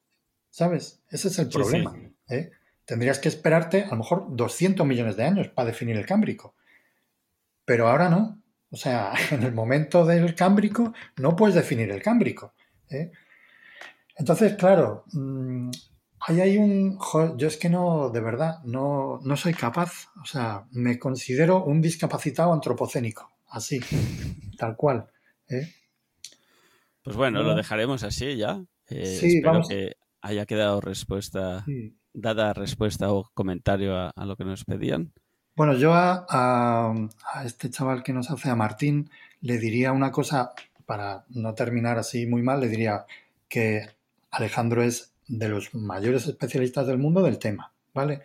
[0.53, 1.03] ¿sabes?
[1.09, 1.97] Ese es el Sí, problema.
[2.29, 2.51] ¿eh?
[2.85, 6.55] Tendrías que esperarte a lo mejor 200 millones de años para definir el Cámbrico.
[7.65, 8.41] Pero ahora no.
[8.71, 12.53] O sea, en el momento del Cámbrico no puedes definir el Cámbrico.
[12.91, 13.11] ¿eh?
[14.17, 15.71] Entonces, claro, mm,
[16.21, 16.99] ahí hay un...
[17.39, 20.09] yo es que no, de verdad, no, no soy capaz.
[20.21, 23.31] O sea, me considero un discapacitado antropocénico.
[23.49, 23.81] Así,
[24.59, 25.09] tal cual.
[25.49, 25.73] ¿eh?
[27.03, 28.63] Pues bueno, lo dejaremos así ya.
[28.89, 29.69] Eh, Sí, vamos.
[29.69, 31.95] que haya quedado respuesta, Sí.
[32.15, 35.13] dada respuesta o comentario a, a lo que nos pedían.
[35.55, 36.95] Bueno, yo a, a-
[37.35, 39.11] a este chaval que nos hace, a Martín,
[39.43, 40.53] le diría una cosa,
[40.87, 43.05] para no terminar así muy mal, le diría
[43.49, 43.89] que
[44.31, 48.23] Alejandro es de los mayores especialistas del mundo del tema, ¿vale?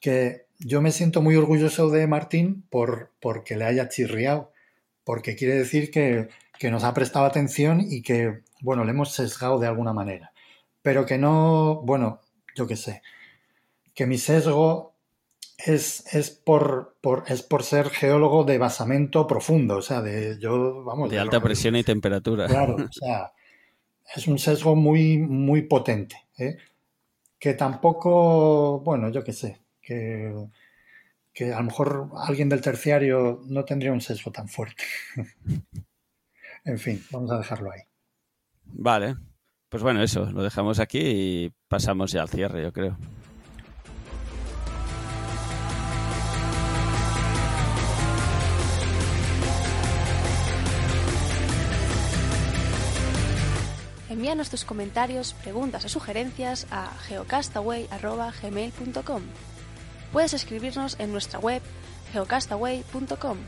[0.00, 4.52] Que yo me siento muy orgulloso de Martín por, porque le haya chirriado,
[5.04, 6.28] porque quiere decir que,
[6.58, 10.32] que nos ha prestado atención y que, bueno, le hemos sesgado de alguna manera.
[10.84, 12.20] Pero que no, bueno,
[12.54, 13.02] yo qué sé,
[13.94, 14.94] que mi sesgo
[15.58, 20.84] es, es, por, por, es por ser geólogo de basamento profundo, o sea, de yo,
[20.84, 22.46] vamos, De alta que- presión y temperatura.
[22.46, 23.32] Claro, o sea,
[24.16, 26.58] es un sesgo muy, muy potente, ¿eh?
[27.38, 30.34] que tampoco, bueno, yo qué sé, que,
[31.32, 34.84] que a lo mejor alguien del terciario no tendría un sesgo tan fuerte.
[36.64, 37.80] en fin, vamos a dejarlo ahí.
[38.66, 39.16] Vale.
[39.74, 42.96] Pues bueno, eso, lo dejamos aquí y pasamos ya al cierre, yo creo.
[54.08, 59.22] Envíanos tus comentarios, preguntas o sugerencias a geocastaway.gmail.com.
[60.12, 61.62] Puedes escribirnos en nuestra web
[62.12, 63.38] geocastaway.com.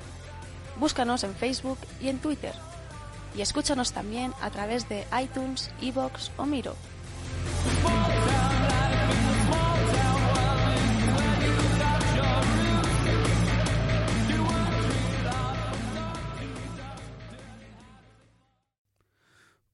[0.81, 2.53] Búscanos en Facebook y en Twitter.
[3.37, 6.75] Y escúchanos también a través de iTunes, Evox o Miro.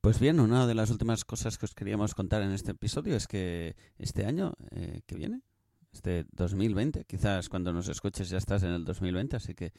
[0.01, 3.29] Pues bien, una de las últimas cosas que os queríamos contar en este episodio es
[3.29, 5.43] que este año eh, que viene,
[5.93, 9.73] este 2020, quizás cuando nos escuches ya estás en el 2020, así que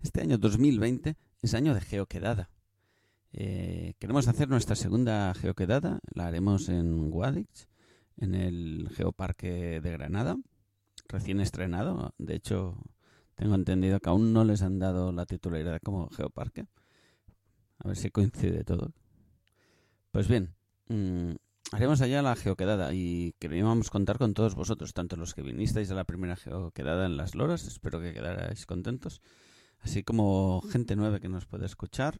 [0.00, 2.50] este año 2020 es año de geoquedada.
[3.32, 7.68] Eh, queremos hacer nuestra segunda geoquedada, la haremos en Guadix,
[8.16, 10.36] en el Geoparque de Granada,
[11.08, 12.14] recién estrenado.
[12.18, 12.78] De hecho,
[13.34, 16.66] tengo entendido que aún no les han dado la titularidad como Geoparque.
[17.78, 18.92] A ver si coincide todo.
[20.10, 20.54] Pues bien,
[20.88, 21.32] mm,
[21.72, 25.94] haremos allá la geoquedada y queríamos contar con todos vosotros, tanto los que vinisteis a
[25.94, 29.20] la primera geoquedada en Las Loras, espero que quedarais contentos,
[29.80, 32.18] así como gente nueva que nos puede escuchar.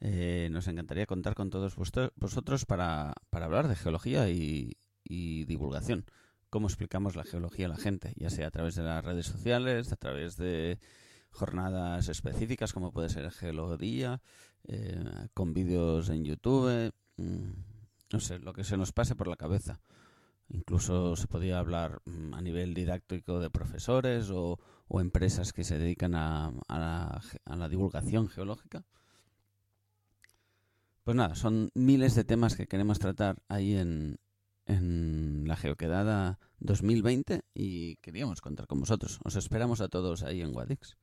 [0.00, 6.04] Eh, nos encantaría contar con todos vosotros para, para hablar de geología y, divulgación.
[6.48, 9.92] Cómo explicamos la geología a la gente, ya sea a través de las redes sociales,
[9.92, 10.78] a través de
[11.30, 14.20] jornadas específicas como puede ser el Geolodía,
[14.64, 17.50] eh, con vídeos en YouTube, mm,
[18.12, 19.80] no sé, lo que se nos pase por la cabeza.
[20.48, 24.58] Incluso se podía hablar mm, a nivel didáctico de profesores o,
[25.00, 28.84] empresas que se dedican a, la, divulgación geológica.
[31.10, 34.16] Pues nada, son miles de temas que queremos tratar ahí en,
[35.44, 39.18] la Geoquedada 2020 y queríamos contar con vosotros.
[39.24, 40.96] Os esperamos a todos ahí en Wadix.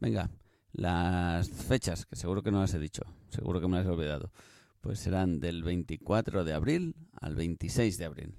[0.00, 0.30] Venga,
[0.72, 4.32] las fechas, que seguro que no las he dicho, seguro que me las he olvidado,
[4.80, 8.34] pues serán del 24 de abril al 26 de abril.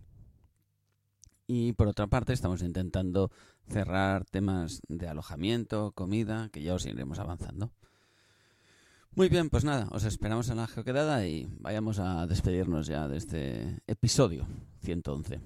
[1.45, 3.30] Y por otra parte, estamos intentando
[3.68, 7.72] cerrar temas de alojamiento, comida, que ya os iremos avanzando.
[9.18, 13.16] Muy bien, pues nada, os esperamos en la geoquedada y vayamos a despedirnos ya de
[13.16, 14.46] este episodio
[14.82, 15.40] 111.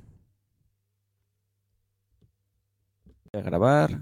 [3.31, 4.01] Voy a grabar.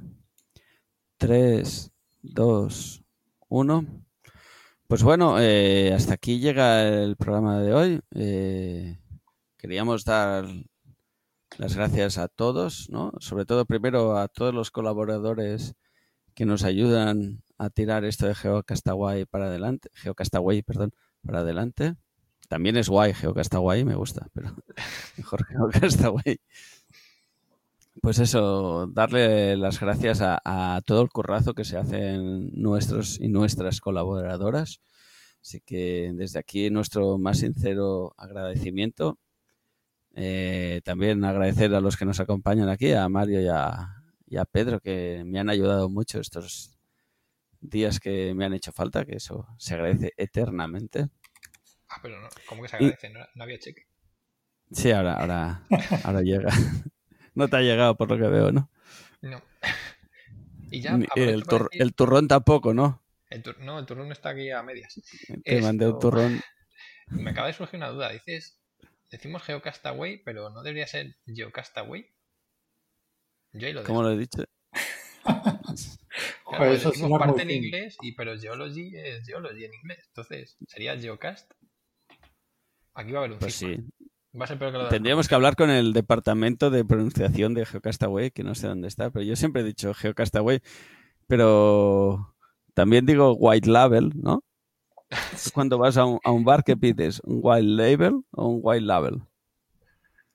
[1.18, 1.92] 3,
[2.22, 3.04] 2,
[3.50, 3.86] 1.
[4.88, 8.02] Pues bueno, eh, hasta aquí llega el programa de hoy.
[8.16, 8.98] Eh,
[9.58, 10.46] queríamos dar
[11.58, 13.12] las gracias a todos, ¿no?
[13.20, 15.76] Sobre todo primero a todos los colaboradores
[16.36, 20.92] que nos ayudan a tirar esto de GeoCastaway para adelante, GeoCastaway, perdón,
[21.26, 21.96] para adelante.
[22.50, 24.56] También es guay GeoCastaway, me gusta, pero
[25.18, 26.40] mejor GeoCastaway
[28.02, 33.82] pues eso, darle las gracias a, todo el currazo que se hacen nuestros y nuestras
[33.82, 34.82] colaboradoras.
[35.42, 39.18] Así que desde aquí nuestro más sincero agradecimiento.
[40.16, 43.48] Eh, también agradecer a los que nos acompañan aquí, a Mario y
[44.38, 46.77] a, Pedro, que me han ayudado mucho estos
[47.62, 51.10] días que me han hecho falta, que eso se agradece eternamente.
[51.90, 53.10] Ah, pero no, ¿cómo que se agradece?
[53.10, 53.88] ¿No, había cheque?
[54.72, 55.64] Sí, ahora, ahora,
[56.04, 56.52] ahora llega.
[57.34, 58.70] No te ha llegado por lo que veo, ¿no?
[59.22, 59.42] No.
[60.70, 63.02] Y ya, el, el, turrón tampoco, ¿no?
[63.60, 65.00] no, el turrón está aquí a medias.
[65.46, 66.42] Te mandé un turrón.
[67.08, 68.12] Me acaba de surgir una duda.
[68.12, 68.60] Dices,
[69.10, 72.12] decimos Geocastaway, pero ¿no debería ser Geocastaway?
[73.54, 74.44] Yo ahí lo ¿Cómo lo he dicho?
[76.50, 80.06] Claro, eso decimos parte en inglés, y, pero Geology es Geology en inglés.
[80.08, 81.52] Entonces, ¿sería Geocast?
[82.96, 83.78] Aquí va a haber un Pues sí.
[84.90, 89.10] Tendríamos que hablar con el departamento de pronunciación de Geocastaway, que no sé dónde está,
[89.10, 90.62] pero yo siempre he dicho Geocastaway,
[91.28, 92.36] pero
[92.74, 94.44] también digo White Label, ¿no?
[95.54, 99.22] cuando vas a un, bar que pides un White Label o un White Label.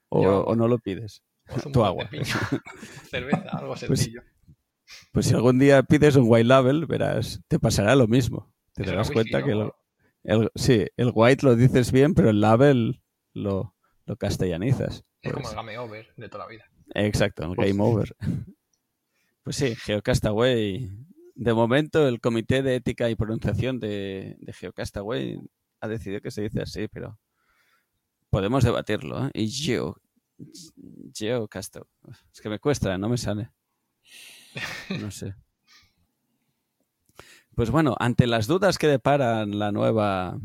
[0.09, 1.23] O, no lo pides.
[1.73, 2.09] tu agua.
[3.11, 4.21] Cerveza, algo pues sencillo.
[4.23, 4.32] Pues,
[5.21, 8.53] si algún día pides un White Label, verás, te pasará lo mismo.
[8.75, 9.53] Te darás cuenta que
[10.25, 13.03] el, sí, el White lo dices bien, pero el Label
[13.35, 13.75] lo,
[14.07, 15.05] lo castellanizas.
[15.21, 15.55] Es como pues.
[15.55, 16.65] el Game Over de toda la vida.
[16.95, 18.17] Exacto, el Game Over.
[19.45, 20.89] Pues sí, Geocastaway.
[21.35, 25.41] De momento, el Comité de Ética y Pronunciación de, de Geocastaway
[25.81, 27.19] ha decidido que se dice así, pero
[28.31, 29.27] podemos debatirlo.
[29.27, 29.31] ¿eh?
[29.35, 29.97] Y Geo,
[31.13, 31.89] Geocastaway.
[32.33, 33.51] Es que me cuesta, no me sale.
[35.01, 35.35] No sé.
[37.55, 40.39] Pues bueno, ante las dudas que deparan la nueva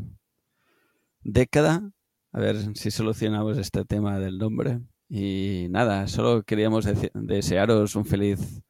[1.22, 1.90] década,
[2.32, 4.80] a ver si solucionamos este tema del nombre.
[5.08, 8.62] Y nada, solo queríamos desearos un feliz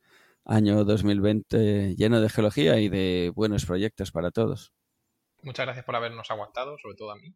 [0.45, 4.73] año 2020 lleno de geología y de buenos proyectos para todos.
[5.43, 7.35] Muchas gracias por habernos aguantado, sobre todo a mí.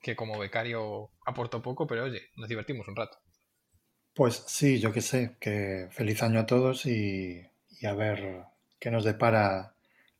[0.00, 3.18] que como becario aporto poco, pero oye, nos divertimos un rato.
[4.14, 7.46] Pues sí, yo qué sé, que feliz año a todos y,
[7.80, 8.44] y a ver
[8.78, 9.74] qué nos depara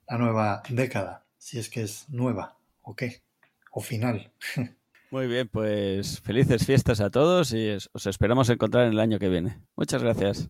[0.09, 3.23] la nueva década, si es que es nueva o qué,
[3.71, 4.33] o final.
[5.11, 9.29] Muy bien, pues felices fiestas a todos y os esperamos encontrar en el año que
[9.29, 9.61] viene.
[9.77, 10.49] Muchas gracias.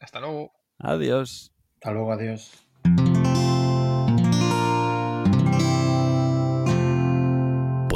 [0.00, 0.52] Hasta luego.
[0.78, 1.52] Adiós.
[1.74, 2.61] Hasta luego, adiós.